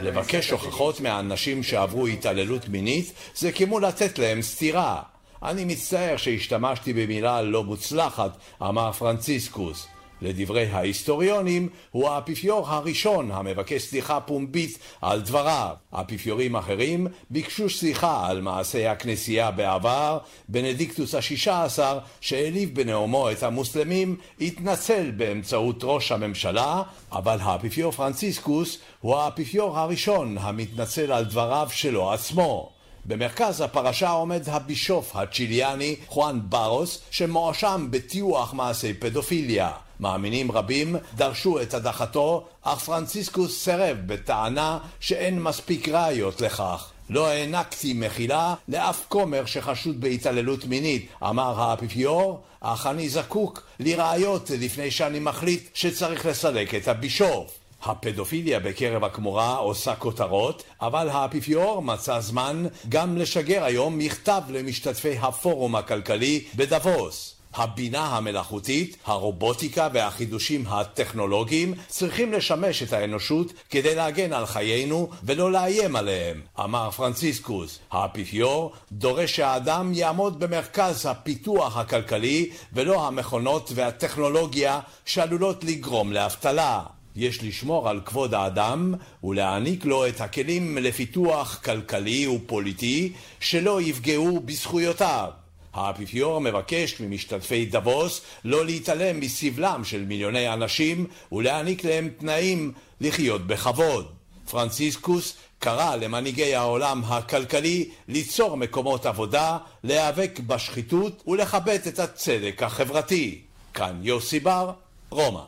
לבקש 0.01 0.49
הוכחות 0.51 0.99
מהאנשים 0.99 1.63
שעברו 1.63 2.07
התעללות 2.07 2.69
מינית 2.69 3.13
זה 3.35 3.51
כמו 3.51 3.79
לתת 3.79 4.19
להם 4.19 4.41
סטירה. 4.41 5.01
אני 5.43 5.65
מצטער 5.65 6.17
שהשתמשתי 6.17 6.93
במילה 6.93 7.41
לא 7.41 7.63
מוצלחת, 7.63 8.37
אמר 8.61 8.91
פרנציסקוס. 8.91 9.87
לדברי 10.21 10.65
ההיסטוריונים, 10.65 11.69
הוא 11.91 12.09
האפיפיור 12.09 12.69
הראשון 12.69 13.31
המבקש 13.31 13.81
סליחה 13.81 14.19
פומבית 14.19 14.79
על 15.01 15.21
דבריו. 15.21 15.75
אפיפיורים 15.91 16.55
אחרים 16.55 17.07
ביקשו 17.29 17.69
סליחה 17.69 18.27
על 18.27 18.41
מעשי 18.41 18.85
הכנסייה 18.85 19.51
בעבר, 19.51 20.17
בנדיקטוס 20.49 21.15
השישה 21.15 21.63
עשר, 21.63 21.99
שהעליב 22.21 22.75
בנאומו 22.75 23.31
את 23.31 23.43
המוסלמים, 23.43 24.15
התנצל 24.41 25.11
באמצעות 25.11 25.79
ראש 25.83 26.11
הממשלה, 26.11 26.81
אבל 27.11 27.37
האפיפיור 27.41 27.91
פרנציסקוס 27.91 28.77
הוא 29.01 29.15
האפיפיור 29.15 29.79
הראשון 29.79 30.37
המתנצל 30.39 31.11
על 31.11 31.25
דבריו 31.25 31.67
שלו 31.71 32.11
עצמו. 32.11 32.71
במרכז 33.05 33.61
הפרשה 33.61 34.09
עומד 34.09 34.49
הבישוף 34.49 35.15
הצ'יליאני 35.15 35.95
חואן 36.07 36.39
ברוס 36.43 37.01
שמואשם 37.11 37.87
בטיוח 37.89 38.53
מעשי 38.53 38.93
פדופיליה. 38.93 39.71
מאמינים 39.99 40.51
רבים 40.51 40.95
דרשו 41.15 41.61
את 41.61 41.73
הדחתו, 41.73 42.47
אך 42.61 42.79
פרנציסקוס 42.79 43.63
סירב 43.63 43.97
בטענה 44.05 44.79
שאין 44.99 45.43
מספיק 45.43 45.89
ראיות 45.89 46.41
לכך. 46.41 46.91
לא 47.09 47.27
הענקתי 47.27 47.93
מחילה 47.93 48.55
לאף 48.67 49.05
כומר 49.07 49.45
שחשוד 49.45 50.01
בהתעללות 50.01 50.65
מינית, 50.65 51.09
אמר 51.23 51.61
האפיפיור, 51.61 52.41
אך 52.61 52.87
אני 52.87 53.09
זקוק 53.09 53.63
לראיות 53.79 54.49
לפני 54.49 54.91
שאני 54.91 55.19
מחליט 55.19 55.69
שצריך 55.73 56.25
לסלק 56.25 56.75
את 56.75 56.87
הבישוף. 56.87 57.59
הפדופיליה 57.83 58.59
בקרב 58.59 59.03
הכמורה 59.03 59.55
עושה 59.55 59.95
כותרות, 59.95 60.63
אבל 60.81 61.09
האפיפיור 61.09 61.81
מצא 61.81 62.19
זמן 62.19 62.65
גם 62.89 63.17
לשגר 63.17 63.63
היום 63.63 63.97
מכתב 63.97 64.41
למשתתפי 64.49 65.17
הפורום 65.17 65.75
הכלכלי 65.75 66.43
בדבוס. 66.55 67.38
הבינה 67.53 68.05
המלאכותית, 68.05 68.97
הרובוטיקה 69.05 69.87
והחידושים 69.93 70.63
הטכנולוגיים 70.67 71.73
צריכים 71.87 72.33
לשמש 72.33 72.83
את 72.83 72.93
האנושות 72.93 73.53
כדי 73.69 73.95
להגן 73.95 74.33
על 74.33 74.45
חיינו 74.45 75.09
ולא 75.23 75.51
לאיים 75.51 75.95
עליהם, 75.95 76.41
אמר 76.59 76.91
פרנציסקוס. 76.91 77.79
האפיפיור 77.91 78.71
דורש 78.91 79.35
שהאדם 79.35 79.93
יעמוד 79.93 80.39
במרכז 80.39 81.05
הפיתוח 81.05 81.77
הכלכלי 81.77 82.49
ולא 82.73 83.07
המכונות 83.07 83.71
והטכנולוגיה 83.75 84.79
שעלולות 85.05 85.63
לגרום 85.63 86.13
לאבטלה. 86.13 86.83
יש 87.15 87.43
לשמור 87.43 87.89
על 87.89 88.01
כבוד 88.05 88.33
האדם 88.33 88.93
ולהעניק 89.23 89.85
לו 89.85 90.07
את 90.07 90.21
הכלים 90.21 90.77
לפיתוח 90.77 91.61
כלכלי 91.65 92.27
ופוליטי 92.27 93.13
שלא 93.39 93.81
יפגעו 93.81 94.39
בזכויותיו. 94.39 95.38
האפיפיור 95.73 96.41
מבקש 96.41 96.99
ממשתתפי 96.99 97.65
דבוס 97.65 98.21
לא 98.45 98.65
להתעלם 98.65 99.19
מסבלם 99.19 99.81
של 99.83 100.05
מיליוני 100.05 100.53
אנשים 100.53 101.07
ולהעניק 101.31 101.83
להם 101.83 102.09
תנאים 102.17 102.71
לחיות 103.01 103.47
בכבוד. 103.47 104.05
פרנציסקוס 104.51 105.33
קרא 105.59 105.95
למנהיגי 105.95 106.55
העולם 106.55 107.03
הכלכלי 107.05 107.89
ליצור 108.07 108.57
מקומות 108.57 109.05
עבודה, 109.05 109.57
להיאבק 109.83 110.39
בשחיתות 110.47 111.23
ולכבד 111.27 111.79
את 111.87 111.99
הצדק 111.99 112.63
החברתי. 112.63 113.41
כאן 113.73 113.99
יוסי 114.03 114.39
בר, 114.39 114.71
רומא. 115.09 115.41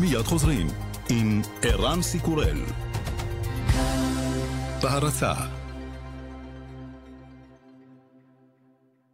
מיד 0.00 0.22
חוזרים 0.22 0.66
עם 1.10 1.42
ערן 1.62 2.02
סיקורל. 2.02 2.58
בהרצה 4.82 5.32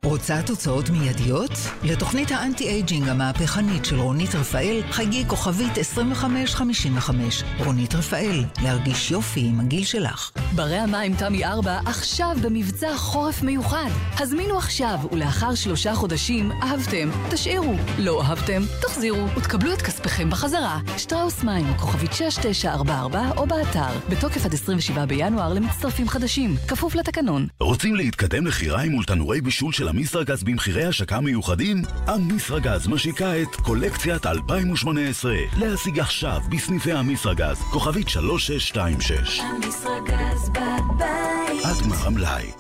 רוצה 0.09 0.43
תוצאות 0.47 0.91
מיידיות? 0.91 1.51
לתוכנית 1.83 2.31
האנטי-אייג'ינג 2.31 3.09
המהפכנית 3.09 3.85
של 3.85 4.01
רונית 4.01 4.35
רפאל, 4.35 4.83
חגי 4.91 5.25
כוכבית 5.27 5.79
2555. 5.79 7.45
רונית 7.59 7.95
רפאל, 7.95 8.45
להרגיש 8.63 9.11
יופי 9.11 9.41
עם 9.41 9.61
הגיל 9.61 9.85
שלך. 9.85 10.31
ברי 10.55 10.77
המים 10.77 11.15
תמי 11.15 11.45
4 11.45 11.81
עכשיו 11.87 12.37
במבצע 12.43 12.97
חורף 12.97 13.43
מיוחד. 13.43 13.91
הזמינו 14.19 14.59
עכשיו, 14.59 14.99
ולאחר 15.13 15.55
שלושה 15.55 15.95
חודשים, 15.95 16.53
אהבתם, 16.63 17.11
תשאירו. 17.31 17.75
לא 17.99 18.23
אהבתם, 18.23 18.63
תחזירו, 18.81 19.27
ותקבלו 19.37 19.73
את 19.73 19.83
כספיכם 19.83 20.31
בחזרה. 20.31 20.81
שטראוס 20.99 21.45
מים, 21.45 21.75
כוכבית 21.77 22.13
6944, 22.13 23.31
או 23.37 23.47
באתר. 23.47 23.99
בתוקף 24.09 24.45
עד 24.45 24.55
27 24.55 25.07
בינואר 25.07 25.55
למצטרפים 25.55 26.09
חדשים. 26.09 26.57
כפוף 26.69 26.95
לתקנון. 26.95 27.47
רוצים 27.61 27.95
להתקדם 27.95 28.47
לכיריים 28.47 28.93
מול 28.93 29.05
תנורי 29.05 29.41
בישול 29.41 29.73
של 29.73 29.89
אמיסרגז 29.99 30.43
במחירי 30.43 30.85
השקה 30.85 31.21
מיוחדים? 31.21 31.83
אמיסרגז 32.15 32.89
משיקה 32.89 33.43
את 33.43 33.57
קולקציית 33.57 34.27
2018. 34.27 35.35
להשיג 35.59 36.01
עכשיו 36.01 36.41
בסניפי 36.51 36.93
אמיסרגז, 36.93 37.59
כוכבית 37.59 38.09
3626. 38.09 39.41
אמיסרגז 39.41 40.49
בבית. 40.49 41.65
עד 41.65 41.77
גמר 41.85 42.07
המלאי. 42.07 42.51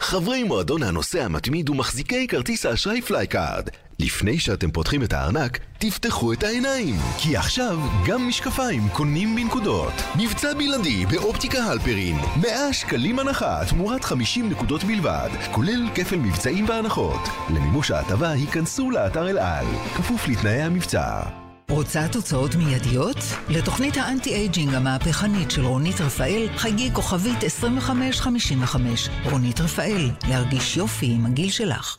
חברי 0.00 0.42
מועדון 0.42 0.82
הנוסע 0.82 1.24
המתמיד 1.24 1.70
ומחזיקי 1.70 2.26
כרטיס 2.28 2.66
האשראי 2.66 3.02
FlyCard. 3.02 3.68
לפני 4.02 4.38
שאתם 4.38 4.70
פותחים 4.70 5.02
את 5.02 5.12
הארנק, 5.12 5.58
תפתחו 5.78 6.32
את 6.32 6.42
העיניים, 6.42 6.96
כי 7.18 7.36
עכשיו 7.36 7.78
גם 8.06 8.28
משקפיים 8.28 8.88
קונים 8.88 9.36
בנקודות. 9.36 9.92
מבצע 10.16 10.54
בלעדי 10.54 11.06
באופטיקה 11.06 11.58
הלפרין, 11.58 12.16
100 12.42 12.72
שקלים 12.72 13.18
הנחה 13.18 13.60
תמורת 13.68 14.04
50 14.04 14.48
נקודות 14.50 14.84
בלבד, 14.84 15.28
כולל 15.52 15.88
כפל 15.94 16.16
מבצעים 16.16 16.68
והנחות. 16.68 17.20
למימוש 17.50 17.90
ההטבה 17.90 18.30
היכנסו 18.30 18.90
לאתר 18.90 19.28
אל 19.28 19.38
על, 19.38 19.66
כפוף 19.96 20.28
לתנאי 20.28 20.62
המבצע. 20.62 21.22
רוצה 21.70 22.08
תוצאות 22.12 22.54
מיידיות? 22.54 23.18
לתוכנית 23.48 23.96
האנטי-אייג'ינג 23.96 24.74
המהפכנית 24.74 25.50
של 25.50 25.64
רונית 25.64 26.00
רפאל, 26.00 26.48
חגי 26.56 26.90
כוכבית 26.92 27.44
2555. 27.44 29.08
רונית 29.30 29.60
רפאל, 29.60 30.10
להרגיש 30.28 30.76
יופי 30.76 31.06
עם 31.06 31.26
הגיל 31.26 31.50
שלך. 31.50 31.96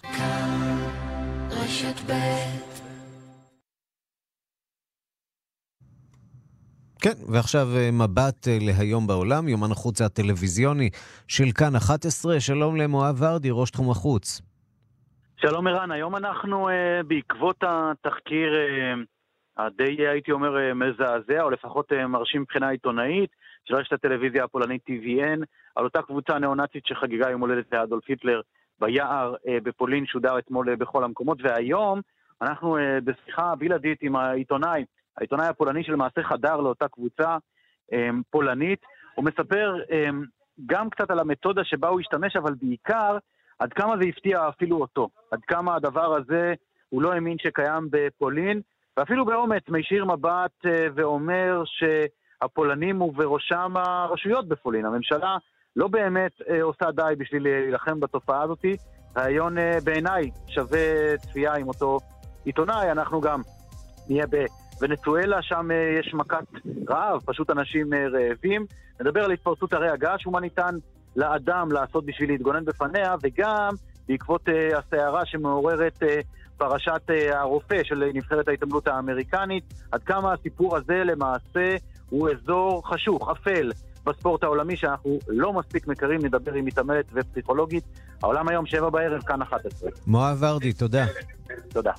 רשת 1.64 1.99
ב' 2.07 2.14
כן, 7.01 7.18
ועכשיו 7.34 7.68
אה, 7.76 7.89
מבט 7.91 8.47
אה, 8.47 8.57
להיום 8.62 9.07
בעולם, 9.07 9.47
יומן 9.47 9.72
החוץ 9.72 10.01
הטלוויזיוני 10.01 10.89
של 11.28 11.43
כאן 11.57 11.76
11. 11.76 12.39
שלום 12.39 12.76
למואב 12.76 13.16
ורדי, 13.22 13.49
ראש 13.51 13.72
תחום 13.72 13.91
החוץ. 13.91 14.41
שלום 15.41 15.68
ערן, 15.68 15.91
היום 15.91 16.16
אנחנו 16.16 16.70
uh, 16.70 16.72
בעקבות 17.07 17.64
התחקיר 17.68 18.51
uh, 18.53 19.64
הדי, 19.64 20.07
הייתי 20.07 20.32
אומר, 20.32 20.55
uh, 20.55 20.74
מזעזע, 20.74 21.41
או 21.41 21.49
לפחות 21.49 21.91
uh, 21.91 22.07
מרשים 22.07 22.41
מבחינה 22.41 22.70
עיתונאית, 22.70 23.30
של 23.66 23.76
רשת 23.76 23.93
הטלוויזיה 23.93 24.43
הפולנית 24.43 24.82
TVN, 24.89 25.39
על 25.76 25.84
אותה 25.84 26.01
קבוצה 26.01 26.39
ניאו-נאצית 26.39 26.86
שחגגה 26.86 27.30
יום 27.30 27.41
הולדת 27.41 27.66
לאדולף 27.72 28.03
היטלר 28.07 28.41
ביער 28.82 29.34
uh, 29.36 29.64
בפולין, 29.64 30.06
שודר 30.06 30.40
אתמול 30.40 30.70
uh, 30.70 30.76
בכל 30.76 31.04
המקומות, 31.04 31.38
והיום 31.42 32.02
אנחנו 32.42 32.78
uh, 32.78 32.82
בשיחה 33.04 33.56
בלעדית 33.56 33.98
עם 34.02 34.16
העיתונאי, 34.16 34.86
העיתונאי 35.18 35.48
הפולני 35.48 35.84
שלמעשה 35.84 36.24
חדר 36.24 36.58
לאותה 36.58 36.88
קבוצה 36.88 37.38
פולנית, 38.30 38.80
הוא 39.16 39.26
מספר 39.26 39.76
גם 40.66 40.90
קצת 40.90 41.12
על 41.12 41.20
המתודה 41.20 41.64
שבה 41.64 41.88
הוא 41.88 42.00
השתמש, 42.00 42.36
אבל 42.36 42.54
בעיקר 42.62 43.18
עד 43.60 43.74
כמה 43.74 43.98
זה 43.98 44.04
הפתיע 44.10 44.50
אפילו 44.50 44.78
אותו, 44.78 45.10
עד 45.32 45.40
כמה 45.48 45.76
הדבר 45.76 46.16
הזה 46.16 46.54
הוא 46.90 47.02
לא 47.02 47.14
האמין 47.14 47.38
שקיים 47.38 47.88
בפולין, 47.92 48.62
ואפילו 48.98 49.26
באומץ 49.26 49.64
מישיר 49.70 50.06
מבט 50.06 50.66
ואומר 50.96 51.64
שהפולנים 51.66 53.02
ובראשם 53.02 53.74
הרשויות 53.78 54.48
בפולין, 54.48 54.86
הממשלה 54.86 55.38
לא 55.76 55.88
באמת 55.88 56.32
uh, 56.42 56.46
עושה 56.62 56.92
די 56.92 57.14
בשביל 57.18 57.44
להילחם 57.44 58.00
בתופעה 58.00 58.42
הזאת. 58.42 58.66
רעיון 59.18 59.58
uh, 59.58 59.62
בעיניי 59.84 60.32
שווה 60.48 61.18
צפייה 61.18 61.54
עם 61.54 61.68
אותו 61.68 61.98
עיתונאי, 62.46 62.92
אנחנו 62.92 63.22
גם 63.22 63.42
נהיה 64.10 64.26
בוונצואלה, 64.80 65.42
שם 65.42 65.68
uh, 65.72 66.00
יש 66.00 66.14
מכת 66.14 66.46
רעב, 66.90 67.22
פשוט 67.26 67.50
אנשים 67.50 67.94
uh, 67.94 67.96
רעבים. 67.96 68.66
נדבר 69.02 69.24
על 69.24 69.32
התפרצות 69.32 69.74
הרי 69.74 69.90
הגעש 69.90 70.28
ומה 70.28 70.40
ניתן 70.40 70.76
לאדם 71.16 71.72
לעשות 71.72 72.06
בשביל 72.06 72.30
להתגונן 72.32 72.66
בפניה, 72.66 73.16
וגם 73.24 73.70
בעקבות 74.08 74.48
uh, 74.48 74.52
הסערה 74.78 75.26
שמעוררת 75.26 76.04
uh, 76.04 76.06
פרשת 76.58 77.02
uh, 77.10 77.36
הרופא 77.36 77.84
של 77.84 78.10
נבחרת 78.14 78.48
ההתעמלות 78.48 78.88
האמריקנית, 78.88 79.64
עד 79.92 80.04
כמה 80.04 80.34
הסיפור 80.34 80.78
הזה 80.78 81.04
למעשה 81.06 81.76
הוא 82.10 82.30
אזור 82.30 82.94
חשוך, 82.94 83.30
אפל, 83.30 83.72
בספורט 84.06 84.43
העולמי 84.43 84.76
שאנחנו 84.78 85.20
לא 85.28 85.54
מספיק 85.54 85.88
מכירים, 85.88 86.26
נדבר 86.26 86.54
עם 86.54 86.66
מתעמלת 86.66 87.06
ופסיכולוגית. 87.14 87.84
העולם 88.24 88.47
היום, 88.47 88.66
שבע 88.66 88.89
בערב, 88.89 89.22
כאן 89.22 89.41
11. 89.41 89.89
מואב 90.08 90.38
ורדי, 90.43 90.74
תודה. 90.74 91.06
תודה. 91.70 91.91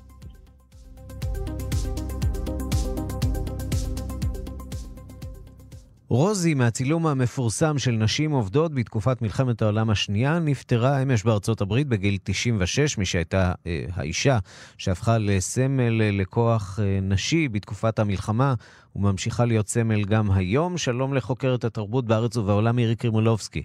רוזי, 6.15 6.55
מהצילום 6.55 7.07
המפורסם 7.07 7.79
של 7.79 7.91
נשים 7.91 8.31
עובדות 8.31 8.75
בתקופת 8.75 9.23
מלחמת 9.23 9.63
העולם 9.63 9.91
השנייה, 9.91 10.39
נפטרה 10.39 11.03
אמש 11.03 11.25
בארצות 11.25 11.61
הברית 11.61 11.87
בגיל 11.87 12.17
96, 12.25 12.99
מי 12.99 13.05
שהייתה 13.05 13.53
אה, 13.67 13.85
האישה 13.95 14.39
שהפכה 14.79 15.19
לסמל 15.19 16.03
אה, 16.03 16.11
לכוח 16.13 16.79
אה, 16.83 16.99
נשי 17.03 17.49
בתקופת 17.49 17.99
המלחמה, 17.99 18.55
וממשיכה 18.97 19.45
להיות 19.45 19.69
סמל 19.69 20.05
גם 20.05 20.31
היום. 20.35 20.79
שלום 20.79 21.15
לחוקרת 21.15 21.65
התרבות 21.65 22.05
בארץ 22.05 22.37
ובעולם 22.37 22.77
מירי 22.77 22.97
קרימולובסקי. 22.97 23.63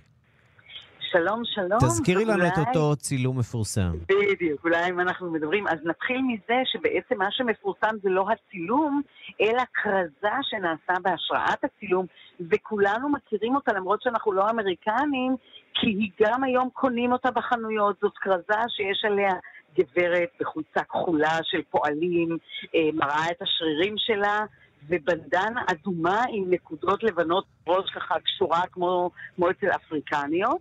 שלום, 1.11 1.41
שלום. 1.45 1.79
תזכירי 1.79 2.25
לנו 2.25 2.33
אולי... 2.33 2.47
את 2.47 2.57
אותו 2.57 2.95
צילום 2.95 3.39
מפורסם. 3.39 3.91
בדיוק, 4.09 4.63
אולי 4.63 4.89
אם 4.89 4.99
אנחנו 4.99 5.31
מדברים, 5.31 5.67
אז 5.67 5.79
נתחיל 5.85 6.21
מזה 6.21 6.61
שבעצם 6.65 7.17
מה 7.17 7.27
שמפורסם 7.31 7.95
זה 8.03 8.09
לא 8.09 8.25
הצילום, 8.31 9.01
אלא 9.41 9.63
כרזה 9.73 10.35
שנעשה 10.41 10.93
בהשראת 11.01 11.63
הצילום, 11.63 12.05
וכולנו 12.39 13.09
מכירים 13.09 13.55
אותה 13.55 13.73
למרות 13.73 14.01
שאנחנו 14.01 14.33
לא 14.33 14.49
אמריקנים, 14.49 15.35
כי 15.73 15.88
היא 15.88 16.11
גם 16.21 16.43
היום 16.43 16.69
קונים 16.73 17.11
אותה 17.11 17.31
בחנויות. 17.31 17.95
זאת 18.01 18.17
כרזה 18.17 18.61
שיש 18.69 19.05
עליה 19.05 19.33
גברת 19.77 20.29
בחולצה 20.39 20.83
כחולה 20.83 21.38
של 21.43 21.61
פועלים, 21.69 22.38
אה, 22.75 22.89
מראה 22.93 23.31
את 23.31 23.41
השרירים 23.41 23.93
שלה. 23.97 24.45
ובנדנה 24.89 25.61
אדומה 25.71 26.21
עם 26.29 26.43
נקודות 26.49 27.03
לבנות 27.03 27.45
ראש 27.67 27.89
ככה 27.89 28.19
קשורה 28.19 28.61
כמו, 28.71 29.09
כמו 29.35 29.49
אצל 29.49 29.67
אפריקניות. 29.75 30.57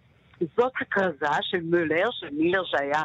זאת 0.57 0.72
הכרזה 0.81 1.37
של 1.43 1.61
מולר, 1.62 2.09
של 2.11 2.29
מילר 2.33 2.64
שהיה 2.64 3.03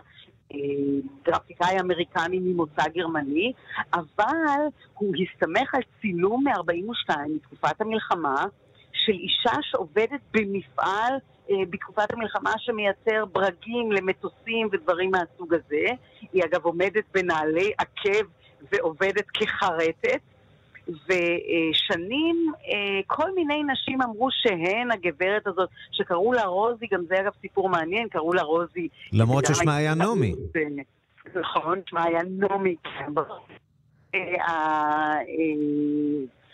גרפיקאי 1.26 1.80
אמריקני 1.80 2.40
ממוצא 2.40 2.84
גרמני, 2.96 3.54
אבל 3.94 4.60
הוא 4.94 5.14
הסתמך 5.16 5.76
על 5.76 5.82
צילום 6.02 6.44
מ-42 6.48 7.16
מתקופת 7.30 7.82
המלחמה 7.82 8.46
של 8.94 9.12
אישה 9.12 9.62
שעובדת 9.62 10.22
במפעל 10.34 11.14
אה, 11.50 11.56
בתקופת 11.70 12.14
המלחמה 12.14 12.52
שמייצר 12.58 13.26
ברגים 13.26 13.92
למטוסים 13.92 14.68
ודברים 14.72 15.12
מהסוג 15.12 15.54
הזה. 15.54 15.86
היא 16.34 16.44
אגב 16.46 16.66
עומדת 16.66 17.04
בנעלי 17.14 17.72
עקב 17.78 18.28
ועובדת 18.72 19.26
כחרטת. 19.34 20.22
ושנים 21.06 22.52
כל 23.08 23.36
מיני 23.36 23.64
נשים 23.64 24.02
אמרו 24.02 24.28
שהן 24.32 24.92
הגברת 24.92 25.48
הזאת, 25.48 25.70
שקראו 25.92 26.34
לה 26.34 26.46
רוזי, 26.46 26.86
גם 26.92 27.02
זה 27.08 27.20
אגב 27.20 27.32
סיפור 27.42 27.70
מעניין, 27.70 28.08
קראו 28.10 28.34
לה 28.34 28.42
רוזי. 28.42 28.88
למרות 29.14 29.46
ששמה 29.46 29.76
היה 29.76 29.96
נעמי. 29.96 30.34
נכון, 31.36 31.80
שמה 31.90 32.04
היה 32.04 32.20
נעמי. 32.30 32.76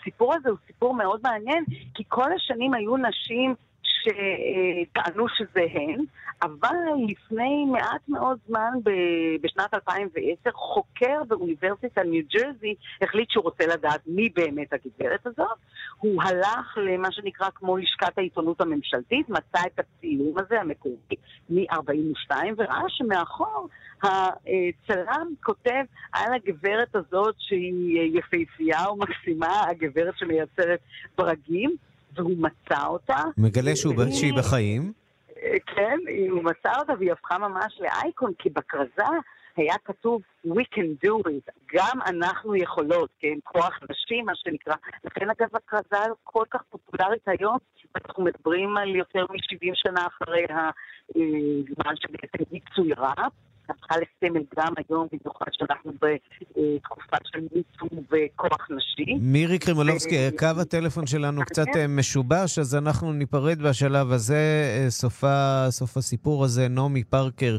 הסיפור 0.02 0.34
הזה 0.34 0.50
הוא 0.50 0.58
סיפור 0.68 0.94
מאוד 0.96 1.20
מעניין, 1.24 1.64
כי 1.94 2.04
כל 2.08 2.34
השנים 2.36 2.74
היו 2.74 2.98
נשים 2.98 3.56
שטענו 4.08 5.26
שזה 5.30 5.66
הן, 5.72 6.04
אבל 6.42 6.76
לפני 7.08 7.66
מעט 7.66 8.10
מאוד 8.10 8.38
זמן, 8.48 8.72
בשנת 9.42 9.74
2010, 9.74 10.52
חוקר 10.54 11.24
באוניברסיטת 11.28 11.98
ניו 11.98 12.24
ג'רזי 12.34 12.76
החליט 13.02 13.30
שהוא 13.30 13.44
רוצה 13.44 13.68
לדעת 13.68 14.02
מי 14.08 14.30
באמת 14.30 14.74
הגברת 14.74 15.28
הזאת. 15.28 15.58
הוא 15.98 16.24
הלך 16.24 16.78
למה 16.78 17.12
שנקרא 17.12 17.50
כמו 17.56 17.78
לשכת 17.78 18.18
העיתונות 18.18 18.62
הממשלתית, 18.62 19.30
מצא 19.30 19.60
את 19.68 19.80
הצילום 19.80 20.38
הזה, 20.38 20.62
המקורי, 20.62 21.16
מ-42, 21.50 22.32
וראה 22.58 22.84
שמאחור 22.88 23.68
הצלם 24.04 25.34
כותב 25.44 25.84
על 26.14 26.34
הגברת 26.34 26.96
הזאת 26.96 27.36
שהיא 27.38 28.20
יפהפייה 28.20 28.92
ומקסימה, 28.92 29.64
הגברת 29.70 30.14
שמייצרת 30.18 30.80
ברגים. 31.18 31.76
והוא 32.18 32.38
מצא 32.38 32.86
אותה. 32.88 33.24
מגלה 33.38 33.76
שהוא 33.76 33.96
ב- 33.96 34.12
שהיא 34.12 34.34
בחיים. 34.38 34.94
אה, 35.38 35.60
כן, 35.76 36.00
הוא 36.30 36.44
מצא 36.44 36.80
אותה 36.80 36.94
והיא 37.00 37.12
הפכה 37.12 37.38
ממש 37.38 37.80
לאייקון, 37.80 38.32
כי 38.40 38.50
בכרזה 38.50 39.04
היה 39.58 39.76
כתוב 39.86 40.22
We 40.48 40.64
can 40.76 41.06
do 41.08 41.30
it, 41.30 41.52
גם 41.74 42.00
אנחנו 42.06 42.56
יכולות, 42.56 43.10
כן, 43.20 43.38
כוח 43.44 43.80
נשי, 43.90 44.22
מה 44.22 44.32
שנקרא. 44.36 44.76
לכן 45.04 45.30
אגב 45.30 45.56
הכרזה 45.56 46.04
כל 46.24 46.44
כך 46.52 46.62
פופולרית 46.70 47.28
היום, 47.28 47.58
אנחנו 47.96 48.24
מדברים 48.24 48.78
על 48.78 48.96
יותר 48.96 49.26
מ-70 49.30 49.72
שנה 49.74 50.08
אחרי 50.08 50.46
הזמן 50.50 51.96
שבעצם 51.96 52.44
היא 52.52 52.62
צוירה. 52.76 53.14
הפכה 53.70 53.96
לסמל 53.98 54.42
גם 54.58 54.74
היום, 54.78 55.08
במיוחד 55.12 55.46
שאנחנו 55.52 55.92
בתקופה 55.92 57.18
של 57.24 57.40
מיצום 57.40 58.06
וכוח 58.12 58.68
נשי. 58.70 59.14
מירי 59.20 59.60
קרימולובסקי, 59.60 60.16
קו 60.38 60.48
הטלפון 60.62 61.08
שלנו 61.08 61.42
קצת. 61.46 61.66
אה, 61.76 61.88
משובש, 61.88 62.60
אז 62.60 62.76
אנחנו 62.76 63.14
ניפרד 63.14 63.60
בשלב 63.60 64.12
הזה. 64.12 64.36
אה, 64.36 64.90
סופה, 64.90 65.66
סוף 65.70 65.98
הסיפור 65.98 66.46
הזה, 66.46 66.68
נעמי 66.68 67.04
בסימן 67.04 67.58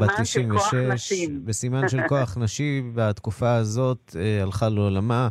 בת 0.00 0.26
של 0.26 0.48
כוח 0.52 0.68
96, 0.68 0.74
נשים. 0.74 1.44
בסימן 1.44 1.88
של 1.88 1.98
כוח 2.08 2.36
נשי, 2.42 2.82
בתקופה 2.94 3.54
הזאת 3.54 4.16
אה, 4.18 4.42
הלכה 4.42 4.68
לעולמה. 4.68 5.28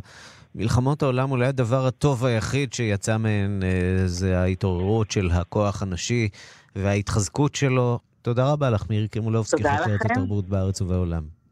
מלחמות 0.54 1.02
העולם 1.02 1.30
אולי 1.30 1.46
הדבר 1.46 1.86
הטוב 1.86 2.24
היחיד 2.24 2.72
שיצא 2.72 3.16
מהן 3.16 3.60
זה 4.06 4.38
ההתעוררות 4.38 5.10
של 5.10 5.30
הכוח 5.30 5.82
הנשי 5.82 6.28
וההתחזקות 6.76 7.54
שלו. 7.54 7.98
תודה 8.24 8.52
רבה 8.52 8.70
לך, 8.70 8.90
מירי 8.90 9.08
קרימולובסקי, 9.08 9.62
חוקרת. 9.62 10.00
התרבות 10.10 10.48
בארץ 10.48 10.80
ובעולם. 10.80 11.43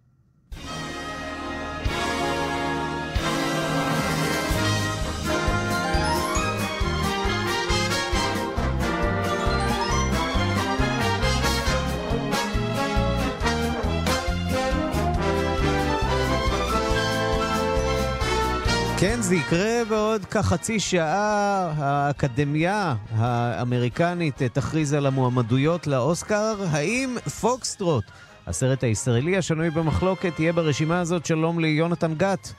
כן, 19.03 19.23
זה 19.23 19.35
יקרה 19.35 19.85
בעוד 19.89 20.25
כחצי 20.25 20.81
שעה. 20.81 21.73
האקדמיה 21.77 22.95
האמריקנית 23.11 24.43
תכריז 24.43 24.93
על 24.93 25.07
המועמדויות 25.07 25.87
לאוסקר. 25.87 26.57
האם 26.71 27.17
פוקסטרוט, 27.41 28.05
הסרט 28.47 28.85
הישראלי 28.85 29.37
השנוי 29.37 29.71
במחלוקת, 29.71 30.41
יהיה 30.41 30.53
ברשימה 30.53 31.01
הזאת? 31.01 31.27
שלום 31.27 31.61
ליונתן 31.61 32.15
גת. 32.15 32.53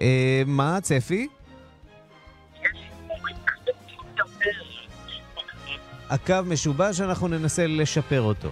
אה, 0.00 0.42
מה 0.46 0.76
הצפי? 0.76 1.28
הקו 6.10 6.34
משובש, 6.46 7.00
אנחנו 7.00 7.28
ננסה 7.28 7.66
לשפר 7.66 8.20
אותו. 8.20 8.48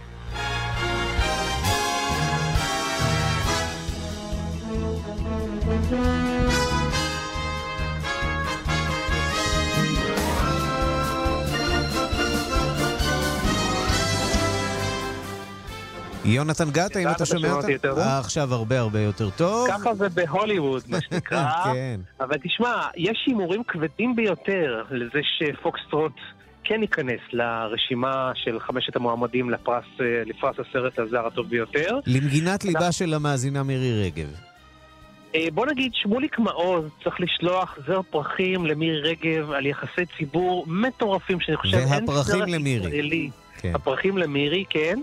יונתן 16.25 16.71
גת, 16.71 16.97
האם 16.97 17.09
אתה 17.09 17.27
שומע 17.27 17.53
אותנו? 17.53 18.01
עכשיו 18.01 18.55
הרבה 18.55 18.79
הרבה 18.79 19.01
יותר 19.01 19.31
טוב. 19.31 19.69
ככה 19.69 19.95
זה 19.95 20.09
בהוליווד, 20.09 20.83
מה 20.89 20.99
שנקרא. 21.11 21.45
כן. 21.65 22.01
אבל 22.21 22.37
תשמע, 22.45 22.87
יש 22.97 23.25
הימורים 23.27 23.63
כבדים 23.69 24.17
ביותר 24.17 24.83
לזה 24.91 25.21
שפוקסטרוט 25.39 26.13
כן 26.65 26.83
ייכנס 26.83 27.21
לרשימה 27.33 28.33
של 28.35 28.61
חמשת 28.61 28.97
המועמדים 28.97 29.51
לפרס, 29.51 29.85
אה, 30.01 30.23
לפרס 30.27 30.57
הסרט 30.69 30.99
הזר 30.99 31.27
הטוב 31.27 31.49
ביותר. 31.49 31.99
למגינת 32.07 32.65
ליבה 32.65 32.93
של 32.93 33.15
המאזינה 33.15 33.63
מירי 33.63 34.05
רגב. 34.05 34.29
אה, 35.35 35.47
בוא 35.55 35.67
נגיד, 35.67 35.93
שמוליק 35.95 36.39
מעוז 36.39 36.85
צריך 37.05 37.21
לשלוח 37.21 37.79
זר 37.87 38.01
פרחים 38.11 38.67
למירי 38.67 39.01
רגב 39.01 39.51
על 39.51 39.67
יחסי 39.67 40.03
ציבור 40.19 40.65
מטורפים, 40.69 41.41
שאני 41.41 41.57
חושב 41.57 41.77
אין 41.77 41.89
והפרחים 41.89 42.39
סרט 42.41 42.49
למירי. 42.49 43.31
כן. 43.63 43.73
הפרחים 43.75 44.19
למירי, 44.19 44.65
כן. 44.71 45.01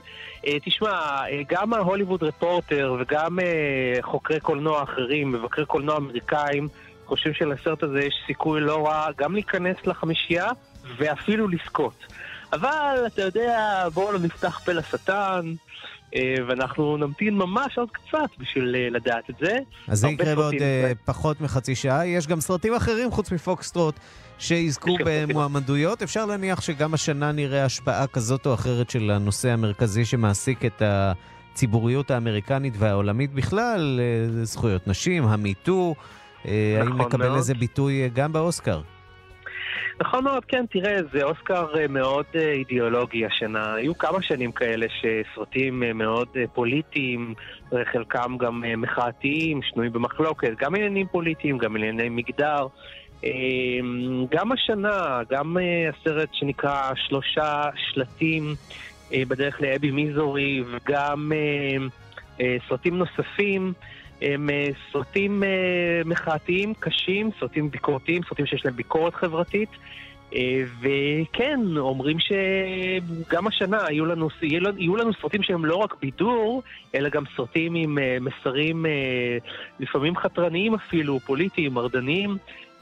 אה, 0.47 0.57
תשמע, 0.66 0.89
אה, 0.89 1.41
גם 1.49 1.74
ההוליווד 1.74 2.24
רפורטר 2.24 2.95
וגם 2.99 3.39
אה, 3.39 3.97
חוקרי 4.01 4.39
קולנוע 4.39 4.84
אחרים, 4.84 5.32
מבקרי 5.32 5.66
קולנוע 5.66 5.97
אמריקאים, 5.97 6.68
חושבים 7.05 7.34
שלסרט 7.34 7.84
הזה 7.84 7.99
יש 7.99 8.14
סיכוי 8.28 8.62
לא 8.62 8.88
רע 8.88 9.07
גם 9.18 9.34
להיכנס 9.34 9.78
לחמישייה 9.86 10.47
ואפילו 10.97 11.47
לזכות. 11.47 12.05
אבל, 12.53 13.03
אתה 13.07 13.22
יודע, 13.22 13.84
בואו 13.93 14.12
לא 14.12 14.20
נפתח 14.20 14.60
פה 14.66 14.72
לשטן, 14.72 15.53
ואנחנו 16.47 16.97
נמתין 16.97 17.36
ממש 17.36 17.78
עוד 17.78 17.89
קצת 17.91 18.30
בשביל 18.39 18.76
לדעת 18.91 19.30
את 19.30 19.36
זה. 19.39 19.57
אז 19.88 19.99
זה 19.99 20.07
יקרה 20.07 20.36
בעוד 20.36 20.55
פחות 21.05 21.41
מחצי 21.41 21.76
שעה. 21.76 22.07
יש 22.07 22.28
גם 22.28 22.41
סרטים 22.41 22.74
אחרים 22.74 23.12
חוץ 23.12 23.32
מפוקסטרוט 23.32 23.95
שיזכו 24.39 24.95
במועמדויות. 25.05 26.01
אפשר 26.01 26.25
להניח 26.25 26.61
שגם 26.61 26.93
השנה 26.93 27.31
נראה 27.31 27.65
השפעה 27.65 28.07
כזאת 28.07 28.45
או 28.45 28.53
אחרת 28.53 28.89
של 28.89 29.11
הנושא 29.11 29.49
המרכזי 29.49 30.05
שמעסיק 30.05 30.65
את 30.65 30.81
הציבוריות 30.85 32.11
האמריקנית 32.11 32.73
והעולמית 32.77 33.33
בכלל, 33.33 33.99
אה, 33.99 34.45
זכויות 34.45 34.87
נשים, 34.87 35.23
המיטו. 35.23 35.95
אה, 36.45 36.77
האם 36.79 36.87
נכון 36.87 37.01
נקבל 37.01 37.25
מאוד. 37.25 37.37
איזה 37.37 37.53
ביטוי 37.53 38.03
אה, 38.03 38.07
גם 38.13 38.33
באוסקר? 38.33 38.81
נכון 40.01 40.23
מאוד, 40.23 40.45
כן, 40.45 40.65
תראה, 40.69 40.97
זה 41.13 41.23
אוסקר 41.23 41.65
מאוד 41.89 42.25
אידיאולוגי 42.35 43.25
השנה. 43.25 43.73
היו 43.73 43.97
כמה 43.97 44.21
שנים 44.21 44.51
כאלה 44.51 44.85
שסרטים 44.89 45.83
מאוד 45.95 46.27
פוליטיים, 46.53 47.33
חלקם 47.91 48.37
גם 48.37 48.63
מחאתיים, 48.77 49.59
שנויים 49.63 49.93
במחלוקת, 49.93 50.51
גם 50.59 50.75
עניינים 50.75 51.07
פוליטיים, 51.11 51.57
גם 51.57 51.75
ענייני 51.75 52.09
מגדר. 52.09 52.67
אה, 53.24 53.80
גם 54.32 54.51
השנה, 54.51 55.22
גם 55.30 55.57
אה, 55.57 55.89
הסרט 55.89 56.30
שנקרא 56.32 56.91
שלושה 56.95 57.63
שלטים 57.76 58.55
אה, 59.13 59.24
בדרך 59.28 59.61
לאבי 59.61 59.91
מיזורי, 59.91 60.63
וגם 60.72 61.32
אה, 62.41 62.57
סרטים 62.70 62.97
נוספים. 62.97 63.74
הם 64.22 64.49
סרטים 64.91 65.43
מחאתיים 66.05 66.74
קשים, 66.80 67.30
סרטים 67.39 67.72
ביקורתיים, 67.72 68.22
סרטים 68.30 68.45
שיש 68.45 68.65
להם 68.65 68.76
ביקורת 68.76 69.15
חברתית. 69.15 69.70
וכן, 70.82 71.59
אומרים 71.78 72.17
שגם 72.20 73.47
השנה 73.47 73.78
יהיו 73.89 74.05
לנו, 74.05 74.28
יהיו 74.41 74.95
לנו- 74.95 75.13
סרטים 75.22 75.43
שהם 75.43 75.65
לא 75.65 75.76
רק 75.76 75.95
בידור, 76.01 76.63
אלא 76.95 77.09
גם 77.09 77.24
סרטים 77.36 77.76
עם 77.76 77.97
מסרים 78.22 78.86
לפעמים 79.80 80.17
חתרניים 80.17 80.74
אפילו, 80.74 81.20
פוליטיים, 81.20 81.74
מרדניים. 81.74 82.38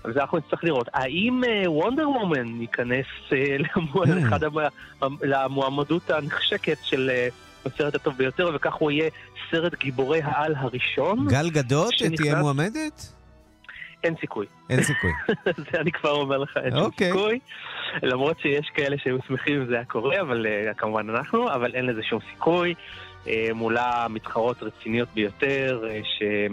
אז 0.07 0.17
אנחנו 0.17 0.37
נצטרך 0.37 0.63
לראות. 0.63 0.87
האם 0.93 1.41
וונדר 1.65 2.09
וומן 2.09 2.61
ייכנס 2.61 3.05
אה, 3.31 3.57
המ- 5.01 5.17
למועמדות 5.23 6.09
הנחשקת 6.09 6.77
של 6.83 7.09
אה, 7.13 7.27
הסרט 7.65 7.95
הטוב 7.95 8.17
ביותר, 8.17 8.51
וכך 8.55 8.73
הוא 8.73 8.91
יהיה 8.91 9.09
סרט 9.51 9.75
גיבורי 9.75 10.21
העל 10.23 10.55
הראשון? 10.57 11.27
גל 11.29 11.49
גדות 11.49 11.93
תהיה 12.17 12.35
מועמדת? 12.35 13.13
אין 14.03 14.15
סיכוי. 14.21 14.45
אין 14.69 14.83
סיכוי. 14.83 15.11
זה 15.71 15.79
אני 15.79 15.91
כבר 15.91 16.11
אומר 16.11 16.37
לך, 16.37 16.57
אין 16.63 16.71
שום 16.71 16.79
אוקיי. 16.81 17.07
סיכוי. 17.11 17.39
למרות 18.03 18.39
שיש 18.39 18.69
כאלה 18.73 18.95
שהיו 19.03 19.17
שמחים 19.27 19.61
אם 19.61 19.67
זה 19.67 19.75
היה 19.75 19.85
קורה, 19.85 20.21
אבל 20.21 20.45
אה, 20.47 20.73
כמובן 20.73 21.09
אנחנו, 21.09 21.49
אבל 21.53 21.75
אין 21.75 21.85
לזה 21.85 22.03
שום 22.03 22.19
סיכוי. 22.31 22.73
אה, 23.27 23.47
מולה 23.55 24.07
מתחרות 24.09 24.63
רציניות 24.63 25.09
ביותר, 25.13 25.83
אה, 25.89 25.99
ש... 26.03 26.21
אה, 26.21 26.47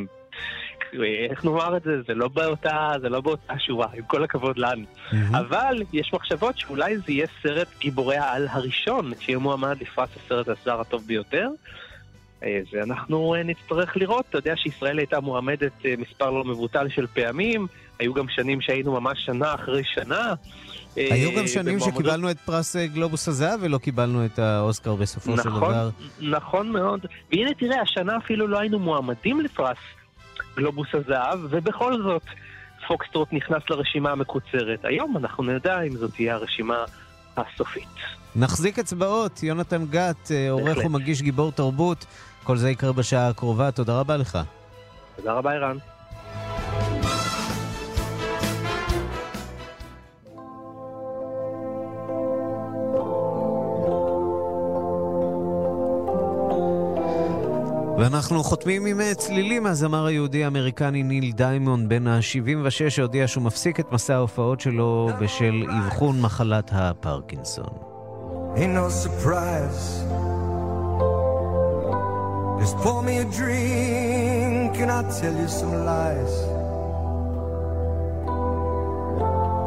איך 1.31 1.45
נאמר 1.45 1.77
את 1.77 1.83
זה? 1.83 2.03
זה 2.07 2.15
לא 2.15 2.29
באותה, 2.29 2.93
זה 3.01 3.09
לא 3.09 3.21
באותה 3.21 3.59
שורה, 3.59 3.87
עם 3.95 4.03
כל 4.07 4.25
הכבוד 4.25 4.59
לנו. 4.59 4.85
אבל 5.33 5.83
יש 5.93 6.11
מחשבות 6.15 6.59
שאולי 6.59 6.97
זה 6.99 7.05
יהיה 7.13 7.27
סרט 7.43 7.69
גיבורי 7.81 8.17
העל 8.17 8.47
הראשון, 8.51 9.13
שיהיה 9.21 9.39
מועמד 9.39 9.77
לפרס 9.81 10.09
הסרט 10.25 10.49
הזר 10.49 10.81
הטוב 10.81 11.03
ביותר. 11.07 11.49
אה, 12.43 12.61
זה 12.73 12.83
אנחנו 12.83 13.35
אה, 13.35 13.43
נצטרך 13.43 13.97
לראות. 13.97 14.25
אתה 14.31 14.39
יודע 14.39 14.55
שישראל 14.57 14.99
הייתה 14.99 15.21
מועמדת 15.21 15.73
אה, 15.87 15.95
מספר 15.99 16.31
לא 16.31 16.45
מבוטל 16.45 16.89
של 16.89 17.07
פעמים, 17.07 17.67
היו 17.99 18.15
גם 18.15 18.29
שנים 18.29 18.61
שהיינו 18.61 19.01
ממש 19.01 19.19
שנה 19.27 19.55
אחרי 19.55 19.83
שנה. 19.85 20.35
אה, 20.99 21.09
היו 21.11 21.31
גם 21.39 21.47
שנים 21.47 21.75
במועמדות- 21.79 21.95
שקיבלנו 21.95 22.31
את 22.31 22.39
פרס 22.39 22.77
אה, 22.77 22.87
גלובוס 22.87 23.29
הזהב 23.29 23.61
ולא 23.63 23.79
קיבלנו 23.79 24.25
את 24.25 24.39
האוסקר 24.39 24.95
בסופו 24.95 25.37
של 25.37 25.49
נכון, 25.49 25.61
דבר. 25.73 25.91
נכון 26.21 26.71
מאוד. 26.71 27.07
והנה 27.33 27.55
תראה, 27.55 27.81
השנה 27.83 28.17
אפילו 28.17 28.47
לא 28.49 28.59
היינו 28.59 28.79
מועמדים 28.79 29.41
לפרס 29.41 29.77
גלובוס 30.57 30.89
הזהב, 30.95 31.39
ובכל 31.51 32.03
זאת 32.03 32.23
פוקסטרוט 32.87 33.33
נכנס 33.33 33.63
לרשימה 33.71 34.11
המקוצרת. 34.11 34.85
היום 34.85 35.17
אנחנו 35.17 35.43
נדע 35.45 35.81
אם 35.81 35.97
זאת 35.97 36.15
תהיה 36.15 36.35
הרשימה 36.35 36.85
הסופית. 37.37 37.89
נחזיק 38.37 38.79
אצבעות, 38.79 39.43
יונתן 39.43 39.85
גת, 39.91 40.31
אה, 40.31 40.51
עורך. 40.51 40.79
ומגיש 40.85 41.23
גיבור 41.23 41.53
תרבות. 41.53 42.07
כל 42.45 42.57
זה 42.57 42.71
יקרה 42.71 42.93
בשעה 42.93 43.29
הקרובה, 43.29 43.71
תודה 43.71 44.01
רבה 44.01 44.17
לך. 44.17 44.39
תודה 45.17 45.33
רבה, 45.33 45.53
ערן. 45.53 45.77
ואנחנו 58.05 58.45
חותמים 58.45 58.87
עם 58.87 59.01
אה, 59.01 59.15
צלילים 59.15 59.63
מהזמר 59.63 60.07
היהודי 60.07 60.45
האמריקני 60.45 61.03
ניל 61.03 61.33
דיימונד 61.33 61.89
בן 61.89 62.07
ה-76 62.07 62.91
שהודיע 62.91 63.29
שהוא 63.29 63.45
מפסיק 63.45 63.81
את 63.81 63.93
מסע 63.93 64.15
ההופעות 64.15 64.61
שלו 64.61 65.09
בשל 65.21 65.67
אבחון 65.79 66.21
מחלת 66.21 66.71
הפרקינסון. 66.73 67.69
Ain't 68.57 68.75
no 68.75 68.89
surprise. 69.05 69.83
Just 72.61 72.77
pour 72.85 73.03
me 73.07 73.15
a 73.25 73.27
drink 73.41 74.73
and 74.83 74.91
I'll 74.97 75.11
tell 75.21 75.37
you 75.43 75.49
some 75.61 75.75
lies. 75.91 76.35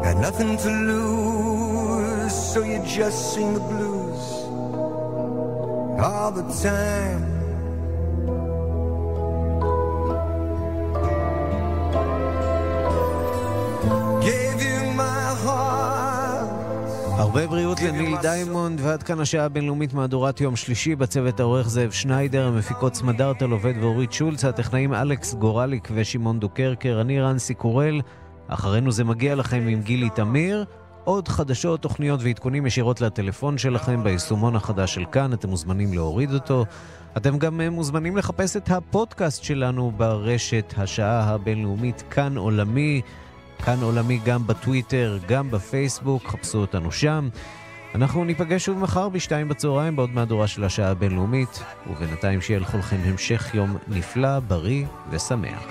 Got 0.05 0.17
nothing 0.27 0.51
to 0.63 0.69
lose, 0.91 2.35
so 2.51 2.57
you 2.71 2.77
just 2.99 3.19
sing 3.33 3.49
the 3.57 3.65
blues 3.71 4.25
all 6.05 6.31
the 6.39 6.45
time. 6.69 7.36
הרבה 17.37 17.49
בריאות 17.49 17.81
לניל 17.81 18.15
דיימונד, 18.21 18.79
ועד 18.83 19.03
כאן 19.03 19.19
השעה 19.19 19.45
הבינלאומית 19.45 19.93
מהדורת 19.93 20.41
יום 20.41 20.55
שלישי, 20.55 20.95
בצוות 20.95 21.39
העורך 21.39 21.69
זאב 21.69 21.91
שניידר, 21.91 22.47
המפיקות 22.47 22.95
סמדארטה 22.95 23.45
עובד 23.45 23.73
ואורית 23.81 24.13
שולץ, 24.13 24.45
הטכנאים 24.45 24.93
אלכס 24.93 25.33
גורליק 25.33 25.89
ושמעון 25.93 26.39
דוקרקר, 26.39 27.01
אני 27.01 27.21
ערן 27.21 27.53
סיקורל, 27.53 28.01
אחרינו 28.47 28.91
זה 28.91 29.03
מגיע 29.03 29.35
לכם 29.35 29.67
עם 29.67 29.81
גילי 29.81 30.09
תמיר. 30.09 30.65
עוד 31.03 31.27
חדשות, 31.27 31.81
תוכניות 31.81 32.19
ועדכונים 32.23 32.65
ישירות 32.65 33.01
לטלפון 33.01 33.57
שלכם 33.57 34.03
ביישומון 34.03 34.55
החדש 34.55 34.93
של 34.93 35.05
כאן, 35.11 35.33
אתם 35.33 35.49
מוזמנים 35.49 35.93
להוריד 35.93 36.33
אותו. 36.33 36.65
אתם 37.17 37.37
גם 37.37 37.61
אה, 37.61 37.69
מוזמנים 37.69 38.17
לחפש 38.17 38.57
את 38.57 38.71
הפודקאסט 38.71 39.43
שלנו 39.43 39.91
ברשת 39.97 40.73
השעה 40.77 41.23
הבינלאומית 41.23 42.03
כאן 42.09 42.37
עולמי. 42.37 43.01
כאן 43.65 43.81
עולמי 43.81 44.19
גם 44.25 44.47
בטוויטר, 44.47 45.17
גם 45.27 45.51
בפייסבוק, 45.51 46.27
חפשו 46.27 46.57
אותנו 46.57 46.91
שם. 46.91 47.29
אנחנו 47.95 48.25
ניפגש 48.25 48.65
שוב 48.65 48.79
מחר 48.79 49.09
בשתיים 49.09 49.47
בצהריים 49.47 49.95
בעוד 49.95 50.09
מהדורה 50.09 50.47
של 50.47 50.63
השעה 50.63 50.89
הבינלאומית, 50.91 51.63
ובינתיים 51.89 52.41
שיהיה 52.41 52.59
לכולכם 52.59 52.97
המשך 53.03 53.55
יום 53.55 53.77
נפלא, 53.87 54.39
בריא 54.39 54.85
ושמח. 55.11 55.63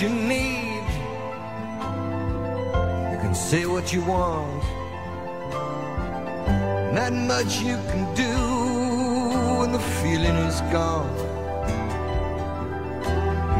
You 0.00 0.08
need. 0.08 0.86
You 3.12 3.18
can 3.24 3.34
say 3.34 3.66
what 3.66 3.92
you 3.92 4.02
want. 4.04 4.62
Not 6.94 7.12
much 7.12 7.60
you 7.60 7.76
can 7.90 8.04
do 8.14 8.32
when 9.58 9.72
the 9.72 9.84
feeling 10.00 10.36
is 10.48 10.60
gone. 10.72 11.12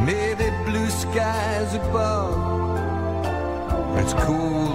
Maybe 0.07 0.47
blue 0.65 0.91
skies 0.91 1.75
above. 1.75 2.53
It's 3.99 4.15
cool 4.25 4.73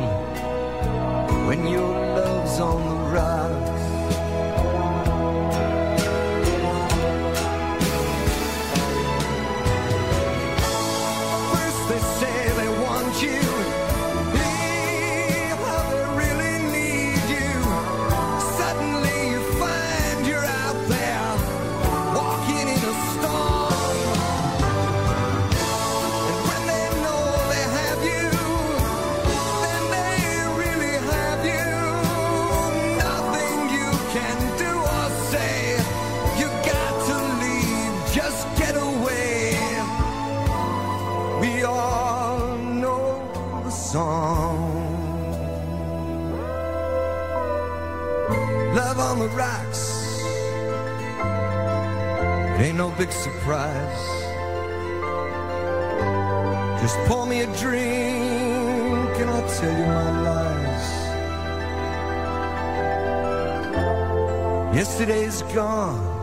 when 1.47 1.68
your 1.68 1.91
love's 2.18 2.60
on 2.60 2.80
the 2.89 2.99
rocks. 3.16 3.76
Just 56.82 56.98
pour 57.08 57.26
me 57.26 57.41
a 57.41 57.48
drink 57.58 59.20
and 59.22 59.30
I'll 59.30 59.50
tell 59.58 59.72
you 59.72 59.86
my 59.86 60.10
lies. 60.28 60.88
Yesterday's 64.76 65.41
gone. 65.54 66.18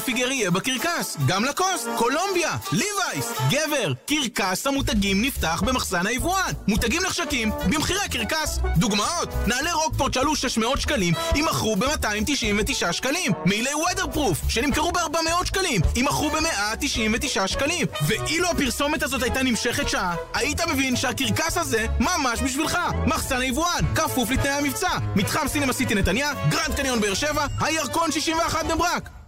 אילפיגר 0.00 0.30
יהיה 0.30 0.50
בקרקס, 0.50 1.16
גם 1.26 1.44
לקוסט, 1.44 1.88
קולומביה, 1.96 2.56
ליווייס, 2.72 3.32
גבר, 3.50 3.92
קרקס 4.06 4.66
המותגים 4.66 5.22
נפתח 5.22 5.62
במחסן 5.66 6.06
היבואן. 6.06 6.52
מותגים 6.68 7.02
נחשקים 7.02 7.50
במחירי 7.50 8.08
קרקס. 8.10 8.58
דוגמאות, 8.76 9.28
נעלי 9.46 9.72
רוקפורט 9.72 10.14
שעלו 10.14 10.36
600 10.36 10.80
שקלים, 10.80 11.14
יימכרו 11.34 11.76
ב-299 11.76 12.92
שקלים. 12.92 13.32
מעילי 13.44 13.74
ווטרפרוף, 13.74 14.38
שנמכרו 14.48 14.92
ב-400 14.92 15.46
שקלים, 15.46 15.80
יימכרו 15.96 16.30
ב-199 16.30 17.46
שקלים. 17.46 17.86
ואילו 18.06 18.48
הפרסומת 18.48 19.02
הזאת 19.02 19.22
הייתה 19.22 19.42
נמשכת 19.42 19.88
שעה, 19.88 20.14
היית 20.34 20.60
מבין 20.60 20.96
שהקרקס 20.96 21.56
הזה 21.56 21.86
ממש 22.00 22.42
בשבילך. 22.42 22.78
מחסן 23.06 23.40
היבואן, 23.40 23.84
כפוף 23.94 24.30
לתנאי 24.30 24.50
המבצע. 24.50 24.98
מתחם 25.16 25.48
סינמה 25.48 25.72
סיטי 25.72 25.94
נתניה, 25.94 26.32
גרנד 26.48 26.74
קניון 26.76 27.00
באר 27.00 27.14
שבע, 27.14 27.46
הירקון 27.60 28.12
61 28.12 28.64
בני 28.64 28.74
ברק. 28.74 29.19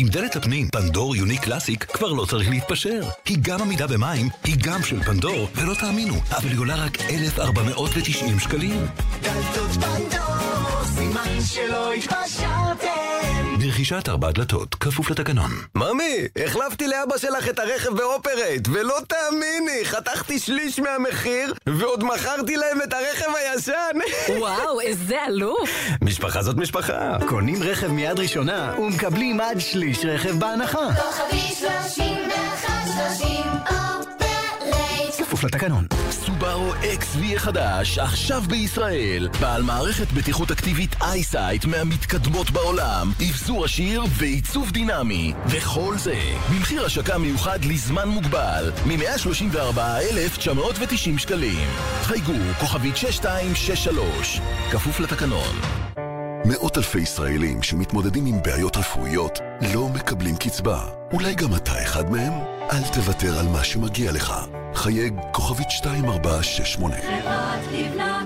עם 0.00 0.08
דלת 0.08 0.36
הפנים, 0.36 0.68
פנדור 0.68 1.16
יוני 1.16 1.38
קלאסיק 1.38 1.84
כבר 1.84 2.12
לא 2.12 2.24
צריך 2.24 2.50
להתפשר. 2.50 3.00
היא 3.26 3.38
גם 3.42 3.62
עמידה 3.62 3.86
במים, 3.86 4.28
היא 4.44 4.56
גם 4.62 4.82
של 4.82 5.02
פנדור, 5.02 5.48
ולא 5.54 5.74
תאמינו, 5.74 6.14
אבל 6.30 6.48
היא 6.48 6.58
עולה 6.58 6.74
רק 6.74 7.00
1,490 7.00 8.38
שקלים. 8.38 8.86
דלתות 9.22 9.70
פנדור, 9.70 10.39
סימן 10.94 11.40
שלא 11.40 11.92
התפשרתם. 11.92 13.56
ברכישת 13.60 14.08
ארבע 14.08 14.30
דלתות, 14.30 14.74
כפוף 14.74 15.10
לתקנון. 15.10 15.50
ממי, 15.74 16.18
החלפתי 16.44 16.88
לאבא 16.88 17.18
שלך 17.18 17.48
את 17.48 17.58
הרכב 17.58 17.90
באופרייט, 17.90 18.68
ולא 18.72 18.96
תאמיני, 19.08 19.84
חתכתי 19.84 20.38
שליש 20.38 20.78
מהמחיר, 20.78 21.54
ועוד 21.66 22.04
מכרתי 22.04 22.56
להם 22.56 22.82
את 22.82 22.92
הרכב 22.92 23.26
הישן. 23.36 23.98
וואו, 24.38 24.80
איזה 24.80 25.16
אלוף. 25.28 25.70
משפחה 26.02 26.42
זאת 26.42 26.56
משפחה. 26.56 27.16
קונים 27.28 27.62
רכב 27.62 27.88
מיד 27.88 28.18
ראשונה, 28.18 28.74
ומקבלים 28.78 29.40
עד 29.40 29.58
שליש 29.60 30.04
רכב 30.04 30.38
בהנחה. 30.38 30.78
כוכבית 30.94 31.40
שלושים 31.40 32.18
ואחת 32.28 32.84
שלושים 32.86 33.46
אופרייט. 33.60 35.14
כפוף 35.18 35.44
לתקנון. 35.44 35.86
סובארו 36.40 36.74
XV 36.74 37.36
החדש, 37.36 37.98
עכשיו 37.98 38.42
בישראל. 38.48 39.28
בעל 39.40 39.62
מערכת 39.62 40.12
בטיחות 40.12 40.50
אקטיבית 40.50 40.96
EyeSight 41.00 41.64
מהמתקדמות 41.64 42.50
בעולם, 42.50 43.12
אבזור 43.28 43.64
עשיר 43.64 44.04
ועיצוב 44.08 44.70
דינמי. 44.70 45.32
וכל 45.46 45.94
זה, 45.98 46.18
במחיר 46.50 46.84
השקה 46.84 47.18
מיוחד 47.18 47.64
לזמן 47.64 48.08
מוגבל, 48.08 48.72
מ-134,990 48.86 51.18
שקלים. 51.18 51.68
חייגו, 52.02 52.32
כוכבית 52.60 52.96
6263, 52.96 54.40
כפוף 54.72 55.00
לתקנון. 55.00 55.60
מאות 56.44 56.78
אלפי 56.78 57.00
ישראלים 57.00 57.62
שמתמודדים 57.62 58.26
עם 58.26 58.42
בעיות 58.42 58.76
רפואיות 58.76 59.38
לא 59.74 59.88
מקבלים 59.88 60.36
קצבה. 60.36 60.80
אולי 61.12 61.34
גם 61.34 61.54
אתה 61.54 61.82
אחד 61.82 62.10
מהם? 62.10 62.32
אל 62.70 62.82
תוותר 62.92 63.38
על 63.38 63.46
מה 63.46 63.64
שמגיע 63.64 64.12
לך. 64.12 64.34
חייג 64.74 65.20
כוכבית 65.32 65.68
2468. 65.70 66.96
חברת 66.96 67.60
לבנת 67.72 68.19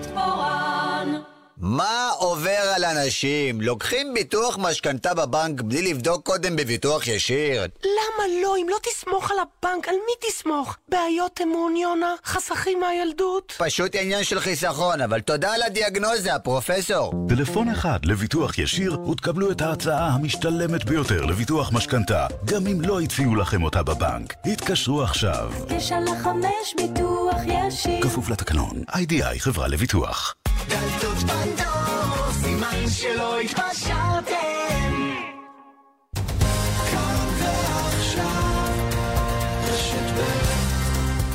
מה 1.67 2.11
עובר 2.19 2.73
על 2.75 2.85
אנשים? 2.85 3.61
לוקחים 3.61 4.15
ביטוח 4.15 4.59
משכנתה 4.59 5.15
בבנק 5.15 5.61
בלי 5.61 5.83
לבדוק 5.93 6.27
קודם 6.27 6.57
בביטוח 6.57 7.07
ישיר? 7.07 7.63
למה 7.85 8.25
לא? 8.43 8.57
אם 8.57 8.67
לא 8.69 8.77
תסמוך 8.83 9.31
על 9.31 9.37
הבנק, 9.39 9.89
על 9.89 9.95
מי 9.95 10.29
תסמוך? 10.29 10.77
בעיות 10.89 11.41
אמון, 11.43 11.77
יונה? 11.77 12.15
חסכים 12.25 12.81
מהילדות? 12.81 13.53
פשוט 13.59 13.95
עניין 13.95 14.25
של 14.25 14.41
חיסכון, 14.41 15.01
אבל 15.01 15.21
תודה 15.21 15.55
על 15.55 15.63
הדיאגנוזה, 15.63 16.39
פרופסור. 16.43 17.13
טלפון 17.29 17.69
אחד 17.69 17.99
לביטוח 18.05 18.59
ישיר 18.59 19.01
ותקבלו 19.11 19.51
את 19.51 19.61
ההצעה 19.61 20.07
המשתלמת 20.09 20.85
ביותר 20.85 21.25
לביטוח 21.25 21.73
משכנתה, 21.73 22.27
גם 22.45 22.67
אם 22.67 22.81
לא 22.81 23.01
הציעו 23.01 23.35
לכם 23.35 23.63
אותה 23.63 23.83
בבנק. 23.83 24.35
התקשרו 24.45 25.03
עכשיו. 25.03 25.53
תשע 25.69 26.01
לחמש 26.01 26.75
ביטוח 26.77 27.37
ישיר. 27.47 28.03
כפוף 28.03 28.29
לתקנון, 28.29 28.83
איי-די-איי 28.95 29.41
חברה 29.41 29.69
לביטוח. 29.69 30.35
דלתות 30.69 31.19
פנדור, 31.57 32.33
סימן 32.33 32.89
שלא 32.89 33.41
התפשרתם. 33.41 34.35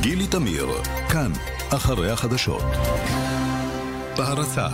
גילי 0.02 0.28
תמיר, 0.28 0.68
כאן, 1.10 1.32
אחרי 1.70 2.12
החדשות. 2.12 2.64
בהרצה 4.18 4.68